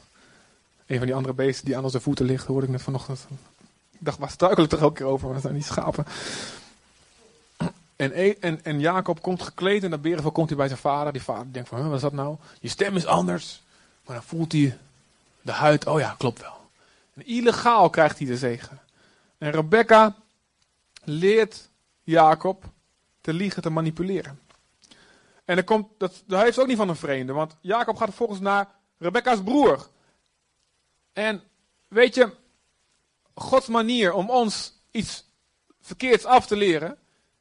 Een 0.85 0.97
van 0.97 1.05
die 1.05 1.15
andere 1.15 1.33
beesten 1.33 1.65
die 1.65 1.77
aan 1.77 1.89
zijn 1.89 2.03
voeten 2.03 2.25
ligt, 2.25 2.45
hoorde 2.45 2.65
ik 2.65 2.71
net 2.71 2.81
vanochtend. 2.81 3.27
Ik 3.91 3.99
dacht, 3.99 4.17
waar 4.17 4.29
struikel 4.29 4.63
ik 4.63 4.71
er 4.71 4.81
elke 4.81 4.93
keer 4.93 5.05
over? 5.05 5.33
Dat 5.33 5.41
zijn 5.41 5.53
niet 5.53 5.65
schapen. 5.65 6.05
En, 7.97 8.11
e- 8.19 8.35
en, 8.39 8.63
en 8.63 8.79
Jacob 8.79 9.21
komt 9.21 9.41
gekleed 9.41 9.83
en 9.83 9.89
dat 9.89 10.01
berenvel 10.01 10.31
komt 10.31 10.49
hij 10.49 10.57
bij 10.57 10.67
zijn 10.67 10.79
vader. 10.79 11.13
Die 11.13 11.21
vader 11.21 11.53
denkt 11.53 11.69
van, 11.69 11.83
wat 11.83 11.95
is 11.95 12.01
dat 12.01 12.13
nou? 12.13 12.37
Je 12.59 12.67
stem 12.67 12.95
is 12.95 13.05
anders. 13.05 13.63
Maar 14.05 14.15
dan 14.15 14.25
voelt 14.25 14.51
hij 14.51 14.77
de 15.41 15.51
huid, 15.51 15.87
oh 15.87 15.99
ja, 15.99 16.15
klopt 16.17 16.41
wel. 16.41 16.69
En 17.13 17.25
illegaal 17.25 17.89
krijgt 17.89 18.17
hij 18.17 18.27
de 18.27 18.37
zegen. 18.37 18.79
En 19.37 19.51
Rebecca 19.51 20.15
leert 21.03 21.69
Jacob 22.03 22.63
te 23.21 23.33
liegen, 23.33 23.61
te 23.61 23.69
manipuleren. 23.69 24.39
En 25.45 25.55
dan 25.55 25.63
komt, 25.63 25.87
dat, 25.97 26.23
dat 26.25 26.41
heeft 26.41 26.59
ook 26.59 26.67
niet 26.67 26.77
van 26.77 26.89
een 26.89 26.95
vreemde, 26.95 27.33
want 27.33 27.55
Jacob 27.61 27.97
gaat 27.97 28.13
volgens 28.13 28.39
naar 28.39 28.67
Rebecca's 28.97 29.43
broer. 29.43 29.87
En 31.13 31.43
weet 31.87 32.15
je, 32.15 32.33
Gods 33.33 33.67
manier 33.67 34.13
om 34.13 34.29
ons 34.29 34.73
iets 34.91 35.25
verkeerds 35.81 36.25
af 36.25 36.47
te 36.47 36.55
leren, 36.55 36.97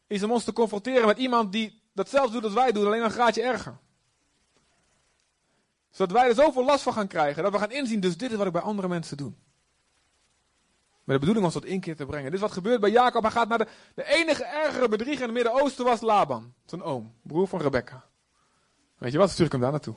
is 0.07 0.23
om 0.23 0.31
ons 0.31 0.45
te 0.45 0.53
confronteren 0.53 1.07
met 1.07 1.19
iemand 1.19 1.53
die 1.53 1.83
datzelfde 1.93 2.33
doet 2.33 2.45
als 2.45 2.53
wij 2.53 2.73
doen, 2.73 2.87
alleen 2.87 3.03
een 3.03 3.11
graadje 3.11 3.43
erger. 3.43 3.79
Zodat 5.91 6.17
wij 6.17 6.29
er 6.29 6.35
zoveel 6.35 6.65
last 6.65 6.83
van 6.83 6.93
gaan 6.93 7.07
krijgen, 7.07 7.43
dat 7.43 7.53
we 7.53 7.59
gaan 7.59 7.71
inzien, 7.71 8.01
dus 8.01 8.17
dit 8.17 8.31
is 8.31 8.37
wat 8.37 8.47
ik 8.47 8.53
bij 8.53 8.63
andere 8.63 8.89
mensen 8.89 9.17
doe. 9.17 9.33
Met 11.05 11.15
de 11.15 11.19
bedoeling 11.19 11.45
ons 11.45 11.55
tot 11.55 11.65
inkeer 11.65 11.97
te 11.97 12.07
brengen. 12.07 12.25
Dit 12.25 12.35
is 12.35 12.41
wat 12.41 12.53
gebeurt 12.53 12.81
bij 12.81 12.91
Jacob. 12.91 13.23
Hij 13.23 13.31
gaat 13.31 13.49
naar 13.49 13.59
de, 13.59 13.67
de 13.95 14.05
enige 14.05 14.45
ergere 14.45 14.89
bedrieger 14.89 15.29
in 15.29 15.35
het 15.35 15.45
Midden-Oosten 15.45 15.85
was 15.85 16.01
Laban. 16.01 16.55
Zijn 16.65 16.83
oom, 16.83 17.15
broer 17.23 17.49
van 17.49 17.61
Rebecca. 17.61 18.05
Weet 18.99 19.13
je 19.13 19.19
wat, 19.19 19.31
stuur 19.31 19.47
ik 19.47 19.53
hem 19.53 19.61
daar 19.61 19.71
naartoe. 19.71 19.95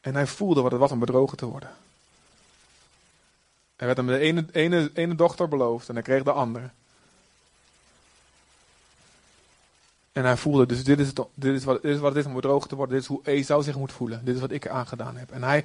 En 0.00 0.14
hij 0.14 0.26
voelde 0.26 0.62
wat 0.62 0.70
het 0.70 0.80
was 0.80 0.92
om 0.92 0.98
bedrogen 0.98 1.36
te 1.36 1.46
worden. 1.46 1.70
Er 3.76 3.86
werd 3.86 3.96
hem 3.96 4.06
de 4.06 4.18
ene, 4.18 4.46
ene, 4.52 4.90
ene 4.94 5.14
dochter 5.14 5.48
beloofd 5.48 5.88
en 5.88 5.94
hij 5.94 6.02
kreeg 6.02 6.22
de 6.22 6.32
andere. 6.32 6.70
En 10.12 10.24
hij 10.24 10.36
voelde, 10.36 10.66
dus 10.66 10.84
dit 10.84 10.98
is, 10.98 11.06
het, 11.06 11.20
dit, 11.34 11.54
is 11.54 11.64
wat, 11.64 11.82
dit 11.82 11.94
is 11.94 12.00
wat 12.00 12.14
het 12.14 12.24
is 12.24 12.26
om 12.26 12.34
bedrogen 12.34 12.68
te 12.68 12.76
worden. 12.76 12.94
Dit 12.94 13.02
is 13.02 13.08
hoe 13.08 13.20
Esau 13.24 13.62
zich 13.62 13.76
moet 13.76 13.92
voelen. 13.92 14.24
Dit 14.24 14.34
is 14.34 14.40
wat 14.40 14.50
ik 14.50 14.68
aangedaan 14.68 15.16
heb. 15.16 15.30
En, 15.30 15.42
hij, 15.42 15.64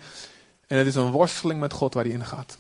en 0.68 0.78
het 0.78 0.88
is 0.88 0.96
een 0.96 1.12
worsteling 1.12 1.60
met 1.60 1.74
God 1.74 1.93
waar 1.93 2.04
hij 2.04 2.14
in 2.14 2.26
gaat. 2.26 2.58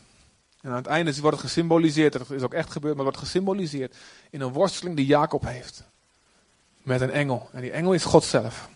En 0.61 0.69
aan 0.69 0.75
het 0.75 0.85
einde 0.85 1.21
wordt 1.21 1.37
het 1.37 1.45
gesymboliseerd, 1.45 2.13
dat 2.13 2.31
is 2.31 2.41
ook 2.41 2.53
echt 2.53 2.71
gebeurd, 2.71 2.95
maar 2.95 3.03
wordt 3.03 3.19
gesymboliseerd 3.19 3.95
in 4.29 4.41
een 4.41 4.53
worsteling 4.53 4.95
die 4.95 5.05
Jacob 5.05 5.43
heeft. 5.45 5.83
Met 6.81 7.01
een 7.01 7.11
engel. 7.11 7.49
En 7.51 7.61
die 7.61 7.71
engel 7.71 7.93
is 7.93 8.03
God 8.03 8.23
zelf. 8.23 8.69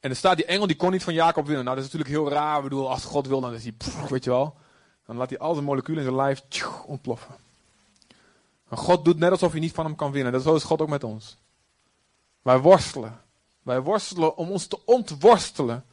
En 0.00 0.10
er 0.10 0.16
staat, 0.16 0.36
die 0.36 0.44
engel 0.44 0.66
die 0.66 0.76
kon 0.76 0.90
niet 0.90 1.04
van 1.04 1.14
Jacob 1.14 1.46
winnen. 1.46 1.64
Nou, 1.64 1.76
dat 1.76 1.84
is 1.84 1.92
natuurlijk 1.92 2.20
heel 2.20 2.36
raar. 2.36 2.56
Ik 2.56 2.62
bedoel, 2.62 2.90
als 2.90 3.04
God 3.04 3.26
wil, 3.26 3.40
dan 3.40 3.54
is 3.54 3.62
hij, 3.62 3.74
weet 4.08 4.24
je 4.24 4.30
wel. 4.30 4.56
Dan 5.06 5.16
laat 5.16 5.30
hij 5.30 5.38
al 5.38 5.52
zijn 5.54 5.64
moleculen 5.64 5.98
in 5.98 6.04
zijn 6.04 6.16
lijf 6.16 6.42
ontploffen. 6.86 7.34
En 8.68 8.76
God 8.76 9.04
doet 9.04 9.18
net 9.18 9.30
alsof 9.30 9.50
hij 9.50 9.60
niet 9.60 9.74
van 9.74 9.84
hem 9.84 9.96
kan 9.96 10.12
winnen. 10.12 10.32
Dat 10.32 10.42
zo 10.42 10.54
is 10.54 10.62
God 10.62 10.80
ook 10.80 10.88
met 10.88 11.04
ons. 11.04 11.36
Wij 12.42 12.58
worstelen. 12.58 13.20
Wij 13.62 13.80
worstelen 13.80 14.36
om 14.36 14.50
ons 14.50 14.66
te 14.66 14.84
ontworstelen 14.84 15.84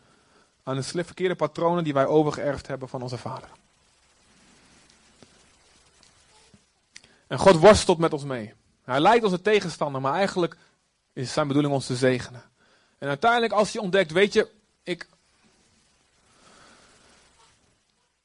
aan 0.63 0.75
de 0.75 0.83
verkeerde 0.83 1.35
patronen 1.35 1.83
die 1.83 1.93
wij 1.93 2.05
overgeërfd 2.05 2.67
hebben 2.67 2.89
van 2.89 3.01
onze 3.01 3.17
vader. 3.17 3.49
En 7.27 7.37
God 7.37 7.55
worstelt 7.55 7.97
met 7.97 8.13
ons 8.13 8.23
mee. 8.23 8.53
Hij 8.83 8.99
lijkt 8.99 9.23
onze 9.23 9.41
tegenstander, 9.41 10.01
maar 10.01 10.13
eigenlijk 10.13 10.57
is 11.13 11.33
zijn 11.33 11.47
bedoeling 11.47 11.73
ons 11.73 11.85
te 11.85 11.95
zegenen. 11.95 12.43
En 12.97 13.07
uiteindelijk 13.07 13.53
als 13.53 13.71
je 13.71 13.81
ontdekt, 13.81 14.11
weet 14.11 14.33
je, 14.33 14.51
ik, 14.83 15.07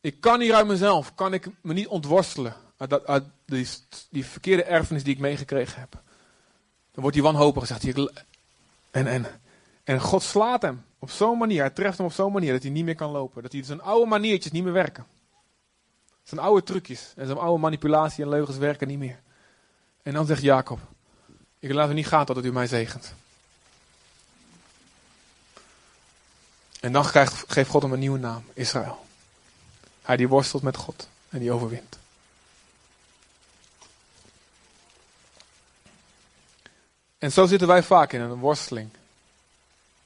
ik 0.00 0.20
kan 0.20 0.40
hier 0.40 0.54
uit 0.54 0.66
mezelf, 0.66 1.14
kan 1.14 1.34
ik 1.34 1.48
me 1.60 1.72
niet 1.72 1.86
ontworstelen 1.86 2.56
uit, 3.06 3.24
die, 4.10 4.26
verkeerde 4.26 4.64
erfenis 4.64 5.04
die 5.04 5.14
ik 5.14 5.20
meegekregen 5.20 5.80
heb. 5.80 6.02
Dan 6.92 7.02
wordt 7.02 7.16
hij 7.16 7.24
wanhopig 7.24 7.66
zegt 7.66 7.82
hij, 7.82 8.10
en, 8.90 9.06
en, 9.06 9.26
en 9.84 10.00
God 10.00 10.22
slaat 10.22 10.62
hem 10.62 10.84
op 10.98 11.10
zo'n 11.10 11.38
manier, 11.38 11.60
hij 11.60 11.70
treft 11.70 11.96
hem 11.96 12.06
op 12.06 12.12
zo'n 12.12 12.32
manier 12.32 12.52
dat 12.52 12.62
hij 12.62 12.70
niet 12.70 12.84
meer 12.84 12.94
kan 12.94 13.10
lopen. 13.10 13.42
Dat 13.42 13.52
hij 13.52 13.62
zijn 13.64 13.82
oude 13.82 14.06
maniertjes 14.06 14.52
niet 14.52 14.64
meer 14.64 14.72
werken. 14.72 15.06
Zijn 16.22 16.40
oude 16.40 16.62
trucjes 16.62 17.12
en 17.16 17.26
zijn 17.26 17.38
oude 17.38 17.60
manipulatie 17.60 18.24
en 18.24 18.30
leugens 18.30 18.56
werken 18.56 18.88
niet 18.88 18.98
meer. 18.98 19.20
En 20.02 20.12
dan 20.12 20.26
zegt 20.26 20.42
Jacob, 20.42 20.78
ik 21.58 21.72
laat 21.72 21.90
u 21.90 21.94
niet 21.94 22.06
gaan 22.06 22.24
totdat 22.24 22.44
u 22.44 22.52
mij 22.52 22.66
zegent. 22.66 23.14
En 26.80 26.92
dan 26.92 27.04
krijgt, 27.04 27.44
geeft 27.46 27.70
God 27.70 27.82
hem 27.82 27.92
een 27.92 27.98
nieuwe 27.98 28.18
naam, 28.18 28.44
Israël. 28.54 29.04
Hij 30.02 30.16
die 30.16 30.28
worstelt 30.28 30.62
met 30.62 30.76
God 30.76 31.08
en 31.28 31.38
die 31.38 31.52
overwint. 31.52 31.98
En 37.22 37.32
zo 37.32 37.46
zitten 37.46 37.68
wij 37.68 37.82
vaak 37.82 38.12
in 38.12 38.20
een 38.20 38.38
worsteling. 38.38 38.90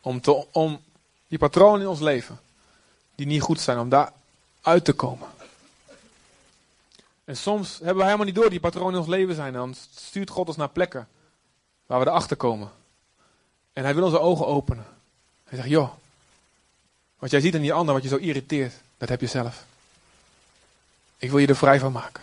Om, 0.01 0.21
te, 0.21 0.53
om 0.53 0.81
die 1.29 1.39
patronen 1.39 1.81
in 1.81 1.89
ons 1.89 2.01
leven, 2.01 2.41
die 3.15 3.27
niet 3.27 3.43
goed 3.43 3.61
zijn, 3.61 3.79
om 3.79 3.89
daar 3.89 4.13
uit 4.61 4.85
te 4.85 4.93
komen. 4.93 5.29
En 7.25 7.37
soms 7.37 7.77
hebben 7.77 7.97
we 7.97 8.05
helemaal 8.05 8.27
niet 8.27 8.35
door 8.35 8.51
die 8.51 8.61
patronen 8.61 8.93
in 8.93 8.99
ons 8.99 9.09
leven 9.09 9.35
zijn. 9.35 9.47
En 9.47 9.59
dan 9.59 9.75
stuurt 9.95 10.31
God 10.31 10.49
ons 10.49 10.57
naar 10.57 10.69
plekken 10.69 11.09
waar 11.87 12.01
we 12.01 12.07
erachter 12.07 12.37
komen. 12.37 12.71
En 13.73 13.85
hij 13.85 13.95
wil 13.95 14.05
onze 14.05 14.21
ogen 14.21 14.47
openen. 14.47 14.87
Hij 15.45 15.59
zegt, 15.59 15.71
joh, 15.71 15.91
wat 17.19 17.31
jij 17.31 17.41
ziet 17.41 17.55
in 17.55 17.61
die 17.61 17.73
ander, 17.73 17.95
wat 17.95 18.03
je 18.03 18.09
zo 18.09 18.17
irriteert, 18.17 18.75
dat 18.99 19.09
heb 19.09 19.21
je 19.21 19.27
zelf. 19.27 19.65
Ik 21.17 21.31
wil 21.31 21.39
je 21.39 21.47
er 21.47 21.57
vrij 21.57 21.79
van 21.79 21.93
maken. 21.93 22.23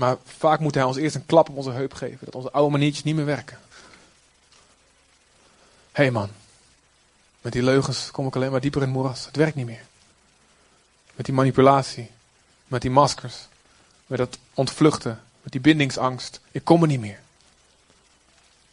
Maar 0.00 0.16
vaak 0.24 0.60
moet 0.60 0.74
hij 0.74 0.84
ons 0.84 0.96
eerst 0.96 1.14
een 1.14 1.26
klap 1.26 1.48
op 1.48 1.56
onze 1.56 1.70
heup 1.70 1.94
geven. 1.94 2.18
Dat 2.24 2.34
onze 2.34 2.50
oude 2.50 2.70
maniertjes 2.70 3.04
niet 3.04 3.14
meer 3.14 3.24
werken. 3.24 3.58
Hé 5.92 6.02
hey 6.02 6.10
man, 6.10 6.30
met 7.40 7.52
die 7.52 7.62
leugens 7.62 8.10
kom 8.10 8.26
ik 8.26 8.36
alleen 8.36 8.50
maar 8.50 8.60
dieper 8.60 8.80
in 8.80 8.86
het 8.88 8.96
moeras. 8.96 9.26
Het 9.26 9.36
werkt 9.36 9.54
niet 9.54 9.66
meer. 9.66 9.84
Met 11.14 11.24
die 11.26 11.34
manipulatie, 11.34 12.10
met 12.66 12.82
die 12.82 12.90
maskers, 12.90 13.48
met 14.06 14.18
dat 14.18 14.38
ontvluchten, 14.54 15.22
met 15.42 15.52
die 15.52 15.60
bindingsangst. 15.60 16.40
Ik 16.50 16.64
kom 16.64 16.82
er 16.82 16.88
niet 16.88 17.00
meer. 17.00 17.20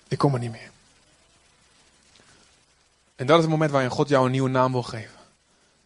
Ik 0.07 0.17
kom 0.17 0.33
er 0.33 0.39
niet 0.39 0.51
meer. 0.51 0.71
En 3.15 3.27
dat 3.27 3.35
is 3.37 3.43
het 3.43 3.51
moment 3.51 3.71
waarin 3.71 3.91
God 3.91 4.09
jou 4.09 4.25
een 4.25 4.31
nieuwe 4.31 4.49
naam 4.49 4.71
wil 4.71 4.83
geven. 4.83 5.19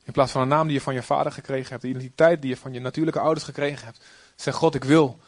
In 0.04 0.14
plaats 0.14 0.32
van 0.32 0.42
een 0.42 0.48
naam 0.48 0.68
die 0.68 0.76
je 0.76 0.82
van 0.82 0.94
je 0.94 1.04
vader 1.04 1.32
gekregen 1.32 1.70
hebt, 1.70 1.82
de 1.82 1.90
identiteit 1.90 2.42
die 2.42 2.50
je 2.50 2.58
van 2.58 2.74
je 2.74 2.80
natuurlijke 2.80 3.20
ouders 3.20 3.46
gekregen 3.46 3.86
hebt. 3.86 4.02
Zeg 4.36 4.56
God, 4.56 4.76
ik 4.76 4.84
wil 4.84 5.20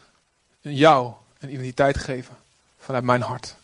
jou 0.71 1.13
een 1.39 1.53
identiteit 1.53 1.97
geven 1.97 2.37
vanuit 2.79 3.03
mijn 3.03 3.21
hart. 3.21 3.55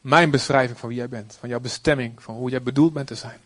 Mijn 0.00 0.30
beschrijving 0.30 0.78
van 0.78 0.88
wie 0.88 0.98
jij 0.98 1.08
bent, 1.08 1.36
van 1.40 1.48
jouw 1.48 1.60
bestemming, 1.60 2.22
van 2.22 2.34
hoe 2.34 2.50
jij 2.50 2.62
bedoeld 2.62 2.92
bent 2.92 3.06
te 3.06 3.14
zijn. 3.14 3.40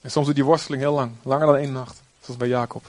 En 0.00 0.10
soms 0.10 0.26
doet 0.26 0.34
die 0.34 0.44
worsteling 0.44 0.82
heel 0.82 0.94
lang, 0.94 1.12
langer 1.22 1.46
dan 1.46 1.56
één 1.56 1.72
nacht, 1.72 2.02
zoals 2.20 2.38
bij 2.38 2.48
Jacob. 2.48 2.82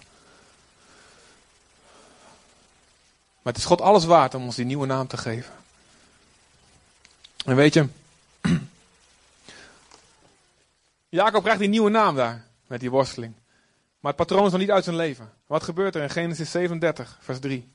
Maar 3.41 3.53
het 3.53 3.57
is 3.57 3.65
God 3.65 3.81
alles 3.81 4.05
waard 4.05 4.33
om 4.33 4.43
ons 4.43 4.55
die 4.55 4.65
nieuwe 4.65 4.85
naam 4.85 5.07
te 5.07 5.17
geven. 5.17 5.53
En 7.45 7.55
weet 7.55 7.73
je, 7.73 7.87
Jacob 11.09 11.41
krijgt 11.41 11.59
die 11.59 11.69
nieuwe 11.69 11.89
naam 11.89 12.15
daar, 12.15 12.45
met 12.67 12.79
die 12.79 12.89
worsteling. 12.91 13.33
Maar 14.05 14.13
het 14.13 14.27
patroon 14.27 14.45
is 14.45 14.51
nog 14.51 14.61
niet 14.61 14.71
uit 14.71 14.83
zijn 14.83 14.95
leven. 14.95 15.33
Wat 15.47 15.63
gebeurt 15.63 15.95
er 15.95 16.01
in 16.01 16.09
Genesis 16.09 16.51
37, 16.51 17.17
vers 17.21 17.39
3? 17.39 17.73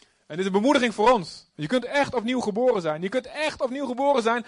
En 0.00 0.36
dit 0.36 0.38
is 0.38 0.46
een 0.46 0.52
bemoediging 0.52 0.94
voor 0.94 1.10
ons. 1.10 1.46
Je 1.54 1.66
kunt 1.66 1.84
echt 1.84 2.14
opnieuw 2.14 2.40
geboren 2.40 2.82
zijn. 2.82 3.02
Je 3.02 3.08
kunt 3.08 3.26
echt 3.26 3.60
opnieuw 3.60 3.86
geboren 3.86 4.22
zijn. 4.22 4.46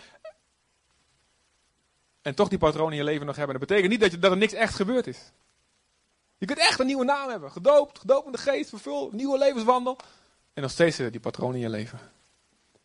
En 2.22 2.34
toch 2.34 2.48
die 2.48 2.58
patroon 2.58 2.90
in 2.90 2.96
je 2.96 3.04
leven 3.04 3.26
nog 3.26 3.36
hebben. 3.36 3.58
Dat 3.58 3.68
betekent 3.68 3.90
niet 3.90 4.20
dat, 4.20 4.30
er 4.30 4.36
niks 4.36 4.52
echt 4.52 4.74
gebeurd 4.74 5.06
is. 5.06 5.32
Je 6.38 6.46
kunt 6.46 6.58
echt 6.58 6.78
een 6.80 6.86
nieuwe 6.86 7.04
naam 7.04 7.28
hebben. 7.28 7.52
Gedoopt, 7.52 7.98
gedoopt 7.98 8.26
in 8.26 8.32
de 8.32 8.38
geest, 8.38 8.68
vervuld, 8.68 9.12
nieuwe 9.12 9.38
levenswandel. 9.38 9.96
En 10.54 10.62
nog 10.62 10.70
steeds 10.70 10.96
die 10.96 11.20
patroon 11.20 11.54
in 11.54 11.60
je 11.60 11.68
leven. 11.68 11.98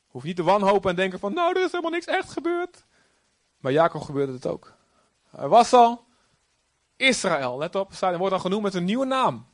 Hoef 0.07 0.24
niet 0.24 0.36
te 0.36 0.43
wanhopen 0.43 0.89
en 0.89 0.95
denken 0.95 1.19
van, 1.19 1.34
nou, 1.34 1.55
er 1.55 1.63
is 1.63 1.72
helemaal 1.72 1.91
niks 1.91 2.05
echt 2.05 2.30
gebeurd. 2.30 2.86
Bij 3.57 3.72
Jacob 3.72 4.01
gebeurde 4.01 4.34
het 4.34 4.45
ook. 4.45 4.74
Hij 5.30 5.47
was 5.47 5.74
al 5.74 6.09
Israël, 7.01 7.57
let 7.57 7.75
op, 7.75 7.91
hij 7.99 8.17
wordt 8.17 8.33
al 8.33 8.39
genoemd 8.39 8.63
met 8.63 8.73
een 8.73 8.85
nieuwe 8.85 9.05
naam. 9.05 9.45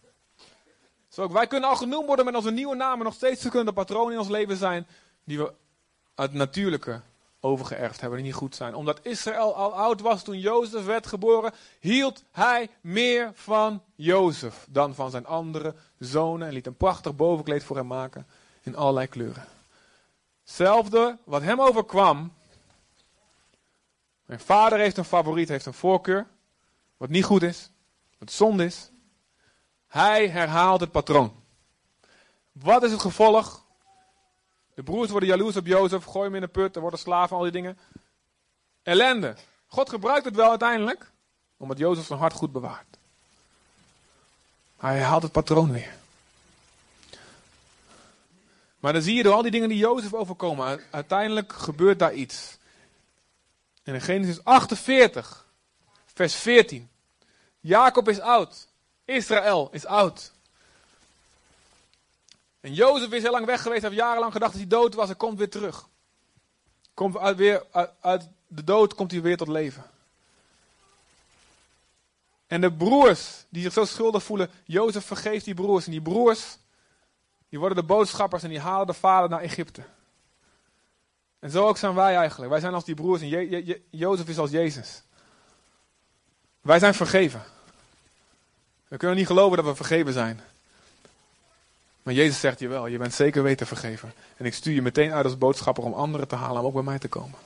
Ook 1.16 1.32
wij 1.32 1.48
kunnen 1.48 1.70
al 1.70 1.76
genoemd 1.76 2.06
worden 2.06 2.26
met 2.26 2.36
onze 2.36 2.52
nieuwe 2.52 2.76
naam, 2.76 2.98
en 2.98 3.04
nog 3.04 3.14
steeds 3.14 3.42
kunnen 3.42 3.66
de 3.66 3.74
patronen 3.74 4.14
in 4.14 4.20
ons 4.20 4.28
leven 4.28 4.58
zijn 4.58 4.88
die 5.24 5.38
we 5.38 5.54
uit 6.16 6.34
natuurlijke 6.34 7.02
overgeërfd 7.40 8.02
hebben, 8.02 8.20
die 8.20 8.28
niet 8.28 8.38
goed 8.38 8.56
zijn. 8.56 8.76
Omdat 8.76 9.00
Israël 9.02 9.56
al 9.56 9.74
oud 9.74 10.02
was 10.02 10.24
toen 10.24 10.40
Jozef 10.40 10.86
werd 10.86 11.08
geboren, 11.08 11.54
hield 11.80 12.24
hij 12.32 12.70
meer 12.82 13.32
van 13.34 13.84
Jozef 13.96 14.66
dan 14.70 14.96
van 14.96 15.12
zijn 15.12 15.26
andere 15.26 15.76
zonen 16.00 16.48
en 16.48 16.54
liet 16.54 16.68
een 16.68 16.78
prachtig 16.78 17.16
bovenkleed 17.16 17.64
voor 17.64 17.76
hem 17.76 17.88
maken 17.88 18.28
in 18.62 18.76
allerlei 18.76 19.08
kleuren. 19.08 19.46
Hetzelfde 20.44 21.18
wat 21.24 21.42
hem 21.42 21.62
overkwam. 21.62 22.34
Mijn 24.26 24.40
vader 24.40 24.80
heeft 24.80 24.98
een 24.98 25.06
favoriet, 25.06 25.50
heeft 25.50 25.66
een 25.66 25.74
voorkeur. 25.74 26.28
Wat 26.98 27.10
niet 27.10 27.24
goed 27.24 27.44
is, 27.44 27.70
wat 28.18 28.32
zonde 28.32 28.66
is. 28.66 28.92
Hij 29.88 30.30
herhaalt 30.30 30.80
het 30.80 30.92
patroon. 30.92 31.44
Wat 32.52 32.84
is 32.84 32.92
het 32.92 33.02
gevolg? 33.02 33.66
De 34.74 34.84
broers 34.84 35.10
worden 35.10 35.30
jaloers 35.30 35.56
op 35.56 35.66
Jozef, 35.66 36.04
gooien 36.04 36.26
hem 36.26 36.36
in 36.36 36.42
de 36.42 36.48
put, 36.48 36.76
er 36.76 36.82
worden 36.82 37.00
slaven, 37.00 37.38
al 37.38 37.44
die 37.44 37.52
dingen. 37.52 37.78
Ellende. 38.84 39.36
God 39.68 39.90
gebruikt 39.90 40.26
het 40.26 40.36
wel 40.36 40.50
uiteindelijk, 40.50 41.12
omdat 41.58 41.78
Jozef 41.78 42.06
zijn 42.06 42.20
hart 42.20 42.34
goed 42.34 42.52
bewaart. 42.52 42.98
Hij 44.78 45.02
haalt 45.02 45.24
het 45.24 45.32
patroon 45.32 45.72
weer. 45.72 45.96
Maar 48.80 48.94
dan 48.94 49.02
zie 49.02 49.16
je 49.16 49.24
door 49.24 49.34
al 49.34 49.42
die 49.42 49.52
dingen 49.52 49.70
die 49.70 49.78
Jozef 49.78 50.14
overkomen, 50.14 50.82
uiteindelijk 50.92 51.54
gebeurt 51.54 52.00
daar 52.00 52.14
iets. 52.14 52.58
In 53.84 54.02
Genesis 54.02 54.44
48, 54.44 55.47
vers 56.18 56.36
14. 56.36 56.90
Jacob 57.60 58.10
is 58.10 58.20
oud. 58.20 58.68
Israël 59.06 59.70
is 59.72 59.86
oud. 59.86 60.32
En 62.60 62.74
Jozef 62.74 63.12
is 63.12 63.22
heel 63.22 63.32
lang 63.32 63.46
weg 63.46 63.62
geweest, 63.62 63.82
hij 63.82 63.90
heeft 63.90 64.02
jarenlang 64.02 64.32
gedacht 64.32 64.52
dat 64.52 64.62
hij 64.62 64.70
dood 64.70 64.94
was, 64.94 65.08
hij 65.08 65.16
komt 65.16 65.38
weer 65.38 65.50
terug. 65.50 65.88
Komt 66.94 67.18
uit, 67.18 67.38
weer, 67.38 67.66
uit, 68.02 68.30
de 68.48 68.64
dood 68.64 68.96
komt 68.96 69.12
hij 69.12 69.22
weer 69.22 69.38
tot 69.38 69.48
leven. 69.48 69.84
En 72.48 72.62
de 72.62 72.74
broers 72.74 73.46
die 73.50 73.62
zich 73.62 73.74
zo 73.74 73.86
schuldig 73.86 74.24
voelen, 74.24 74.50
Jozef 74.66 75.06
vergeeft 75.06 75.46
die 75.46 75.54
broers. 75.54 75.86
En 75.86 75.92
die 75.92 76.02
broers, 76.02 76.58
die 77.50 77.60
worden 77.60 77.78
de 77.78 77.84
boodschappers 77.84 78.44
en 78.44 78.50
die 78.50 78.60
halen 78.60 78.88
de 78.88 78.94
vader 78.94 79.30
naar 79.30 79.42
Egypte. 79.42 79.84
En 81.40 81.52
zo 81.52 81.68
ook 81.68 81.78
zijn 81.78 81.96
wij 81.96 82.16
eigenlijk. 82.16 82.52
Wij 82.52 82.60
zijn 82.60 82.74
als 82.74 82.86
die 82.86 82.96
broers 82.96 83.22
en 83.22 83.28
Je 83.28 83.82
Jozef 83.90 84.28
is 84.28 84.38
als 84.38 84.52
Jezus. 84.52 85.04
Wij 86.68 86.80
zijn 86.80 86.94
vergeven. 86.94 87.44
We 88.88 88.98
kunnen 88.98 89.18
niet 89.18 89.28
geloven 89.28 89.58
dat 89.58 89.66
we 89.66 89.76
vergeven 89.76 90.14
zijn. 90.14 90.42
Maar 92.04 92.14
Jezus 92.14 92.40
zegt 92.40 92.60
je 92.60 92.68
wel, 92.68 92.88
je 92.88 92.98
bent 92.98 93.14
zeker 93.14 93.44
weten 93.44 93.68
vergeven. 93.68 94.14
En 94.38 94.46
ik 94.46 94.54
stuur 94.54 94.74
je 94.74 94.82
meteen 94.82 95.12
uit 95.12 95.26
als 95.26 95.38
boodschapper 95.38 95.84
om 95.84 95.94
anderen 95.94 96.28
te 96.28 96.36
halen 96.36 96.62
om 96.62 96.68
ook 96.68 96.74
bij 96.74 96.84
mij 96.84 97.00
te 97.00 97.08
komen. 97.08 97.40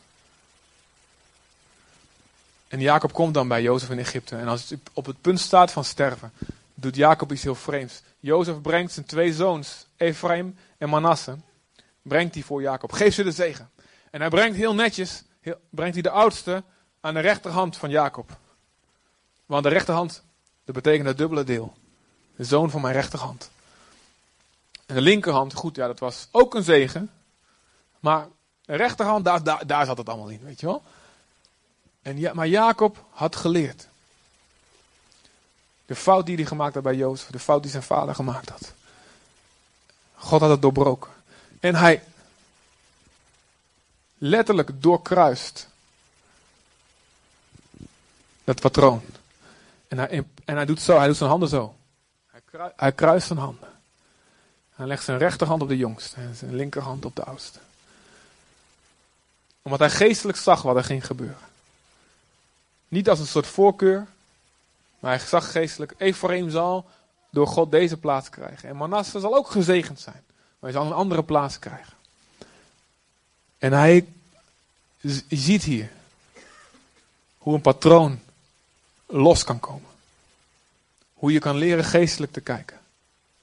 En 2.68 2.80
Jacob 2.80 3.14
komt 3.14 3.34
dan 3.34 3.48
bij 3.48 3.62
Jozef 3.62 3.90
in 3.90 4.00
Egypte. 4.00 4.36
En 4.36 4.48
als 4.48 4.70
het 4.70 4.80
op 4.94 5.06
het 5.06 5.22
punt 5.22 5.40
staat 5.40 5.72
van 5.72 5.84
sterven, 5.84 6.32
doet 6.74 6.96
Jacob 6.96 7.32
iets 7.32 7.44
heel 7.44 7.56
vreemds. 7.56 8.02
Jozef 8.20 8.62
brengt 8.62 8.94
zijn 8.94 9.06
twee 9.06 9.34
zoons, 9.34 9.86
Ephraim 9.98 10.58
en 10.78 10.90
Manasse, 10.90 11.38
brengt 12.02 12.34
die 12.34 12.46
voor 12.46 12.62
Jacob. 12.62 12.92
Geef 12.92 13.14
ze 13.14 13.24
de 13.24 13.32
zegen. 13.32 13.70
En 14.10 14.20
hij 14.20 14.30
brengt 14.30 14.58
heel 14.58 14.76
netjes, 14.76 15.24
brengt 15.70 15.94
hij 15.94 16.02
de 16.02 16.10
oudste 16.10 16.64
aan 17.02 17.14
de 17.14 17.20
rechterhand 17.20 17.78
van 17.78 17.90
Jacob. 17.90 18.40
Want 19.52 19.64
de 19.64 19.70
rechterhand, 19.70 20.24
dat 20.66 20.76
betekent 20.76 21.08
het 21.08 21.18
dubbele 21.18 21.44
deel. 21.44 21.74
De 22.36 22.44
zoon 22.44 22.70
van 22.70 22.82
mijn 22.82 22.94
rechterhand. 22.94 23.50
En 24.86 24.96
de 24.96 25.02
linkerhand, 25.02 25.54
goed, 25.54 25.76
ja, 25.76 25.88
dat 25.88 26.00
was 26.00 26.28
ook 26.32 26.54
een 26.54 26.64
zegen. 26.64 27.12
Maar 28.00 28.28
de 28.62 28.76
rechterhand, 28.76 29.26
daar, 29.26 29.68
daar, 29.68 29.86
zat 29.86 29.98
het 29.98 30.10
allemaal 30.10 30.30
in, 30.30 30.40
weet 30.44 30.60
je 30.60 30.66
wel. 30.66 30.84
En 32.02 32.18
ja, 32.18 32.34
maar 32.34 32.48
Jacob 32.48 33.06
had 33.10 33.36
geleerd. 33.36 33.88
De 35.86 35.96
fout 35.96 36.26
die 36.26 36.36
hij 36.36 36.46
gemaakt 36.46 36.74
had 36.74 36.84
bij 36.84 36.96
Jozef, 36.96 37.30
de 37.30 37.40
fout 37.40 37.62
die 37.62 37.72
zijn 37.72 37.84
vader 37.84 38.16
gemaakt 38.16 38.50
had. 38.50 38.74
God 40.16 40.42
had 40.42 40.50
het 40.50 40.62
doorbroken. 40.62 41.12
En 41.60 41.76
hij 41.76 42.04
letterlijk 44.18 44.82
doorkruist 44.82 45.68
dat 48.44 48.62
patroon. 48.62 49.04
En 49.92 49.98
hij, 49.98 50.24
en 50.46 50.56
hij 50.56 50.66
doet 50.66 50.82
zo, 50.82 50.98
hij 50.98 51.08
doet 51.08 51.18
zijn 51.18 51.30
handen 51.30 51.50
zo. 51.50 51.76
Hij, 52.28 52.42
kruist, 52.46 52.74
hij 52.76 52.92
kruist 52.92 53.28
zijn 53.28 53.40
handen. 53.40 53.70
Hij 54.76 54.88
legt 54.88 55.04
zijn 55.04 55.18
rechterhand 55.18 55.62
op 55.62 55.68
de 55.68 55.78
jongste 55.78 56.16
en 56.16 56.36
zijn 56.36 56.56
linkerhand 56.56 57.06
op 57.06 57.16
de 57.16 57.24
oudste. 57.24 57.60
Omdat 59.62 59.80
hij 59.80 59.90
geestelijk 59.90 60.38
zag 60.38 60.62
wat 60.62 60.76
er 60.76 60.84
ging 60.84 61.06
gebeuren. 61.06 61.48
Niet 62.88 63.10
als 63.10 63.20
een 63.20 63.28
soort 63.28 63.48
voorkeur, 63.48 64.08
maar 65.00 65.18
hij 65.18 65.28
zag 65.28 65.52
geestelijk, 65.52 65.94
Ephraim 65.98 66.50
zal 66.50 66.90
door 67.30 67.48
God 67.48 67.72
deze 67.72 67.98
plaats 67.98 68.30
krijgen. 68.30 68.70
En 68.70 68.76
Manasse 68.76 69.20
zal 69.20 69.36
ook 69.36 69.50
gezegend 69.50 70.00
zijn, 70.00 70.24
maar 70.60 70.72
hij 70.72 70.72
zal 70.72 70.86
een 70.86 70.98
andere 70.98 71.24
plaats 71.24 71.60
krijgen. 71.60 71.94
En 73.58 73.72
hij 73.72 74.08
ziet 75.30 75.64
hier 75.64 75.92
hoe 77.38 77.54
een 77.54 77.62
patroon 77.62 78.20
los 79.12 79.44
kan 79.44 79.60
komen. 79.60 79.90
Hoe 81.14 81.32
je 81.32 81.40
kan 81.40 81.56
leren 81.56 81.84
geestelijk 81.84 82.32
te 82.32 82.42
kijken. 82.42 82.80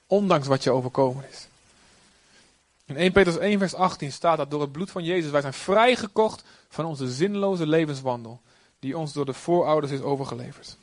Ondanks 0.07 0.47
wat 0.47 0.63
je 0.63 0.71
overkomen 0.71 1.25
is. 1.31 1.47
In 2.85 2.97
1 2.97 3.11
Petrus 3.11 3.37
1 3.37 3.59
vers 3.59 3.73
18 3.73 4.11
staat 4.11 4.37
dat 4.37 4.51
door 4.51 4.61
het 4.61 4.71
bloed 4.71 4.91
van 4.91 5.03
Jezus 5.03 5.31
wij 5.31 5.41
zijn 5.41 5.53
vrijgekocht 5.53 6.43
van 6.69 6.85
onze 6.85 7.11
zinloze 7.11 7.67
levenswandel. 7.67 8.41
Die 8.79 8.97
ons 8.97 9.13
door 9.13 9.25
de 9.25 9.33
voorouders 9.33 9.93
is 9.93 10.01
overgeleverd. 10.01 10.77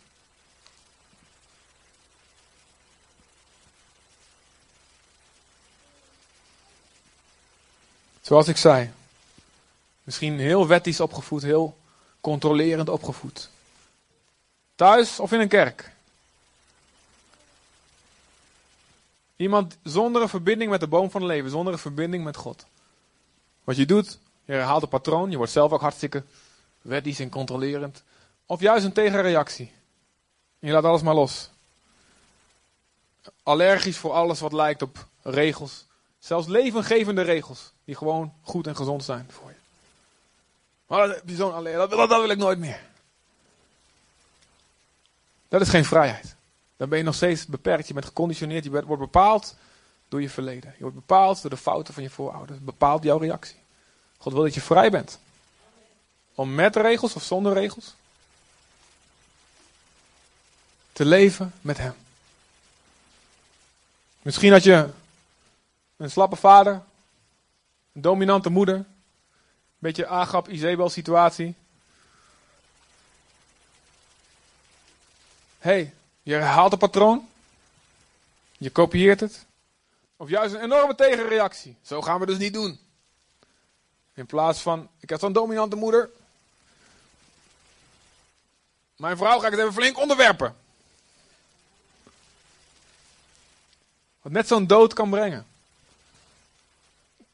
Zoals 8.20 8.48
ik 8.48 8.56
zei, 8.56 8.90
misschien 10.02 10.38
heel 10.38 10.66
wettisch 10.66 11.00
opgevoed, 11.00 11.42
heel 11.42 11.76
controlerend 12.20 12.88
opgevoed. 12.88 13.50
Thuis 14.76 15.20
of 15.20 15.32
in 15.32 15.40
een 15.40 15.48
kerk. 15.48 15.92
Iemand 19.36 19.76
zonder 19.82 20.22
een 20.22 20.28
verbinding 20.28 20.70
met 20.70 20.80
de 20.80 20.86
boom 20.86 21.10
van 21.10 21.20
het 21.20 21.30
leven, 21.30 21.50
zonder 21.50 21.72
een 21.72 21.78
verbinding 21.78 22.24
met 22.24 22.36
God. 22.36 22.66
Wat 23.64 23.76
je 23.76 23.86
doet, 23.86 24.18
je 24.44 24.52
herhaalt 24.52 24.82
een 24.82 24.88
patroon, 24.88 25.30
je 25.30 25.36
wordt 25.36 25.52
zelf 25.52 25.72
ook 25.72 25.80
hartstikke 25.80 26.22
wettisch 26.82 27.20
en 27.20 27.30
controlerend. 27.30 28.02
Of 28.46 28.60
juist 28.60 28.84
een 28.84 28.92
tegenreactie. 28.92 29.72
En 30.58 30.68
je 30.68 30.72
laat 30.72 30.84
alles 30.84 31.02
maar 31.02 31.14
los. 31.14 31.50
Allergisch 33.42 33.96
voor 33.96 34.12
alles 34.12 34.40
wat 34.40 34.52
lijkt 34.52 34.82
op 34.82 35.06
regels. 35.22 35.86
Zelfs 36.18 36.46
levengevende 36.46 37.22
regels, 37.22 37.72
die 37.84 37.94
gewoon 37.94 38.34
goed 38.42 38.66
en 38.66 38.76
gezond 38.76 39.04
zijn 39.04 39.26
voor 39.30 39.50
je. 39.50 39.56
Maar 40.86 41.08
dat, 41.08 41.90
dat 41.90 42.08
wil 42.08 42.30
ik 42.30 42.38
nooit 42.38 42.58
meer. 42.58 42.80
Dat 45.48 45.60
is 45.60 45.68
geen 45.68 45.84
vrijheid. 45.84 46.36
Dan 46.76 46.88
ben 46.88 46.98
je 46.98 47.04
nog 47.04 47.14
steeds 47.14 47.46
beperkt. 47.46 47.88
Je 47.88 47.94
bent 47.94 48.06
geconditioneerd. 48.06 48.64
Je 48.64 48.70
wordt 48.70 48.98
bepaald 48.98 49.56
door 50.08 50.22
je 50.22 50.30
verleden. 50.30 50.70
Je 50.76 50.80
wordt 50.80 50.96
bepaald 50.96 51.42
door 51.42 51.50
de 51.50 51.56
fouten 51.56 51.94
van 51.94 52.02
je 52.02 52.10
voorouders. 52.10 52.60
Bepaalt 52.60 53.02
jouw 53.02 53.18
reactie. 53.18 53.56
God 54.18 54.32
wil 54.32 54.42
dat 54.42 54.54
je 54.54 54.60
vrij 54.60 54.90
bent. 54.90 55.18
Om 56.34 56.54
met 56.54 56.76
regels 56.76 57.14
of 57.14 57.22
zonder 57.22 57.52
regels 57.52 57.94
te 60.96 61.04
leven 61.04 61.52
met 61.60 61.78
Hem. 61.78 61.94
Misschien 64.22 64.52
had 64.52 64.62
je 64.62 64.88
een 65.96 66.10
slappe 66.10 66.36
vader, 66.36 66.82
een 67.92 68.00
dominante 68.00 68.50
moeder, 68.50 68.74
een 68.74 68.86
beetje 69.78 70.06
Agap, 70.06 70.48
Izebel 70.48 70.88
situatie. 70.88 71.54
Hey, 75.66 75.94
je 76.22 76.32
herhaalt 76.32 76.70
het 76.70 76.80
patroon. 76.80 77.28
Je 78.58 78.70
kopieert 78.70 79.20
het. 79.20 79.46
Of 80.16 80.28
juist 80.28 80.54
een 80.54 80.62
enorme 80.62 80.94
tegenreactie. 80.94 81.76
Zo 81.82 82.02
gaan 82.02 82.20
we 82.20 82.26
dus 82.26 82.38
niet 82.38 82.52
doen. 82.54 82.78
In 84.14 84.26
plaats 84.26 84.60
van, 84.60 84.88
ik 85.00 85.10
heb 85.10 85.20
zo'n 85.20 85.32
dominante 85.32 85.76
moeder. 85.76 86.10
Mijn 88.96 89.16
vrouw 89.16 89.38
ga 89.38 89.46
ik 89.46 89.52
het 89.52 89.60
even 89.60 89.72
flink 89.72 89.98
onderwerpen. 89.98 90.56
Wat 94.22 94.32
net 94.32 94.46
zo'n 94.46 94.66
dood 94.66 94.92
kan 94.92 95.10
brengen. 95.10 95.46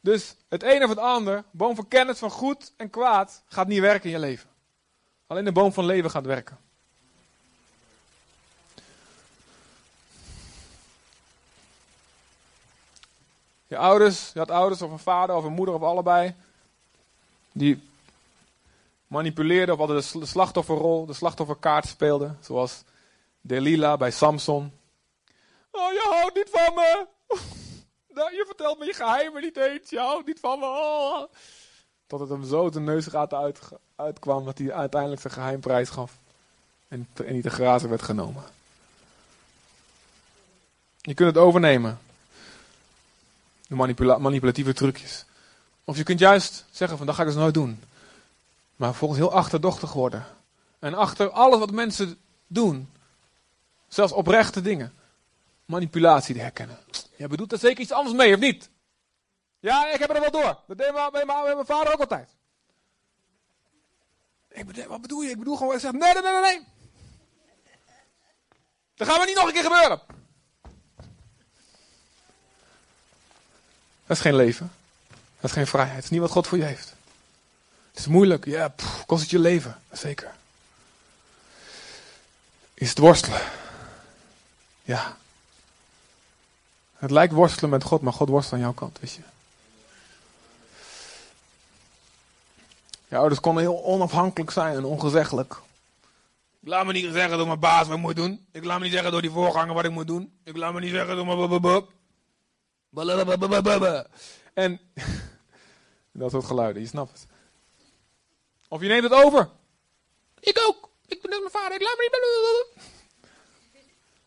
Dus 0.00 0.34
het 0.48 0.62
een 0.62 0.82
of 0.82 0.88
het 0.88 0.98
ander, 0.98 1.44
boom 1.50 1.74
van 1.74 1.88
kennis 1.88 2.18
van 2.18 2.30
goed 2.30 2.72
en 2.76 2.90
kwaad, 2.90 3.42
gaat 3.48 3.66
niet 3.66 3.80
werken 3.80 4.04
in 4.04 4.10
je 4.10 4.18
leven. 4.18 4.48
Alleen 5.26 5.44
de 5.44 5.52
boom 5.52 5.72
van 5.72 5.84
leven 5.84 6.10
gaat 6.10 6.26
werken. 6.26 6.58
Je 13.72 13.78
ouders, 13.78 14.30
je 14.32 14.38
had 14.38 14.50
ouders 14.50 14.82
of 14.82 14.90
een 14.90 14.98
vader 14.98 15.36
of 15.36 15.44
een 15.44 15.52
moeder 15.52 15.74
of 15.74 15.82
allebei. 15.82 16.34
Die 17.52 17.82
manipuleerden 19.06 19.74
of 19.74 19.78
hadden 19.78 20.20
de 20.20 20.26
slachtofferrol, 20.26 21.06
de 21.06 21.12
slachtofferkaart 21.12 21.86
speelden. 21.86 22.38
Zoals 22.40 22.82
Delila 23.40 23.96
bij 23.96 24.10
Samson. 24.10 24.72
Oh, 25.70 25.92
je 25.92 26.06
houdt 26.10 26.34
niet 26.34 26.50
van 26.50 26.74
me. 26.74 27.06
Nou, 28.14 28.32
je 28.32 28.44
vertelt 28.46 28.78
me 28.78 28.84
je 28.84 28.92
geheimen 28.92 29.42
niet 29.42 29.56
eens. 29.56 29.90
Je 29.90 29.98
houdt 29.98 30.26
niet 30.26 30.40
van 30.40 30.58
me. 30.58 30.66
Oh. 30.66 31.22
Tot 32.06 32.20
het 32.20 32.28
hem 32.28 32.44
zo 32.44 32.70
de 32.70 32.80
neusgaten 32.80 33.38
uit, 33.38 33.60
uitkwam 33.96 34.44
dat 34.44 34.58
hij 34.58 34.72
uiteindelijk 34.72 35.20
zijn 35.20 35.32
geheimprijs 35.32 35.88
gaf. 35.88 36.18
En, 36.88 37.08
en 37.26 37.32
niet 37.32 37.42
te 37.42 37.50
grazen 37.50 37.88
werd 37.88 38.02
genomen. 38.02 38.42
Je 41.00 41.14
kunt 41.14 41.34
het 41.34 41.44
overnemen. 41.44 42.00
Manipulatieve 43.76 44.72
trucjes. 44.72 45.24
Of 45.84 45.96
je 45.96 46.02
kunt 46.02 46.18
juist 46.18 46.64
zeggen 46.70 46.96
van 46.96 47.06
dat 47.06 47.14
ga 47.14 47.22
ik 47.22 47.28
dus 47.28 47.36
nooit 47.36 47.54
doen. 47.54 47.82
Maar 48.76 48.94
volgens 48.94 49.20
heel 49.20 49.32
achterdochtig 49.32 49.92
worden. 49.92 50.26
En 50.78 50.94
achter 50.94 51.30
alles 51.30 51.58
wat 51.58 51.70
mensen 51.70 52.18
doen. 52.46 52.90
Zelfs 53.88 54.12
oprechte 54.12 54.60
dingen. 54.60 54.94
Manipulatie 55.64 56.34
te 56.34 56.40
herkennen. 56.40 56.78
Jij 57.16 57.28
bedoelt 57.28 57.52
er 57.52 57.58
zeker 57.58 57.82
iets 57.82 57.92
anders 57.92 58.16
mee, 58.16 58.34
of 58.34 58.40
niet? 58.40 58.70
Ja, 59.60 59.92
ik 59.92 59.98
heb 59.98 60.14
er 60.14 60.20
wel 60.20 60.30
door. 60.30 60.60
Dat 60.66 60.78
deed 60.78 60.92
mijn, 60.92 61.26
mijn 61.26 61.66
vader 61.66 61.92
ook 61.92 62.00
altijd. 62.00 62.28
Ik 64.48 64.66
bedoel, 64.66 64.86
wat 64.86 65.00
bedoel 65.00 65.22
je? 65.22 65.30
Ik 65.30 65.38
bedoel 65.38 65.56
gewoon, 65.56 65.74
ik 65.74 65.80
zeg, 65.80 65.92
nee, 65.92 66.12
nee, 66.12 66.22
nee, 66.22 66.40
nee. 66.40 66.66
Dat 68.94 69.08
gaat 69.08 69.16
maar 69.16 69.26
niet 69.26 69.36
nog 69.36 69.46
een 69.46 69.52
keer 69.52 69.62
gebeuren. 69.62 70.00
Dat 74.06 74.16
is 74.16 74.22
geen 74.22 74.36
leven. 74.36 74.72
Dat 75.40 75.50
is 75.50 75.56
geen 75.56 75.66
vrijheid. 75.66 75.94
Dat 75.94 76.04
is 76.04 76.10
niet 76.10 76.20
wat 76.20 76.30
God 76.30 76.46
voor 76.46 76.58
je 76.58 76.64
heeft. 76.64 76.94
Het 77.90 77.98
is 77.98 78.06
moeilijk. 78.06 78.44
Ja, 78.44 78.74
kost 79.06 79.22
het 79.22 79.30
je 79.30 79.38
leven. 79.38 79.80
Zeker. 79.92 80.30
Is 82.74 82.88
het 82.88 82.98
worstelen? 82.98 83.40
Ja. 84.82 85.16
Het 86.96 87.10
lijkt 87.10 87.32
worstelen 87.32 87.70
met 87.70 87.82
God, 87.82 88.02
maar 88.02 88.12
God 88.12 88.28
worstelt 88.28 88.54
aan 88.54 88.66
jouw 88.66 88.72
kant, 88.72 88.98
weet 89.00 89.12
je. 89.12 89.22
Je 93.08 93.16
ouders 93.16 93.40
konden 93.40 93.62
heel 93.62 93.84
onafhankelijk 93.84 94.50
zijn 94.50 94.76
en 94.76 94.84
ongezeggelijk. 94.84 95.56
Ik 96.60 96.68
laat 96.68 96.86
me 96.86 96.92
niet 96.92 97.12
zeggen 97.12 97.36
door 97.38 97.46
mijn 97.46 97.58
baas 97.58 97.86
wat 97.86 97.96
ik 97.96 98.02
moet 98.02 98.16
doen. 98.16 98.46
Ik 98.52 98.64
laat 98.64 98.78
me 98.78 98.84
niet 98.84 98.92
zeggen 98.92 99.12
door 99.12 99.22
die 99.22 99.30
voorganger 99.30 99.74
wat 99.74 99.84
ik 99.84 99.90
moet 99.90 100.06
doen. 100.06 100.32
Ik 100.44 100.56
laat 100.56 100.72
me 100.72 100.80
niet 100.80 100.90
zeggen 100.90 101.16
door 101.16 101.26
mijn... 101.26 101.84
En 104.54 104.80
dat 106.12 106.30
soort 106.30 106.44
geluiden, 106.44 106.82
je 106.82 106.88
snapt 106.88 107.12
het. 107.12 107.26
Of 108.68 108.80
je 108.80 108.88
neemt 108.88 109.02
het 109.02 109.24
over. 109.24 109.48
Ik 110.40 110.62
ook. 110.66 110.88
Ik 111.06 111.22
ben 111.22 111.30
net 111.30 111.40
mijn 111.40 111.52
vader. 111.52 111.74
Ik 111.74 111.82
laat 111.82 111.96
me 111.96 112.02
niet... 112.02 112.84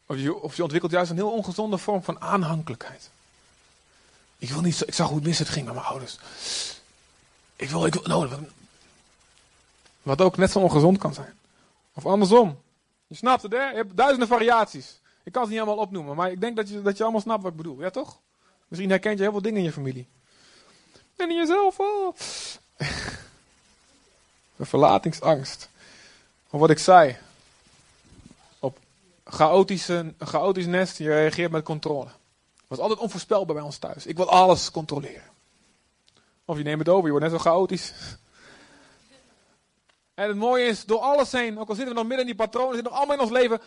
Of 0.07 0.17
je, 0.17 0.35
of 0.35 0.55
je 0.55 0.61
ontwikkelt 0.61 0.91
juist 0.91 1.09
een 1.09 1.15
heel 1.15 1.31
ongezonde 1.31 1.77
vorm 1.77 2.03
van 2.03 2.21
aanhankelijkheid. 2.21 3.09
Ik 4.37 4.49
wil 4.49 4.61
niet, 4.61 4.87
ik 4.87 4.93
zag 4.93 5.09
hoe 5.09 5.21
mis 5.21 5.39
het 5.39 5.49
ging 5.49 5.65
met 5.65 5.73
mijn 5.73 5.85
ouders. 5.85 6.17
Ik 7.55 7.69
wil, 7.69 7.85
ik 7.85 7.93
wil, 7.93 8.03
nou, 8.03 8.29
wat 10.01 10.21
ook 10.21 10.37
net 10.37 10.51
zo 10.51 10.59
ongezond 10.59 10.97
kan 10.97 11.13
zijn. 11.13 11.33
Of 11.93 12.05
andersom. 12.05 12.61
Je 13.07 13.15
snapt 13.15 13.41
het, 13.41 13.51
hè? 13.51 13.69
Je 13.69 13.75
hebt 13.75 13.97
duizenden 13.97 14.27
variaties. 14.27 14.99
Ik 15.23 15.31
kan 15.31 15.43
ze 15.43 15.49
niet 15.51 15.59
allemaal 15.59 15.83
opnoemen, 15.83 16.15
maar 16.15 16.31
ik 16.31 16.41
denk 16.41 16.55
dat 16.55 16.69
je, 16.69 16.81
dat 16.81 16.97
je 16.97 17.03
allemaal 17.03 17.21
snapt 17.21 17.41
wat 17.43 17.51
ik 17.51 17.57
bedoel. 17.57 17.81
Ja, 17.81 17.89
toch? 17.89 18.19
Misschien 18.67 18.89
herkent 18.89 19.17
je 19.17 19.23
heel 19.23 19.31
veel 19.31 19.41
dingen 19.41 19.59
in 19.59 19.65
je 19.65 19.71
familie. 19.71 20.07
En 21.15 21.29
in 21.29 21.35
jezelf, 21.35 21.79
oh. 21.79 22.15
De 24.55 24.65
verlatingsangst. 24.65 25.69
Of 26.49 26.59
wat 26.59 26.69
ik 26.69 26.79
zei. 26.79 27.17
Op 28.59 28.79
chaotische, 29.23 29.93
een 29.93 30.15
chaotisch 30.27 30.65
nest, 30.65 30.97
je 30.97 31.07
reageert 31.07 31.51
met 31.51 31.63
controle. 31.63 32.09
Het 32.55 32.67
was 32.67 32.79
altijd 32.79 32.99
onvoorspelbaar 32.99 33.55
bij 33.55 33.63
ons 33.63 33.77
thuis. 33.77 34.05
Ik 34.05 34.17
wil 34.17 34.29
alles 34.29 34.71
controleren. 34.71 35.29
Of 36.45 36.57
je 36.57 36.63
neemt 36.63 36.79
het 36.79 36.89
over, 36.89 37.05
je 37.05 37.11
wordt 37.11 37.25
net 37.25 37.33
zo 37.33 37.49
chaotisch. 37.49 37.93
En 40.13 40.27
het 40.27 40.37
mooie 40.37 40.65
is, 40.65 40.85
door 40.85 40.99
alles 40.99 41.31
heen, 41.31 41.59
ook 41.59 41.69
al 41.69 41.75
zitten 41.75 41.93
we 41.93 41.99
nog 41.99 42.09
midden 42.09 42.27
in 42.27 42.35
die 42.35 42.45
patronen, 42.45 42.73
zitten 42.73 42.91
nog 42.91 42.99
allemaal 42.99 43.15
in 43.15 43.21
ons 43.21 43.31
leven. 43.31 43.61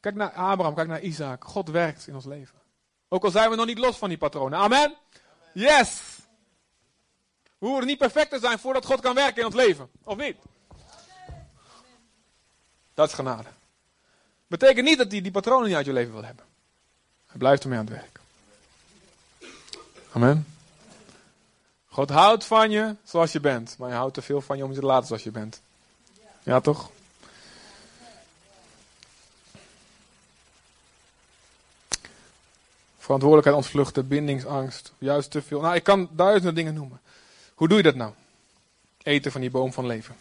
Kijk 0.00 0.14
naar 0.14 0.32
Abraham, 0.32 0.74
kijk 0.74 0.88
naar 0.88 1.00
Isaac. 1.00 1.44
God 1.44 1.68
werkt 1.68 2.06
in 2.06 2.14
ons 2.14 2.24
leven. 2.24 2.61
Ook 3.12 3.24
al 3.24 3.30
zijn 3.30 3.50
we 3.50 3.56
nog 3.56 3.66
niet 3.66 3.78
los 3.78 3.96
van 3.96 4.08
die 4.08 4.18
patronen. 4.18 4.58
Amen? 4.58 4.94
Yes! 5.52 6.00
We 7.58 7.66
hoeven 7.66 7.86
niet 7.86 7.98
perfect 7.98 8.30
te 8.30 8.38
zijn 8.38 8.58
voordat 8.58 8.84
God 8.84 9.00
kan 9.00 9.14
werken 9.14 9.36
in 9.36 9.46
ons 9.46 9.54
leven. 9.54 9.90
Of 10.02 10.16
niet? 10.16 10.36
Dat 12.94 13.08
is 13.08 13.14
genade. 13.14 13.48
Betekent 14.46 14.86
niet 14.86 14.98
dat 14.98 15.10
hij 15.10 15.20
die 15.20 15.30
patronen 15.30 15.66
niet 15.66 15.76
uit 15.76 15.86
je 15.86 15.92
leven 15.92 16.12
wil 16.12 16.24
hebben. 16.24 16.44
Hij 17.26 17.36
blijft 17.38 17.62
ermee 17.62 17.78
aan 17.78 17.86
het 17.86 17.94
werk. 17.94 18.20
Amen. 20.12 20.46
God 21.88 22.10
houdt 22.10 22.44
van 22.44 22.70
je 22.70 22.96
zoals 23.04 23.32
je 23.32 23.40
bent. 23.40 23.74
Maar 23.78 23.88
hij 23.88 23.98
houdt 23.98 24.14
te 24.14 24.22
veel 24.22 24.40
van 24.40 24.56
je 24.56 24.64
om 24.64 24.72
je 24.72 24.78
te 24.78 24.86
laten 24.86 25.06
zoals 25.06 25.22
je 25.22 25.30
bent. 25.30 25.60
Ja, 26.42 26.60
toch? 26.60 26.90
Verantwoordelijkheid 33.02 33.64
ontvluchten, 33.64 34.08
bindingsangst, 34.08 34.92
juist 34.98 35.30
te 35.30 35.42
veel. 35.42 35.60
Nou, 35.60 35.74
ik 35.74 35.82
kan 35.82 36.08
duizenden 36.12 36.54
dingen 36.54 36.74
noemen. 36.74 37.00
Hoe 37.54 37.68
doe 37.68 37.76
je 37.76 37.82
dat 37.82 37.94
nou? 37.94 38.12
Eten 39.02 39.32
van 39.32 39.40
die 39.40 39.50
boom 39.50 39.72
van 39.72 39.86
leven. 39.86 40.16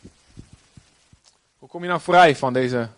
Hoe 1.59 1.69
kom 1.69 1.81
je 1.81 1.87
nou 1.87 2.01
vrij 2.01 2.35
van 2.35 2.53
deze 2.53 2.89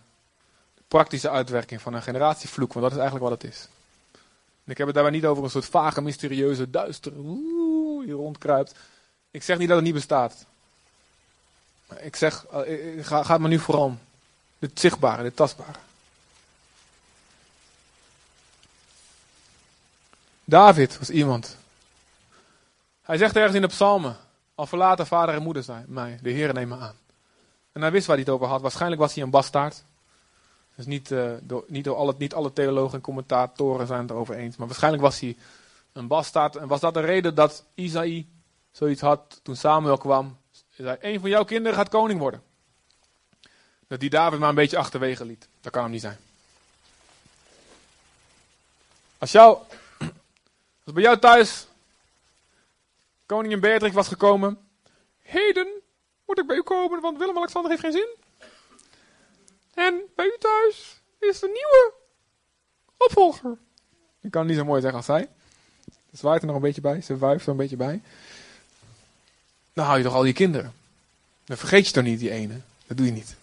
praktische 0.88 1.30
uitwerking 1.30 1.82
van 1.82 1.94
een 1.94 2.02
generatievloek? 2.02 2.74
Want 2.74 2.86
dat 2.86 2.92
is 2.92 3.00
eigenlijk 3.00 3.30
wat 3.30 3.42
het 3.42 3.52
is. 3.52 3.68
En 4.64 4.72
ik 4.72 4.78
heb 4.78 4.86
het 4.86 4.96
daarbij 4.96 5.14
niet 5.14 5.26
over 5.26 5.44
een 5.44 5.50
soort 5.50 5.66
vage, 5.66 6.02
mysterieuze, 6.02 6.70
duistere, 6.70 7.16
oeh, 7.18 8.06
die 8.06 8.16
rondkruipt. 8.16 8.76
Ik 9.32 9.44
zeg 9.44 9.58
niet 9.58 9.68
dat 9.68 9.78
het 9.78 9.86
niet 9.86 9.96
bestaat. 9.96 10.46
Ik 12.00 12.16
zeg, 12.16 12.46
uh, 12.54 13.06
ga, 13.06 13.24
gaat 13.24 13.40
maar 13.40 13.50
nu 13.50 13.60
vooral 13.60 13.98
het 14.60 14.80
zichtbare, 14.80 15.24
het 15.24 15.36
tastbare. 15.36 15.80
David 20.44 20.98
was 20.98 21.10
iemand. 21.10 21.58
Hij 23.02 23.18
zegt 23.18 23.36
ergens 23.36 23.56
in 23.56 23.62
de 23.62 23.68
psalmen, 23.68 24.18
al 24.56 24.66
verlaten 24.66 25.08
vader 25.08 25.36
en 25.36 25.42
moeder 25.42 25.64
zijn 25.64 25.86
mij, 25.88 26.20
de 26.22 26.30
Heer 26.30 26.54
neemt 26.54 26.70
me 26.70 26.78
aan. 26.78 26.96
En 27.72 27.82
hij 27.82 27.92
wist 27.92 28.08
waar 28.08 28.16
hij 28.16 28.26
het 28.26 28.34
over 28.34 28.48
had. 28.48 28.62
Waarschijnlijk 28.62 29.02
was 29.02 29.14
hij 29.14 29.24
een 29.24 29.30
bastaard. 29.30 29.84
Dus 30.76 30.86
niet, 30.86 31.12
uh, 31.12 31.32
door, 31.42 31.64
niet, 31.68 31.84
door 31.84 31.96
alle, 31.96 32.16
niet 32.18 32.34
alle 32.34 32.54
theologen 32.54 32.94
en 32.94 33.02
commentatoren 33.02 33.88
zijn 33.88 34.02
het 34.02 34.10
erover 34.10 34.36
eens. 34.36 34.56
Maar 34.56 34.68
waarschijnlijk 34.68 35.04
was 35.04 35.20
hij 35.20 35.38
een 35.94 36.08
bastaard. 36.08 36.56
En 36.56 36.68
was 36.68 36.80
dat 36.80 36.94
de 36.94 37.00
reden 37.00 37.36
dat 37.36 37.64
Isaïe 37.74 38.28
zoiets 38.72 39.02
had 39.02 39.40
toen 39.44 39.56
Samuel 39.56 39.98
kwam 39.98 40.38
zei, 40.70 40.98
een 41.00 41.20
van 41.20 41.30
jouw 41.30 41.44
kinderen 41.44 41.78
gaat 41.78 41.90
koning 41.90 42.20
worden. 42.20 42.44
Dat 43.88 44.00
die 44.00 44.10
David 44.10 44.40
maar 44.40 44.50
een 44.50 44.56
beetje 44.56 44.78
achterwege 44.78 45.26
liet. 45.26 45.48
Dat 45.62 45.72
kan 45.72 45.84
hem 45.84 45.92
niet 45.92 46.02
zijn. 46.02 46.18
Als, 49.18 49.32
jou, 49.32 49.58
als 50.84 50.94
bij 50.94 51.04
jou 51.04 51.20
thuis 51.20 51.68
koningin 53.26 53.60
Beatrix 53.60 53.94
was 53.94 54.08
gekomen. 54.08 54.58
Heden 55.22 55.68
moet 56.26 56.40
ik 56.40 56.48
bij 56.48 56.56
u 56.56 56.62
komen, 56.62 57.02
want 57.02 57.18
Willem-Alexander 57.18 57.72
heeft 57.72 57.84
geen 57.84 57.92
zin. 57.92 58.16
En 59.74 60.02
bij 60.16 60.26
u 60.26 60.36
thuis 60.40 61.02
is 61.20 61.42
een 61.42 61.52
nieuwe 61.52 61.94
opvolger. 62.98 63.58
Ik 64.22 64.32
kan 64.32 64.46
niet 64.46 64.58
zo 64.58 64.66
mooi 64.66 64.82
zeggen 64.82 64.98
als 64.98 65.06
zij. 65.06 65.30
Ze 65.86 66.18
zwaait 66.18 66.42
er 66.42 66.48
nog 66.48 66.56
een 66.56 66.62
beetje 66.62 66.82
bij, 66.82 67.02
ze 67.02 67.18
wuift 67.18 67.46
er 67.46 67.52
een 67.52 67.58
beetje 67.58 67.76
bij. 67.76 68.02
Dan 69.74 69.86
hou 69.86 69.98
je 69.98 70.04
toch 70.04 70.14
al 70.14 70.22
die 70.22 70.34
kinderen. 70.34 70.74
Dan 71.46 71.58
vergeet 71.58 71.88
je 71.88 71.94
toch 71.94 72.04
niet 72.04 72.20
die 72.20 72.32
ene. 72.32 72.60
Dat 72.88 72.98
doe 72.98 73.06
je 73.06 73.12
niet. 73.12 73.36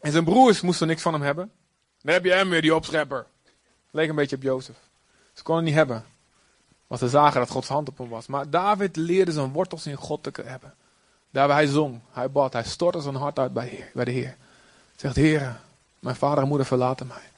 En 0.00 0.12
zijn 0.12 0.24
broers 0.24 0.60
moesten 0.60 0.86
niks 0.86 1.02
van 1.02 1.12
hem 1.12 1.22
hebben. 1.22 1.52
Dan 2.02 2.12
heb 2.12 2.24
je 2.24 2.32
hem 2.32 2.48
weer, 2.48 2.62
die 2.62 2.74
opschepper. 2.74 3.26
Leek 3.94 4.08
een 4.08 4.14
beetje 4.14 4.36
op 4.36 4.42
Jozef. 4.42 4.76
Ze 5.32 5.42
konden 5.42 5.64
het 5.64 5.74
niet 5.74 5.84
hebben. 5.84 6.04
Want 6.86 7.00
ze 7.00 7.08
zagen 7.08 7.40
dat 7.40 7.50
Gods 7.50 7.68
hand 7.68 7.88
op 7.88 7.98
hem 7.98 8.08
was. 8.08 8.26
Maar 8.26 8.50
David 8.50 8.96
leerde 8.96 9.32
zijn 9.32 9.52
wortels 9.52 9.86
in 9.86 9.96
God 9.96 10.22
te 10.22 10.42
hebben. 10.44 10.74
Daarbij 11.30 11.56
hij 11.56 11.66
zong, 11.66 12.00
hij 12.10 12.30
bad, 12.30 12.52
hij 12.52 12.64
stortte 12.64 13.00
zijn 13.00 13.14
hart 13.14 13.38
uit 13.38 13.52
bij, 13.52 13.90
de 13.94 14.10
Heer. 14.10 14.36
Zegt, 14.96 15.16
Heer, 15.16 15.60
mijn 15.98 16.16
vader 16.16 16.42
en 16.42 16.48
moeder 16.48 16.66
verlaten 16.66 17.06
mij. 17.06 17.30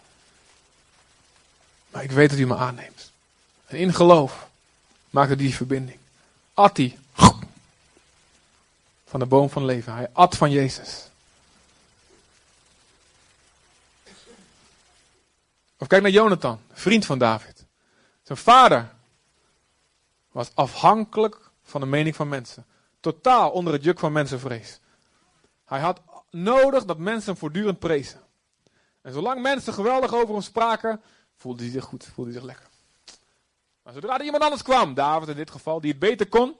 Maar 1.90 2.02
ik 2.02 2.10
weet 2.10 2.30
dat 2.30 2.38
u 2.38 2.46
me 2.46 2.56
aanneemt. 2.56 3.10
En 3.66 3.76
in 3.76 3.94
geloof 3.94 4.48
maakte 5.10 5.36
die 5.36 5.54
verbinding. 5.54 5.98
At 6.54 6.76
hij 6.76 6.98
van 9.06 9.20
de 9.20 9.26
boom 9.26 9.50
van 9.50 9.64
leven. 9.64 9.94
Hij 9.94 10.08
at 10.12 10.36
van 10.36 10.50
Jezus. 10.50 11.08
Of 15.78 15.86
kijk 15.86 16.02
naar 16.02 16.10
Jonathan, 16.10 16.60
vriend 16.72 17.06
van 17.06 17.18
David. 17.18 17.66
Zijn 18.22 18.38
vader 18.38 18.94
was 20.32 20.50
afhankelijk 20.54 21.50
van 21.62 21.80
de 21.80 21.86
mening 21.86 22.16
van 22.16 22.28
mensen. 22.28 22.66
Totaal 23.00 23.50
onder 23.50 23.72
het 23.72 23.84
juk 23.84 23.98
van 23.98 24.12
mensenvrees. 24.12 24.80
Hij 25.64 25.80
had 25.80 26.00
nodig 26.30 26.84
dat 26.84 26.98
mensen 26.98 27.30
hem 27.30 27.40
voortdurend 27.40 27.78
prezen. 27.78 28.20
En 29.02 29.12
zolang 29.12 29.42
mensen 29.42 29.72
geweldig 29.72 30.14
over 30.14 30.34
hem 30.34 30.42
spraken, 30.42 31.02
voelde 31.36 31.62
hij 31.62 31.72
zich 31.72 31.84
goed, 31.84 32.04
voelde 32.14 32.30
hij 32.30 32.40
zich 32.40 32.48
lekker. 32.48 32.66
Maar 33.82 33.92
zodra 33.92 34.18
er 34.18 34.24
iemand 34.24 34.42
anders 34.42 34.62
kwam, 34.62 34.94
David 34.94 35.28
in 35.28 35.36
dit 35.36 35.50
geval, 35.50 35.80
die 35.80 35.90
het 35.90 36.00
beter 36.00 36.28
kon, 36.28 36.56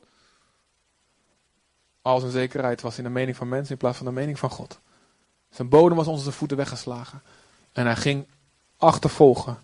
al 2.03 2.21
zijn 2.21 2.33
zekerheid 2.33 2.81
was 2.81 2.99
in 2.99 3.05
de 3.05 3.11
mening 3.11 3.37
van 3.37 3.49
mensen 3.49 3.73
in 3.73 3.79
plaats 3.79 3.97
van 3.97 4.07
de 4.07 4.13
mening 4.13 4.39
van 4.39 4.51
God. 4.51 4.81
Zijn 5.51 5.69
bodem 5.69 5.97
was 5.97 6.07
onder 6.07 6.23
zijn 6.23 6.35
voeten 6.35 6.57
weggeslagen. 6.57 7.23
En 7.73 7.85
hij 7.85 7.97
ging 7.97 8.27
achtervolgen. 8.77 9.59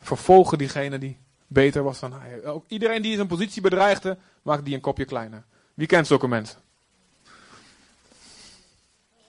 Vervolgen 0.00 0.58
diegene 0.58 0.98
die 0.98 1.18
beter 1.46 1.82
was 1.82 2.00
dan 2.00 2.12
hij. 2.12 2.44
Ook 2.44 2.64
iedereen 2.68 3.02
die 3.02 3.14
zijn 3.14 3.26
positie 3.26 3.62
bedreigde, 3.62 4.18
maakte 4.42 4.64
die 4.64 4.74
een 4.74 4.80
kopje 4.80 5.04
kleiner. 5.04 5.44
Wie 5.74 5.86
kent 5.86 6.06
zulke 6.06 6.28
mensen? 6.28 6.60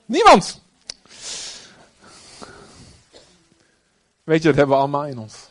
Niemand! 0.05 0.61
Weet 4.23 4.41
je, 4.41 4.47
dat 4.47 4.57
hebben 4.57 4.75
we 4.75 4.81
allemaal 4.81 5.05
in 5.05 5.17
ons. 5.17 5.47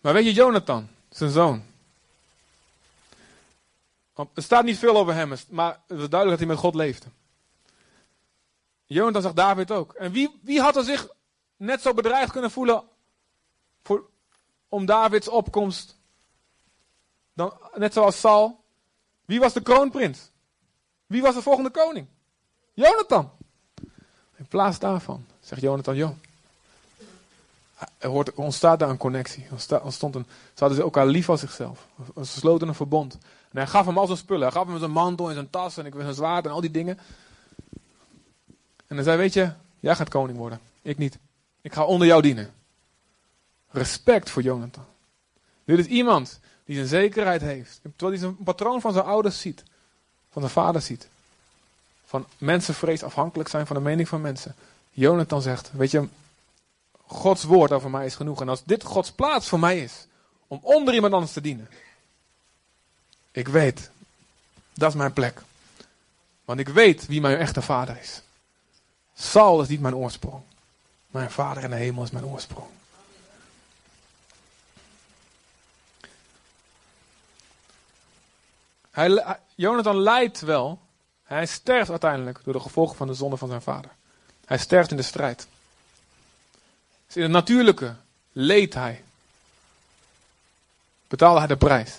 Maar 0.00 0.12
weet 0.12 0.24
je, 0.24 0.32
Jonathan, 0.32 0.88
zijn 1.08 1.30
zoon. 1.30 1.62
Er 4.14 4.42
staat 4.42 4.64
niet 4.64 4.78
veel 4.78 4.96
over 4.96 5.14
hem, 5.14 5.34
maar 5.48 5.80
het 5.86 5.98
is 6.00 6.08
duidelijk 6.08 6.30
dat 6.30 6.38
hij 6.38 6.46
met 6.46 6.58
God 6.58 6.74
leefde. 6.74 7.06
Jonathan 8.92 9.22
zag 9.22 9.32
David 9.32 9.70
ook. 9.70 9.92
En 9.92 10.12
wie, 10.12 10.40
wie 10.42 10.60
had 10.60 10.76
er 10.76 10.84
zich 10.84 11.08
net 11.56 11.82
zo 11.82 11.94
bedreigd 11.94 12.32
kunnen 12.32 12.50
voelen 12.50 12.82
voor, 13.82 14.08
om 14.68 14.86
Davids 14.86 15.28
opkomst? 15.28 15.96
Dan, 17.32 17.52
net 17.74 17.92
zoals 17.92 18.20
Saul. 18.20 18.60
Wie 19.24 19.40
was 19.40 19.52
de 19.52 19.62
kroonprins? 19.62 20.30
Wie 21.06 21.22
was 21.22 21.34
de 21.34 21.42
volgende 21.42 21.70
koning? 21.70 22.06
Jonathan. 22.72 23.30
In 24.36 24.46
plaats 24.48 24.78
daarvan 24.78 25.26
zegt 25.40 25.60
Jonathan, 25.60 25.96
joh, 25.96 26.16
er, 27.98 28.08
hoort, 28.08 28.34
ontstaat 28.34 28.78
daar 28.78 28.88
een 28.88 28.96
connectie. 28.96 29.46
Er 29.68 29.82
ontstond 29.82 30.14
een, 30.14 30.26
ze 30.54 30.64
hadden 30.64 30.82
elkaar 30.82 31.06
lief 31.06 31.28
als 31.28 31.40
zichzelf. 31.40 31.86
Ze 32.16 32.24
sloten 32.24 32.68
een 32.68 32.74
verbond. 32.74 33.14
En 33.50 33.56
hij 33.58 33.66
gaf 33.66 33.86
hem 33.86 33.98
al 33.98 34.06
zijn 34.06 34.18
spullen. 34.18 34.42
Hij 34.42 34.52
gaf 34.52 34.66
hem 34.66 34.78
zijn 34.78 34.90
mantel 34.90 35.28
en 35.28 35.34
zijn 35.34 35.50
tas 35.50 35.76
en 35.76 35.86
ik 35.86 35.94
zijn 35.96 36.14
zwaard 36.14 36.44
en 36.44 36.50
al 36.50 36.60
die 36.60 36.70
dingen. 36.70 36.98
En 38.90 38.96
hij 38.96 39.04
zei, 39.04 39.16
weet 39.16 39.32
je, 39.32 39.52
jij 39.80 39.94
gaat 39.94 40.08
koning 40.08 40.38
worden. 40.38 40.60
Ik 40.82 40.98
niet. 40.98 41.18
Ik 41.60 41.72
ga 41.72 41.84
onder 41.84 42.06
jou 42.06 42.22
dienen. 42.22 42.52
Respect 43.68 44.30
voor 44.30 44.42
Jonathan. 44.42 44.84
Dit 45.64 45.78
is 45.78 45.86
iemand 45.86 46.40
die 46.64 46.76
zijn 46.76 46.88
zekerheid 46.88 47.40
heeft. 47.40 47.80
Terwijl 47.82 48.10
hij 48.10 48.20
zijn 48.20 48.36
patroon 48.36 48.80
van 48.80 48.92
zijn 48.92 49.04
ouders 49.04 49.40
ziet. 49.40 49.62
Van 50.30 50.42
zijn 50.42 50.54
vader 50.54 50.82
ziet. 50.82 51.08
Van 52.04 52.26
mensenvrees 52.38 53.02
afhankelijk 53.02 53.48
zijn 53.48 53.66
van 53.66 53.76
de 53.76 53.82
mening 53.82 54.08
van 54.08 54.20
mensen. 54.20 54.54
Jonathan 54.90 55.42
zegt, 55.42 55.70
weet 55.72 55.90
je, 55.90 56.08
Gods 57.06 57.44
woord 57.44 57.72
over 57.72 57.90
mij 57.90 58.06
is 58.06 58.14
genoeg. 58.14 58.40
En 58.40 58.48
als 58.48 58.64
dit 58.64 58.82
Gods 58.82 59.12
plaats 59.12 59.48
voor 59.48 59.60
mij 59.60 59.80
is, 59.80 60.06
om 60.46 60.58
onder 60.62 60.94
iemand 60.94 61.12
anders 61.12 61.32
te 61.32 61.40
dienen. 61.40 61.68
Ik 63.30 63.48
weet, 63.48 63.90
dat 64.74 64.88
is 64.88 64.96
mijn 64.96 65.12
plek. 65.12 65.42
Want 66.44 66.60
ik 66.60 66.68
weet 66.68 67.06
wie 67.06 67.20
mijn 67.20 67.38
echte 67.38 67.62
vader 67.62 67.98
is. 68.00 68.22
Saul 69.20 69.60
is 69.60 69.68
niet 69.68 69.80
mijn 69.80 69.94
oorsprong. 69.94 70.42
Mijn 71.06 71.30
vader 71.30 71.62
in 71.62 71.70
de 71.70 71.76
hemel 71.76 72.02
is 72.02 72.10
mijn 72.10 72.24
oorsprong. 72.24 72.68
Hij, 78.90 79.38
Jonathan 79.54 79.96
lijdt 79.96 80.40
wel. 80.40 80.80
Hij 81.22 81.46
sterft 81.46 81.90
uiteindelijk 81.90 82.40
door 82.44 82.52
de 82.52 82.60
gevolgen 82.60 82.96
van 82.96 83.06
de 83.06 83.14
zonde 83.14 83.36
van 83.36 83.48
zijn 83.48 83.62
vader. 83.62 83.90
Hij 84.44 84.58
sterft 84.58 84.90
in 84.90 84.96
de 84.96 85.02
strijd. 85.02 85.46
Dus 87.06 87.16
in 87.16 87.22
het 87.22 87.30
natuurlijke 87.30 87.96
leed 88.32 88.74
hij. 88.74 89.04
Betaalde 91.08 91.38
hij 91.38 91.48
de 91.48 91.56
prijs. 91.56 91.98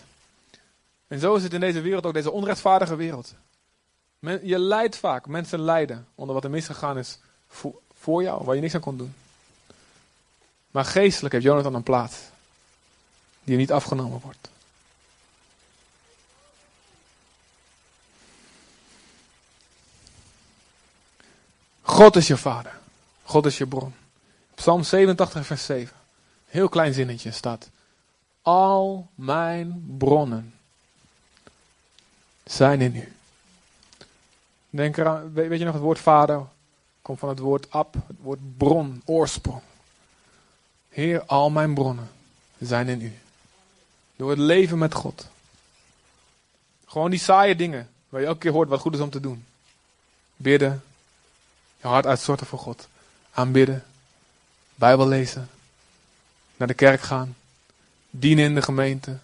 En 1.07 1.19
zo 1.19 1.35
is 1.35 1.43
het 1.43 1.53
in 1.53 1.59
deze 1.59 1.81
wereld 1.81 2.05
ook, 2.05 2.13
deze 2.13 2.31
onrechtvaardige 2.31 2.95
wereld. 2.95 3.33
Je 4.21 4.59
lijdt 4.59 4.97
vaak, 4.97 5.27
mensen 5.27 5.59
lijden 5.59 6.07
onder 6.15 6.35
wat 6.35 6.43
er 6.43 6.49
misgegaan 6.49 6.97
is 6.97 7.19
voor 7.99 8.23
jou, 8.23 8.43
waar 8.43 8.55
je 8.55 8.61
niks 8.61 8.75
aan 8.75 8.81
kon 8.81 8.97
doen. 8.97 9.13
Maar 10.71 10.85
geestelijk 10.85 11.33
heeft 11.33 11.45
Jonathan 11.45 11.73
een 11.73 11.83
plaats 11.83 12.17
die 13.43 13.57
niet 13.57 13.71
afgenomen 13.71 14.19
wordt. 14.19 14.49
God 21.81 22.15
is 22.15 22.27
je 22.27 22.37
vader. 22.37 22.79
God 23.23 23.45
is 23.45 23.57
je 23.57 23.67
bron. 23.67 23.93
Psalm 24.55 24.83
87, 24.83 25.45
vers 25.45 25.65
7. 25.65 25.95
Heel 26.45 26.69
klein 26.69 26.93
zinnetje 26.93 27.31
staat. 27.31 27.69
Al 28.41 29.09
mijn 29.15 29.95
bronnen 29.97 30.53
zijn 32.43 32.81
in 32.81 32.95
u. 32.95 33.13
Denk 34.73 34.97
eraan, 34.97 35.33
weet 35.33 35.59
je 35.59 35.65
nog 35.65 35.73
het 35.73 35.83
woord 35.83 35.99
vader? 35.99 36.45
Komt 37.01 37.19
van 37.19 37.29
het 37.29 37.39
woord 37.39 37.71
ab, 37.71 37.93
het 37.93 38.17
woord 38.21 38.57
bron, 38.57 39.01
oorsprong. 39.05 39.61
Heer, 40.89 41.25
al 41.25 41.49
mijn 41.49 41.73
bronnen 41.73 42.09
zijn 42.59 42.87
in 42.87 43.01
u. 43.01 43.13
Door 44.15 44.29
het 44.29 44.39
leven 44.39 44.77
met 44.77 44.93
God. 44.93 45.27
Gewoon 46.85 47.09
die 47.09 47.19
saaie 47.19 47.55
dingen, 47.55 47.89
waar 48.09 48.21
je 48.21 48.27
elke 48.27 48.39
keer 48.39 48.51
hoort 48.51 48.69
wat 48.69 48.79
goed 48.79 48.93
is 48.93 48.99
om 48.99 49.09
te 49.09 49.19
doen. 49.19 49.45
Bidden, 50.35 50.83
je 51.81 51.87
hart 51.87 52.05
uitstorten 52.05 52.47
voor 52.47 52.59
God. 52.59 52.87
Aanbidden, 53.31 53.83
Bijbel 54.75 55.07
lezen, 55.07 55.49
naar 56.57 56.67
de 56.67 56.73
kerk 56.73 57.01
gaan, 57.01 57.35
dienen 58.09 58.45
in 58.45 58.55
de 58.55 58.61
gemeente, 58.61 59.17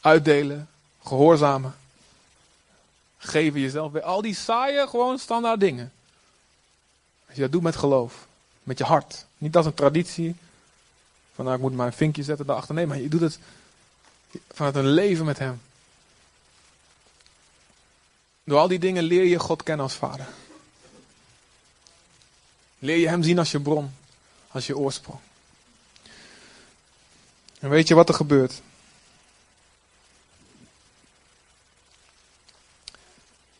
uitdelen, 0.00 0.68
gehoorzamen, 1.02 1.74
geven 3.24 3.60
jezelf 3.60 3.92
weer. 3.92 4.02
Al 4.02 4.22
die 4.22 4.34
saaie, 4.34 4.88
gewoon 4.88 5.18
standaard 5.18 5.60
dingen. 5.60 5.92
Als 7.26 7.34
je 7.34 7.42
dat 7.42 7.52
doet 7.52 7.62
met 7.62 7.76
geloof, 7.76 8.26
met 8.62 8.78
je 8.78 8.84
hart, 8.84 9.26
niet 9.38 9.56
als 9.56 9.66
een 9.66 9.74
traditie, 9.74 10.36
van 11.34 11.44
nou 11.44 11.56
ik 11.56 11.62
moet 11.62 11.74
maar 11.74 11.92
vinkje 11.92 12.22
zetten 12.22 12.46
daarachter. 12.46 12.74
Nee, 12.74 12.86
maar 12.86 13.00
je 13.00 13.08
doet 13.08 13.20
het 13.20 13.38
vanuit 14.52 14.74
een 14.74 14.86
leven 14.86 15.24
met 15.24 15.38
Hem. 15.38 15.60
Door 18.44 18.58
al 18.58 18.68
die 18.68 18.78
dingen 18.78 19.02
leer 19.02 19.24
je 19.24 19.38
God 19.38 19.62
kennen 19.62 19.84
als 19.84 19.94
Vader. 19.94 20.26
Leer 22.78 22.96
je 22.96 23.08
Hem 23.08 23.22
zien 23.22 23.38
als 23.38 23.50
je 23.50 23.60
bron, 23.60 23.94
als 24.48 24.66
je 24.66 24.76
oorsprong. 24.76 25.18
En 27.58 27.68
weet 27.68 27.88
je 27.88 27.94
wat 27.94 28.08
er 28.08 28.14
gebeurt? 28.14 28.62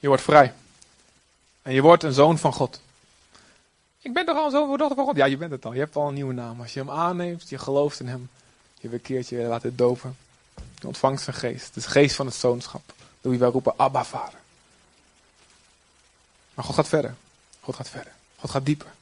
Je 0.03 0.09
wordt 0.09 0.23
vrij. 0.23 0.55
En 1.63 1.73
je 1.73 1.83
wordt 1.83 2.03
een 2.03 2.13
zoon 2.13 2.39
van 2.39 2.53
God. 2.53 2.81
Ik 3.99 4.13
ben 4.13 4.25
toch 4.27 4.37
al 4.37 4.45
een 4.45 4.51
zoon 4.51 4.79
van 4.79 5.05
God? 5.05 5.17
Ja, 5.17 5.25
je 5.25 5.37
bent 5.37 5.51
het 5.51 5.65
al. 5.65 5.73
Je 5.73 5.79
hebt 5.79 5.97
al 5.97 6.09
een 6.09 6.15
nieuwe 6.15 6.33
naam. 6.33 6.61
Als 6.61 6.73
je 6.73 6.81
hem 6.81 6.91
aanneemt, 6.91 7.49
je 7.49 7.59
gelooft 7.59 8.01
in 8.01 8.09
hem. 8.09 8.31
Je 8.81 8.89
bekeert 8.89 9.29
je, 9.29 9.37
laat 9.37 9.63
het 9.63 9.79
doven. 9.79 10.17
Je 10.79 10.87
ontvangt 10.87 11.23
zijn 11.23 11.37
geest. 11.37 11.75
De 11.75 11.81
geest 11.81 12.17
van 12.17 12.27
het 12.27 12.35
zoonschap. 12.35 12.93
Door 13.21 13.31
wie 13.31 13.41
wij 13.41 13.49
roepen, 13.49 13.79
Abba, 13.79 14.05
vader. 14.05 14.39
Maar 16.55 16.65
God 16.65 16.75
gaat 16.75 16.89
verder. 16.89 17.15
God 17.61 17.77
gaat 17.77 17.89
verder. 17.89 18.13
God 18.39 18.51
gaat 18.51 18.67
dieper. 18.67 18.93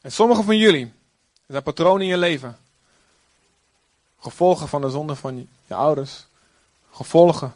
En 0.00 0.12
sommige 0.12 0.42
van 0.42 0.56
jullie 0.56 0.92
zijn 1.46 1.62
patronen 1.62 2.02
in 2.02 2.08
je 2.08 2.18
leven. 2.18 2.58
Gevolgen 4.20 4.68
van 4.68 4.80
de 4.80 4.90
zonde 4.90 5.14
van 5.14 5.48
je 5.66 5.74
ouders. 5.74 6.26
Gevolgen 6.92 7.54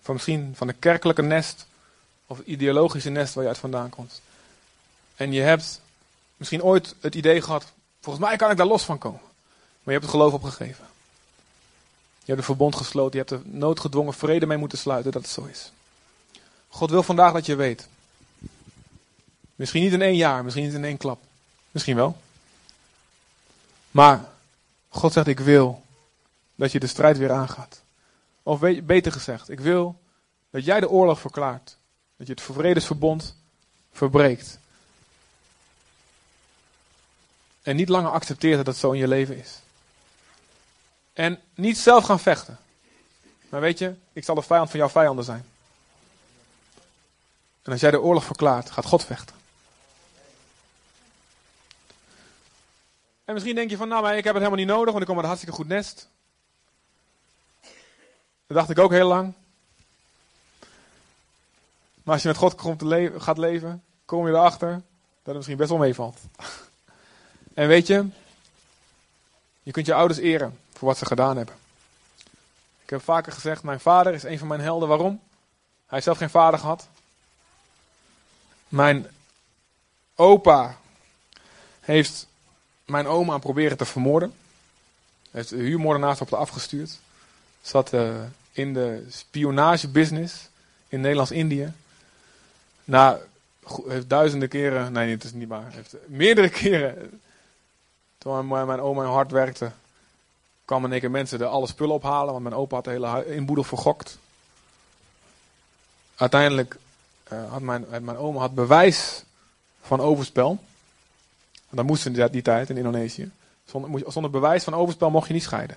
van 0.00 0.14
misschien 0.14 0.52
van 0.56 0.66
de 0.66 0.72
kerkelijke 0.72 1.22
nest 1.22 1.66
of 2.26 2.38
ideologische 2.38 3.10
nest 3.10 3.34
waar 3.34 3.42
je 3.42 3.50
uit 3.50 3.58
vandaan 3.58 3.90
komt. 3.90 4.20
En 5.16 5.32
je 5.32 5.40
hebt 5.40 5.80
misschien 6.36 6.62
ooit 6.62 6.94
het 7.00 7.14
idee 7.14 7.42
gehad, 7.42 7.72
volgens 8.00 8.24
mij 8.24 8.36
kan 8.36 8.50
ik 8.50 8.56
daar 8.56 8.66
los 8.66 8.82
van 8.82 8.98
komen. 8.98 9.20
Maar 9.20 9.94
je 9.94 10.00
hebt 10.00 10.02
het 10.02 10.10
geloof 10.10 10.32
opgegeven. 10.32 10.84
Je 12.18 12.30
hebt 12.30 12.38
een 12.38 12.44
verbond 12.44 12.76
gesloten, 12.76 13.12
je 13.12 13.26
hebt 13.26 13.30
er 13.30 13.52
noodgedwongen 13.52 14.14
vrede 14.14 14.46
mee 14.46 14.58
moeten 14.58 14.78
sluiten 14.78 15.12
dat 15.12 15.22
het 15.22 15.30
zo 15.30 15.44
is. 15.44 15.72
God 16.68 16.90
wil 16.90 17.02
vandaag 17.02 17.32
dat 17.32 17.46
je 17.46 17.54
weet. 17.54 17.88
Misschien 19.54 19.82
niet 19.82 19.92
in 19.92 20.02
één 20.02 20.16
jaar, 20.16 20.44
misschien 20.44 20.64
niet 20.64 20.74
in 20.74 20.84
één 20.84 20.96
klap. 20.96 21.22
Misschien 21.70 21.96
wel. 21.96 22.16
Maar 23.90 24.28
God 24.88 25.12
zegt, 25.12 25.26
ik 25.26 25.40
wil 25.40 25.82
dat 26.54 26.72
je 26.72 26.80
de 26.80 26.86
strijd 26.86 27.18
weer 27.18 27.32
aangaat. 27.32 27.82
Of 28.46 28.60
beter 28.82 29.12
gezegd, 29.12 29.48
ik 29.48 29.60
wil 29.60 30.00
dat 30.50 30.64
jij 30.64 30.80
de 30.80 30.88
oorlog 30.88 31.20
verklaart. 31.20 31.76
Dat 32.16 32.26
je 32.26 32.32
het 32.32 32.42
vredesverbond 32.42 33.36
verbreekt. 33.92 34.58
En 37.62 37.76
niet 37.76 37.88
langer 37.88 38.10
accepteert 38.10 38.56
dat 38.56 38.66
het 38.66 38.76
zo 38.76 38.90
in 38.90 38.98
je 38.98 39.08
leven 39.08 39.38
is. 39.38 39.60
En 41.12 41.40
niet 41.54 41.78
zelf 41.78 42.04
gaan 42.04 42.20
vechten. 42.20 42.58
Maar 43.48 43.60
weet 43.60 43.78
je, 43.78 43.94
ik 44.12 44.24
zal 44.24 44.34
de 44.34 44.42
vijand 44.42 44.70
van 44.70 44.78
jouw 44.78 44.88
vijanden 44.88 45.24
zijn. 45.24 45.44
En 47.62 47.72
als 47.72 47.80
jij 47.80 47.90
de 47.90 48.00
oorlog 48.00 48.24
verklaart, 48.24 48.70
gaat 48.70 48.84
God 48.84 49.04
vechten. 49.04 49.36
En 53.24 53.34
misschien 53.34 53.54
denk 53.54 53.70
je 53.70 53.76
van, 53.76 53.88
nou, 53.88 54.02
maar 54.02 54.16
ik 54.16 54.24
heb 54.24 54.34
het 54.34 54.42
helemaal 54.42 54.64
niet 54.64 54.74
nodig, 54.74 54.92
want 54.92 55.00
ik 55.00 55.06
kom 55.06 55.14
uit 55.14 55.24
een 55.24 55.30
hartstikke 55.30 55.56
goed 55.56 55.68
nest. 55.68 56.08
Dacht 58.54 58.70
ik 58.70 58.78
ook 58.78 58.90
heel 58.90 59.08
lang. 59.08 59.32
Maar 62.02 62.14
als 62.14 62.22
je 62.22 62.28
met 62.28 62.36
God 62.36 62.54
komt 62.54 62.78
te 62.78 63.12
gaat 63.18 63.38
leven, 63.38 63.82
kom 64.04 64.26
je 64.26 64.32
erachter 64.32 64.70
dat 64.70 64.82
het 65.24 65.34
misschien 65.34 65.56
best 65.56 65.70
wel 65.70 65.78
meevalt. 65.78 66.18
en 67.54 67.68
weet 67.68 67.86
je, 67.86 68.08
je 69.62 69.70
kunt 69.70 69.86
je 69.86 69.94
ouders 69.94 70.18
eren 70.18 70.58
voor 70.72 70.88
wat 70.88 70.98
ze 70.98 71.06
gedaan 71.06 71.36
hebben. 71.36 71.54
Ik 72.82 72.90
heb 72.90 73.02
vaker 73.02 73.32
gezegd, 73.32 73.62
mijn 73.62 73.80
vader 73.80 74.14
is 74.14 74.22
een 74.22 74.38
van 74.38 74.48
mijn 74.48 74.60
helden. 74.60 74.88
Waarom? 74.88 75.20
Hij 75.76 75.84
heeft 75.86 76.04
zelf 76.04 76.18
geen 76.18 76.30
vader 76.30 76.60
gehad. 76.60 76.88
Mijn 78.68 79.06
opa 80.14 80.76
heeft 81.80 82.26
mijn 82.84 83.06
oma 83.06 83.38
proberen 83.38 83.76
te 83.76 83.84
vermoorden. 83.84 84.34
Heeft 85.30 85.48
de 85.48 85.56
huurmoordenaars 85.56 86.20
op 86.20 86.28
de 86.28 86.36
afgestuurd. 86.36 86.98
Zat 87.62 87.92
uh, 87.92 88.14
in 88.54 88.74
de 88.74 89.06
spionagebusiness 89.08 90.48
in 90.88 91.00
Nederlands-Indië. 91.00 91.72
Na 92.84 93.18
duizenden 94.06 94.48
keren, 94.48 94.92
nee, 94.92 95.10
het 95.10 95.24
is 95.24 95.32
niet 95.32 95.48
waar. 95.48 95.72
Heeft 95.72 95.96
meerdere 96.06 96.48
keren, 96.60 97.20
toen 98.18 98.48
mijn 98.48 98.80
oma 98.80 99.04
hard 99.04 99.30
werkte, 99.30 99.70
kwamen 100.64 100.92
één 100.92 101.00
keer 101.00 101.10
mensen 101.10 101.40
er 101.40 101.46
alle 101.46 101.66
spullen 101.66 101.94
ophalen, 101.94 102.32
want 102.32 102.42
mijn 102.42 102.54
opa 102.54 102.74
had 102.74 102.84
de 102.84 102.90
hele 102.90 103.34
inboedel 103.34 103.64
vergokt. 103.64 104.18
Uiteindelijk 106.16 106.76
uh, 107.32 107.50
had 107.50 107.60
mijn, 107.60 107.86
mijn 107.88 108.16
oma 108.16 108.38
had 108.38 108.54
bewijs 108.54 109.24
van 109.80 110.00
overspel. 110.00 110.58
Dat 111.70 111.84
moesten 111.84 112.12
die, 112.12 112.30
die 112.30 112.42
tijd 112.42 112.70
in 112.70 112.76
Indonesië. 112.76 113.30
Zonder, 113.64 114.02
zonder 114.12 114.30
bewijs 114.30 114.64
van 114.64 114.74
overspel 114.74 115.10
mocht 115.10 115.26
je 115.26 115.32
niet 115.32 115.42
scheiden. 115.42 115.76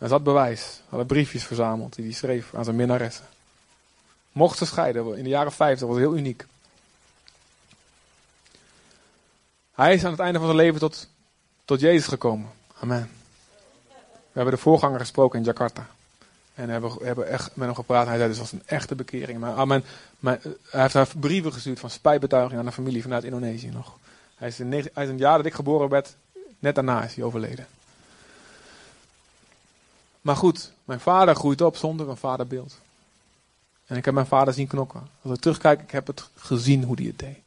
Hij 0.00 0.08
zat 0.08 0.22
bewijs. 0.22 0.80
Hadden 0.88 1.06
briefjes 1.06 1.44
verzameld 1.44 1.94
die 1.94 2.04
hij 2.04 2.14
schreef 2.14 2.54
aan 2.54 2.64
zijn 2.64 2.76
minnaressen. 2.76 3.24
Mocht 4.32 4.58
ze 4.58 4.66
scheiden 4.66 5.16
in 5.16 5.24
de 5.24 5.28
jaren 5.28 5.52
50, 5.52 5.88
was 5.88 5.96
heel 5.96 6.16
uniek. 6.16 6.46
Hij 9.72 9.94
is 9.94 10.04
aan 10.04 10.10
het 10.10 10.20
einde 10.20 10.38
van 10.38 10.46
zijn 10.46 10.60
leven 10.60 10.80
tot, 10.80 11.08
tot 11.64 11.80
Jezus 11.80 12.06
gekomen. 12.06 12.50
Amen. 12.80 13.10
We 14.04 14.36
hebben 14.38 14.54
de 14.54 14.60
voorganger 14.60 15.00
gesproken 15.00 15.38
in 15.38 15.44
Jakarta. 15.44 15.86
En 16.54 16.68
hebben, 16.68 16.92
hebben 17.02 17.28
echt 17.28 17.56
met 17.56 17.66
hem 17.66 17.74
gepraat. 17.74 18.06
Hij 18.06 18.16
zei, 18.16 18.28
dus 18.28 18.38
was 18.38 18.52
een 18.52 18.62
echte 18.66 18.94
bekering. 18.94 19.38
Maar, 19.38 19.54
ah, 19.54 19.66
mijn, 19.66 19.84
mijn, 20.18 20.40
hij 20.70 20.88
heeft 20.92 21.20
brieven 21.20 21.52
gestuurd 21.52 21.80
van 21.80 21.90
spijtbetuiging 21.90 22.58
aan 22.58 22.66
de 22.66 22.72
familie 22.72 23.02
vanuit 23.02 23.24
Indonesië 23.24 23.70
nog. 23.70 23.98
Hij 24.34 24.48
is, 24.48 24.60
in, 24.60 24.72
hij 24.72 25.04
is 25.04 25.08
een 25.08 25.18
jaar 25.18 25.36
dat 25.36 25.46
ik 25.46 25.54
geboren 25.54 25.88
werd, 25.88 26.16
net 26.58 26.74
daarna 26.74 27.04
is 27.04 27.14
hij 27.14 27.24
overleden. 27.24 27.66
Maar 30.20 30.36
goed, 30.36 30.72
mijn 30.84 31.00
vader 31.00 31.34
groeit 31.34 31.60
op 31.60 31.76
zonder 31.76 32.08
een 32.08 32.16
vaderbeeld. 32.16 32.78
En 33.86 33.96
ik 33.96 34.04
heb 34.04 34.14
mijn 34.14 34.26
vader 34.26 34.54
zien 34.54 34.66
knokken. 34.66 35.08
Als 35.22 35.34
ik 35.34 35.40
terugkijk, 35.40 35.82
ik 35.82 35.90
heb 35.90 36.06
het 36.06 36.28
gezien 36.34 36.84
hoe 36.84 36.96
hij 36.96 37.04
het 37.04 37.18
deed. 37.18 37.38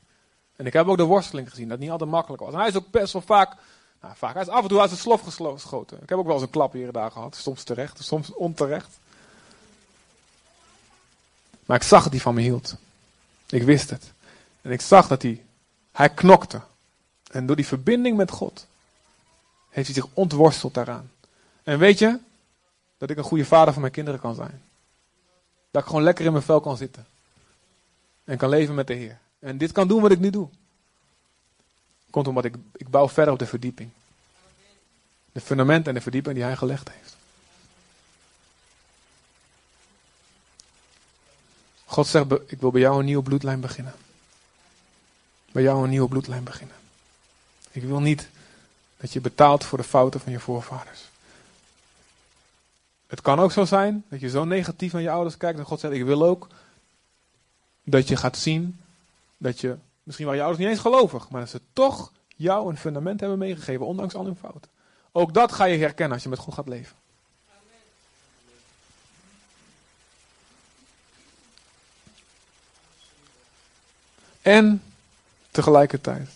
En 0.55 0.65
ik 0.65 0.73
heb 0.73 0.87
ook 0.87 0.97
de 0.97 1.03
worsteling 1.03 1.49
gezien, 1.49 1.63
dat 1.63 1.71
het 1.71 1.81
niet 1.81 1.91
altijd 1.91 2.09
makkelijk 2.09 2.41
was. 2.41 2.53
En 2.53 2.59
hij 2.59 2.67
is 2.67 2.75
ook 2.75 2.91
best 2.91 3.13
wel 3.13 3.21
vaak, 3.21 3.55
nou 4.01 4.13
vaak, 4.17 4.33
hij 4.33 4.41
is 4.41 4.47
af 4.47 4.61
en 4.61 4.67
toe 4.67 4.79
uit 4.79 4.89
zijn 4.89 5.01
slof 5.01 5.21
geschoten. 5.21 6.01
Ik 6.01 6.09
heb 6.09 6.17
ook 6.17 6.25
wel 6.25 6.33
eens 6.33 6.43
een 6.43 6.49
klap 6.49 6.73
hier 6.73 6.87
en 6.87 6.93
daar 6.93 7.11
gehad. 7.11 7.35
Soms 7.35 7.63
terecht, 7.63 8.03
soms 8.03 8.33
onterecht. 8.33 8.97
Maar 11.65 11.77
ik 11.77 11.83
zag 11.83 12.03
dat 12.03 12.11
hij 12.11 12.21
van 12.21 12.33
me 12.33 12.41
hield. 12.41 12.75
Ik 13.49 13.63
wist 13.63 13.89
het. 13.89 14.11
En 14.61 14.71
ik 14.71 14.81
zag 14.81 15.07
dat 15.07 15.21
hij, 15.21 15.43
hij 15.91 16.09
knokte. 16.09 16.61
En 17.31 17.45
door 17.45 17.55
die 17.55 17.67
verbinding 17.67 18.17
met 18.17 18.31
God 18.31 18.65
heeft 19.69 19.87
hij 19.87 19.95
zich 19.95 20.11
ontworsteld 20.13 20.73
daaraan. 20.73 21.11
En 21.63 21.79
weet 21.79 21.99
je 21.99 22.19
dat 23.03 23.11
ik 23.11 23.17
een 23.17 23.29
goede 23.29 23.45
vader 23.45 23.73
voor 23.73 23.81
mijn 23.81 23.93
kinderen 23.93 24.19
kan 24.19 24.35
zijn? 24.35 24.61
Dat 25.71 25.81
ik 25.81 25.87
gewoon 25.87 26.03
lekker 26.03 26.25
in 26.25 26.31
mijn 26.31 26.43
vel 26.43 26.59
kan 26.59 26.77
zitten. 26.77 27.05
En 28.23 28.37
kan 28.37 28.49
leven 28.49 28.75
met 28.75 28.87
de 28.87 28.93
Heer. 28.93 29.19
En 29.39 29.57
dit 29.57 29.71
kan 29.71 29.87
doen 29.87 30.01
wat 30.01 30.11
ik 30.11 30.19
nu 30.19 30.29
doe. 30.29 30.49
Komt 32.09 32.27
omdat 32.27 32.45
ik, 32.45 32.55
ik 32.75 32.89
bouw 32.89 33.09
verder 33.09 33.33
op 33.33 33.39
de 33.39 33.45
verdieping. 33.45 33.89
De 35.31 35.41
fundament 35.41 35.87
en 35.87 35.93
de 35.93 36.01
verdieping 36.01 36.35
die 36.35 36.43
hij 36.43 36.55
gelegd 36.55 36.89
heeft. 36.89 37.15
God 41.85 42.07
zegt, 42.07 42.31
ik 42.45 42.59
wil 42.59 42.71
bij 42.71 42.81
jou 42.81 42.99
een 42.99 43.05
nieuwe 43.05 43.23
bloedlijn 43.23 43.59
beginnen. 43.59 43.93
Bij 45.51 45.63
jou 45.63 45.83
een 45.83 45.89
nieuwe 45.89 46.09
bloedlijn 46.09 46.43
beginnen. 46.43 46.75
Ik 47.71 47.83
wil 47.83 47.99
niet 47.99 48.27
dat 48.97 49.13
je 49.13 49.21
betaalt 49.21 49.63
voor 49.63 49.77
de 49.77 49.83
fouten 49.83 50.19
van 50.19 50.31
je 50.31 50.39
voorvaders. 50.39 51.11
Het 53.13 53.21
kan 53.21 53.39
ook 53.39 53.51
zo 53.51 53.65
zijn 53.65 54.05
dat 54.09 54.19
je 54.19 54.29
zo 54.29 54.45
negatief 54.45 54.93
naar 54.93 55.01
je 55.01 55.09
ouders 55.09 55.37
kijkt 55.37 55.59
en 55.59 55.65
God 55.65 55.79
zegt: 55.79 55.93
Ik 55.93 56.03
wil 56.03 56.23
ook 56.23 56.47
dat 57.83 58.07
je 58.07 58.15
gaat 58.15 58.37
zien 58.37 58.79
dat 59.37 59.59
je, 59.59 59.75
misschien 60.03 60.25
waren 60.25 60.41
je 60.41 60.45
ouders 60.45 60.65
niet 60.65 60.75
eens 60.75 60.85
gelovig, 60.85 61.29
maar 61.29 61.41
dat 61.41 61.49
ze 61.49 61.61
toch 61.73 62.11
jou 62.35 62.69
een 62.69 62.77
fundament 62.77 63.19
hebben 63.19 63.37
meegegeven, 63.37 63.85
ondanks 63.85 64.15
al 64.15 64.25
hun 64.25 64.35
fouten. 64.35 64.71
Ook 65.11 65.33
dat 65.33 65.51
ga 65.51 65.63
je 65.63 65.77
herkennen 65.77 66.13
als 66.13 66.23
je 66.23 66.29
met 66.29 66.39
God 66.39 66.53
gaat 66.53 66.67
leven. 66.67 66.95
En 74.41 74.83
tegelijkertijd 75.51 76.29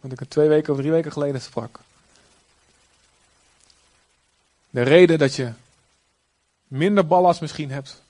wat 0.00 0.12
ik 0.12 0.20
er 0.20 0.28
twee 0.28 0.48
weken 0.48 0.72
of 0.72 0.78
drie 0.78 0.90
weken 0.90 1.12
geleden 1.12 1.40
sprak. 1.40 1.80
De 4.70 4.82
reden 4.82 5.18
dat 5.18 5.34
je 5.34 5.52
minder 6.68 7.06
ballast 7.06 7.40
misschien 7.40 7.70
hebt 7.70 8.02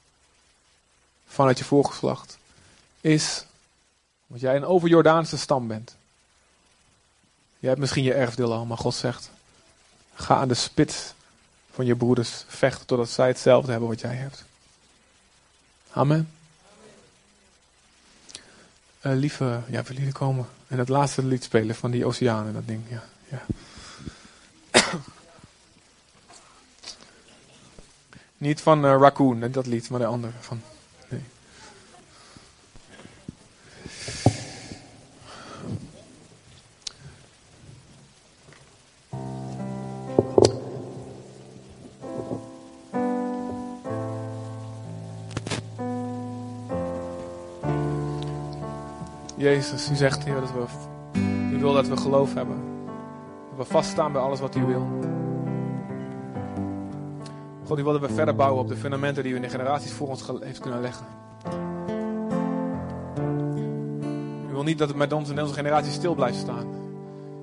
vanuit 1.27 1.59
je 1.59 1.65
voorgeslacht, 1.65 2.39
is 3.01 3.45
omdat 4.27 4.43
jij 4.43 4.57
een 4.57 4.65
overjordaanse 4.65 5.39
stam 5.39 5.69
bent. 5.69 5.97
Je 7.59 7.67
hebt 7.67 7.81
misschien 7.81 8.05
je 8.05 8.15
erfdeel 8.15 8.53
al, 8.53 8.65
maar 8.65 8.79
God 8.79 8.95
zegt, 8.95 9.31
ga 10.15 10.37
aan 10.37 10.49
de 10.49 10.55
spits 10.55 11.13
van 11.71 11.87
je 11.87 11.97
broeders 11.97 12.45
vechten 12.47 12.87
totdat 12.87 13.09
zij 13.09 13.27
hetzelfde 13.27 13.71
hebben 13.71 13.89
wat 13.89 14.01
jij 14.01 14.15
hebt. 14.15 14.45
Amen. 15.91 16.31
Uh, 19.03 19.13
lieve, 19.15 19.61
ja, 19.67 19.83
willen 19.83 19.99
jullie 19.99 20.13
komen 20.13 20.49
en 20.69 20.79
het 20.79 20.89
laatste 20.89 21.25
lied 21.25 21.45
spelen 21.45 21.75
van 21.75 21.91
die 21.91 22.05
oceanen, 22.07 22.53
dat 22.53 22.67
ding, 22.67 22.83
ja. 22.89 23.05
ja. 23.29 23.43
Niet 28.39 28.61
van 28.61 28.85
uh, 28.85 28.97
Raccoon, 29.01 29.51
dat 29.51 29.67
lied, 29.67 29.91
maar 29.91 30.01
de 30.01 30.07
andere. 30.07 30.33
Van, 30.41 30.61
nee. 31.09 31.23
Jezus, 49.37 49.91
u 49.91 49.95
zegt, 49.95 50.25
Heer, 50.25 50.41
dat 50.41 50.53
we, 50.53 50.65
u 51.53 51.59
wil 51.59 51.73
dat 51.73 51.89
we 51.89 51.97
geloof 51.97 52.35
hebben. 52.35 52.57
Dat 53.57 53.67
we 53.67 53.73
vaststaan 53.73 54.13
bij 54.13 54.23
alles 54.23 54.41
wat 54.41 54.57
u 54.57 54.65
wil. 54.65 54.87
God, 57.69 57.79
u 57.79 57.83
wil 57.83 57.93
dat 57.93 58.01
we 58.01 58.15
verder 58.15 58.35
bouwen 58.35 58.63
op 58.63 58.69
de 58.69 58.77
fundamenten 58.77 59.23
die 59.23 59.33
u 59.33 59.37
in 59.37 59.43
de 59.43 59.49
generaties 59.49 59.93
voor 59.93 60.09
ons 60.09 60.25
heeft 60.41 60.61
kunnen 60.61 60.81
leggen. 60.81 61.07
U 64.51 64.53
wil 64.53 64.63
niet 64.63 64.79
dat 64.79 64.89
het 64.89 64.97
met 64.97 65.13
ons 65.13 65.29
in 65.29 65.41
onze 65.41 65.55
generatie 65.55 65.93
stil 65.93 66.15
blijft 66.15 66.39
staan. 66.39 66.67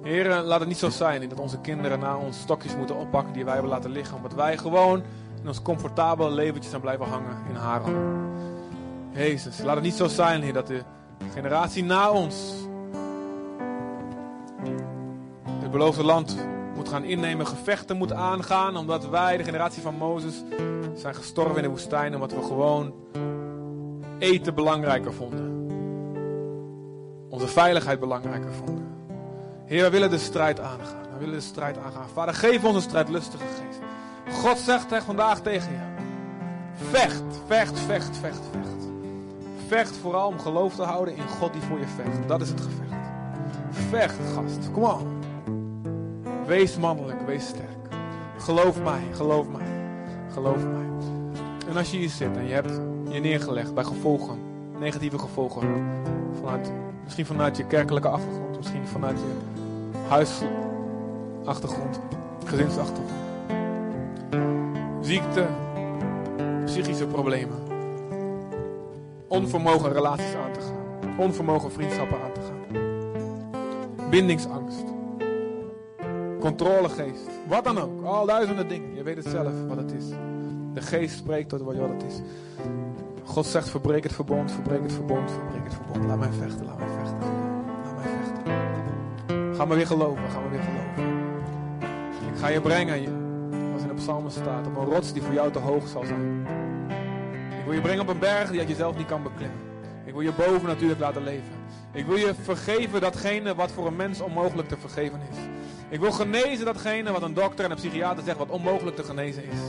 Heer, 0.04 0.42
laat 0.42 0.60
het 0.60 0.68
niet 0.68 0.78
zo 0.78 0.90
zijn 0.90 1.30
dat 1.30 1.40
onze 1.40 1.62
kinderen 1.62 2.00
na 2.00 2.18
ons 2.18 2.40
stokjes 2.40 2.76
moeten 2.76 2.96
oppakken 2.96 3.34
die 3.34 3.44
wij 3.44 3.54
hebben 3.54 3.72
laten 3.72 3.92
liggen. 3.92 4.16
Omdat 4.16 4.34
wij 4.34 4.58
gewoon 4.58 5.04
in 5.42 5.48
ons 5.48 5.62
comfortabele 5.62 6.32
leventje 6.32 6.70
zijn 6.70 6.82
blijven 6.82 7.06
hangen 7.06 7.38
in 7.50 7.56
Haran. 7.56 7.96
Jezus, 9.12 9.62
laat 9.64 9.76
het 9.76 9.84
niet 9.84 9.94
zo 9.94 10.08
zijn, 10.08 10.42
Heer, 10.42 10.54
dat 10.54 10.68
de 10.68 10.82
generatie 11.34 11.84
na 11.84 12.12
ons 12.12 12.54
het 15.62 15.72
beloofde 15.72 16.04
land 16.04 16.38
gaan 16.90 17.04
innemen, 17.04 17.48
gevechten 17.48 17.98
moet 17.98 18.14
aangaan, 18.14 18.78
omdat 18.78 19.10
wij, 19.10 19.38
de 19.38 19.44
generatie 19.44 19.82
van 19.82 19.96
Mozes, 19.96 20.44
zijn 20.96 21.16
gestorven 21.16 21.56
in 21.56 21.64
de 21.64 21.70
woestijn, 21.70 22.14
omdat 22.14 22.34
we 22.34 22.42
gewoon 22.44 22.94
eten 24.20 24.56
belangrijker 24.56 25.14
vonden. 25.14 25.54
Onze 27.30 27.48
veiligheid 27.48 28.00
belangrijker 28.00 28.54
vonden. 28.54 28.88
Heer, 29.66 29.84
we 29.84 29.90
willen 29.90 30.10
de 30.10 30.18
strijd 30.18 30.60
aangaan. 30.60 31.04
We 31.14 31.20
willen 31.20 31.36
de 31.36 31.42
strijd 31.42 31.78
aangaan. 31.78 32.10
Vader, 32.14 32.34
geef 32.34 32.64
ons 32.64 32.76
een 32.76 32.82
strijdlustige 32.82 33.44
geest. 33.44 33.80
God 34.42 34.58
zegt 34.58 35.04
vandaag 35.04 35.42
tegen 35.42 35.72
je. 35.72 35.96
Vecht, 36.90 37.24
vecht, 37.48 37.80
vecht, 37.80 38.18
vecht, 38.18 38.42
vecht. 38.52 38.88
Vecht 39.68 39.98
vooral 39.98 40.28
om 40.28 40.40
geloof 40.40 40.76
te 40.76 40.84
houden 40.84 41.16
in 41.16 41.28
God 41.28 41.54
die 41.54 41.62
voor 41.62 41.80
je 41.80 41.88
vecht. 41.88 42.28
Dat 42.28 42.42
is 42.42 42.50
het 42.50 42.62
gevecht. 42.62 43.10
Vecht, 43.90 44.16
gast. 44.34 44.72
Kom 44.72 44.84
op. 44.84 45.15
Wees 46.48 46.78
mannelijk, 46.78 47.22
wees 47.26 47.48
sterk. 47.48 47.70
Geloof 48.38 48.84
mij, 48.84 49.02
geloof 49.12 49.48
mij, 49.48 49.68
geloof 50.34 50.64
mij. 50.64 50.86
En 51.70 51.78
als 51.78 51.92
je 51.92 51.98
hier 51.98 52.10
zit 52.10 52.38
en 52.38 52.48
je 52.48 52.54
hebt 52.54 52.80
je 53.10 53.20
neergelegd 53.20 53.74
bij 53.74 53.84
gevolgen, 53.84 54.40
negatieve 54.80 55.20
gevolgen, 55.20 55.86
vanuit, 56.42 56.72
misschien 57.04 57.26
vanuit 57.26 57.58
je 57.58 57.68
kerkelijke 57.68 58.08
achtergrond, 58.08 58.58
misschien 58.58 58.88
vanuit 58.88 59.18
je 59.18 59.34
huisachtergrond, 60.08 62.00
gezinsachtergrond, 62.46 63.12
ziekte, 65.02 65.46
psychische 66.66 67.08
problemen, 67.08 67.58
onvermogen 69.28 69.94
relaties 69.94 70.36
aan 70.36 70.52
te 70.52 70.60
gaan, 70.60 71.20
onvermogen 71.20 71.72
vriendschappen 71.72 72.18
aan 72.24 72.32
te 72.34 72.42
gaan, 72.42 72.66
bindingsangst, 74.10 74.95
controlegeest, 76.40 77.30
wat 77.48 77.64
dan 77.64 77.80
ook, 77.80 78.04
al 78.04 78.26
duizenden 78.26 78.68
dingen. 78.68 78.96
Je 78.96 79.04
weet 79.04 79.16
het 79.16 79.28
zelf 79.28 79.54
wat 79.68 79.78
het 79.78 79.92
is. 79.92 80.06
De 80.74 80.82
geest 80.82 81.18
spreekt 81.18 81.50
tot 81.50 81.62
wat 81.62 81.76
het 81.76 82.04
is. 82.08 82.22
God 83.24 83.46
zegt: 83.46 83.70
verbreek 83.70 84.04
het 84.04 84.14
verbond, 84.14 84.52
verbreek 84.52 84.82
het 84.82 84.94
verbond, 84.94 85.32
verbreek 85.32 85.64
het 85.64 85.74
verbond. 85.74 86.06
Laat 86.06 86.20
mij 86.20 86.32
vechten, 86.32 86.66
laat 86.66 86.78
mij 86.78 86.88
vechten. 86.88 87.18
Laat 87.84 87.96
mij 87.96 88.06
vechten. 88.24 89.56
Ga 89.56 89.66
maar 89.66 89.78
weer 89.78 89.88
geloven, 89.88 90.30
ga 90.30 90.40
maar 90.40 90.50
weer 90.50 90.64
geloven. 90.64 91.14
Ik 92.34 92.40
ga 92.42 92.48
je 92.48 92.62
brengen, 92.62 92.94
als 93.74 93.82
in 93.82 93.88
de 93.88 93.94
psalmen 93.94 94.32
staat, 94.32 94.68
op 94.68 94.78
een 94.78 94.86
rots 94.86 95.14
die 95.14 95.22
voor 95.22 95.34
jou 95.34 95.52
te 95.52 95.60
hoog 95.60 95.88
zal 95.88 96.06
zijn. 96.06 96.48
Ik 97.60 97.66
wil 97.66 97.74
je 97.74 97.82
brengen 97.82 98.02
op 98.02 98.08
een 98.08 98.20
berg 98.20 98.50
die 98.50 98.60
je 98.60 98.68
jezelf 98.68 98.98
niet 98.98 99.08
kan 99.08 99.24
beklimmen. 99.24 99.60
Ik 100.06 100.14
wil 100.14 100.22
je 100.22 100.32
boven 100.32 100.68
natuurlijk 100.68 101.00
laten 101.00 101.24
leven. 101.24 101.54
Ik 101.92 102.06
wil 102.06 102.16
je 102.16 102.34
vergeven 102.42 103.02
datgene 103.02 103.56
wat 103.56 103.72
voor 103.72 103.88
een 103.88 103.96
mens 103.96 104.22
onmogelijk 104.22 104.68
te 104.68 104.78
vergeven 104.78 105.20
is. 105.32 105.38
Ik 105.96 106.02
wil 106.02 106.12
genezen 106.12 106.66
datgene 106.66 107.12
wat 107.12 107.22
een 107.22 107.34
dokter 107.34 107.66
en 107.66 107.72
een 107.72 107.78
psychiater 107.78 108.24
zegt 108.24 108.38
wat 108.38 108.50
onmogelijk 108.50 108.96
te 108.96 109.04
genezen 109.04 109.44
is. 109.44 109.60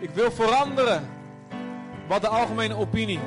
Ik 0.00 0.10
wil 0.10 0.30
veranderen 0.30 1.08
wat 2.08 2.20
de 2.20 2.28
algemene 2.28 2.76
opinie 2.76 3.18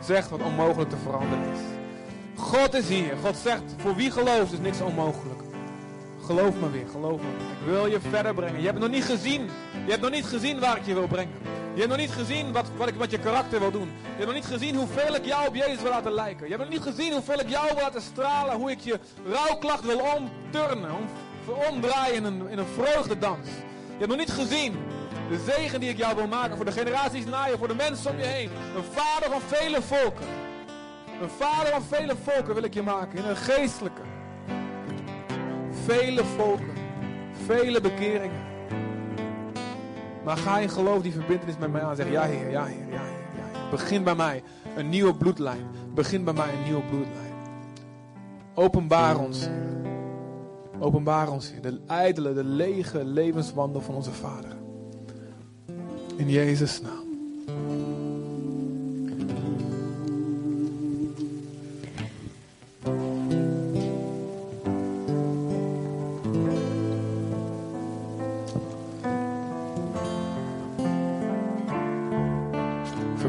zegt 0.00 0.30
wat 0.30 0.42
onmogelijk 0.42 0.90
te 0.90 0.96
veranderen 0.96 1.44
is. 1.52 1.60
God 2.36 2.74
is 2.74 2.88
hier. 2.88 3.16
God 3.22 3.36
zegt, 3.36 3.62
voor 3.76 3.94
wie 3.94 4.10
gelooft 4.10 4.52
is 4.52 4.58
niks 4.58 4.80
onmogelijk. 4.80 5.40
Geloof 6.24 6.54
me 6.60 6.70
weer, 6.70 6.88
geloof 6.90 7.20
me. 7.20 7.28
Ik 7.60 7.72
wil 7.72 7.86
je 7.86 8.00
verder 8.00 8.34
brengen. 8.34 8.60
Je 8.60 8.66
hebt 8.66 8.78
nog 8.78 8.90
niet 8.90 9.04
gezien. 9.04 9.50
Je 9.84 9.90
hebt 9.90 10.02
nog 10.02 10.10
niet 10.10 10.26
gezien 10.26 10.60
waar 10.60 10.76
ik 10.76 10.86
je 10.86 10.94
wil 10.94 11.06
brengen. 11.06 11.34
Je 11.74 11.78
hebt 11.78 11.88
nog 11.88 12.00
niet 12.00 12.10
gezien 12.10 12.52
wat, 12.52 12.66
wat 12.76 12.88
ik 12.88 12.96
met 12.96 13.10
je 13.10 13.18
karakter 13.18 13.60
wil 13.60 13.70
doen. 13.70 13.88
Je 13.88 14.08
hebt 14.16 14.24
nog 14.24 14.34
niet 14.34 14.44
gezien 14.44 14.76
hoeveel 14.76 15.14
ik 15.14 15.24
jou 15.24 15.48
op 15.48 15.54
Jezus 15.54 15.82
wil 15.82 15.90
laten 15.90 16.12
lijken. 16.12 16.48
Je 16.48 16.54
hebt 16.56 16.70
nog 16.70 16.72
niet 16.72 16.94
gezien 16.94 17.12
hoeveel 17.12 17.38
ik 17.38 17.48
jou 17.48 17.66
wil 17.66 17.82
laten 17.82 18.02
stralen. 18.02 18.56
Hoe 18.56 18.70
ik 18.70 18.80
je 18.80 18.98
rouwklacht 19.26 19.84
wil 19.84 20.00
omturnen. 20.16 20.90
Om, 20.90 21.08
omdraaien 21.70 22.14
in 22.14 22.24
een, 22.24 22.48
in 22.48 22.58
een 22.58 22.66
vreugdedans. 22.66 23.46
Je 23.46 23.98
hebt 23.98 24.08
nog 24.08 24.18
niet 24.18 24.30
gezien 24.30 24.76
de 25.28 25.44
zegen 25.46 25.80
die 25.80 25.88
ik 25.88 25.96
jou 25.96 26.16
wil 26.16 26.26
maken 26.26 26.56
voor 26.56 26.64
de 26.64 26.72
generaties 26.72 27.24
na 27.24 27.46
je, 27.46 27.58
voor 27.58 27.68
de 27.68 27.74
mensen 27.74 28.10
om 28.10 28.18
je 28.18 28.24
heen. 28.24 28.50
Een 28.76 28.84
vader 28.92 29.30
van 29.30 29.40
vele 29.40 29.82
volken. 29.82 30.26
Een 31.20 31.30
vader 31.30 31.72
van 31.72 31.82
vele 31.82 32.14
volken 32.22 32.54
wil 32.54 32.62
ik 32.62 32.74
je 32.74 32.82
maken. 32.82 33.18
In 33.18 33.24
een 33.24 33.36
geestelijke. 33.36 34.02
Vele 35.84 36.24
volken. 36.24 36.74
Vele 37.46 37.80
bekeringen. 37.80 38.51
Maar 40.24 40.36
ga 40.36 40.58
in 40.58 40.70
geloof 40.70 41.02
die 41.02 41.12
verbindenis 41.12 41.58
met 41.58 41.72
mij 41.72 41.82
aan. 41.82 41.96
Zeg 41.96 42.10
ja 42.10 42.22
heer, 42.22 42.50
ja 42.50 42.64
heer, 42.64 42.90
ja 42.90 42.98
heer, 42.98 43.26
ja 43.34 43.44
heer. 43.44 43.70
Begin 43.70 44.04
bij 44.04 44.14
mij 44.14 44.42
een 44.76 44.88
nieuwe 44.88 45.14
bloedlijn. 45.14 45.66
Begin 45.94 46.24
bij 46.24 46.34
mij 46.34 46.48
een 46.52 46.62
nieuwe 46.62 46.82
bloedlijn. 46.82 47.32
Openbaar 48.54 49.18
ons. 49.18 49.48
Openbaar 50.78 51.30
ons, 51.30 51.50
Heer. 51.50 51.62
De 51.62 51.80
ijdele, 51.86 52.34
de 52.34 52.44
lege 52.44 53.04
levenswandel 53.04 53.80
van 53.80 53.94
onze 53.94 54.12
Vader. 54.12 54.56
In 56.16 56.28
Jezus' 56.28 56.80
naam. 56.80 57.02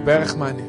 Verberg 0.04 0.38
mij 0.38 0.52
nu. 0.52 0.64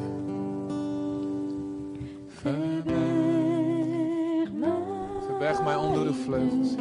Verberg 5.26 5.62
mij 5.62 5.76
onder 5.76 6.02
uw 6.02 6.12
vleugels. 6.12 6.74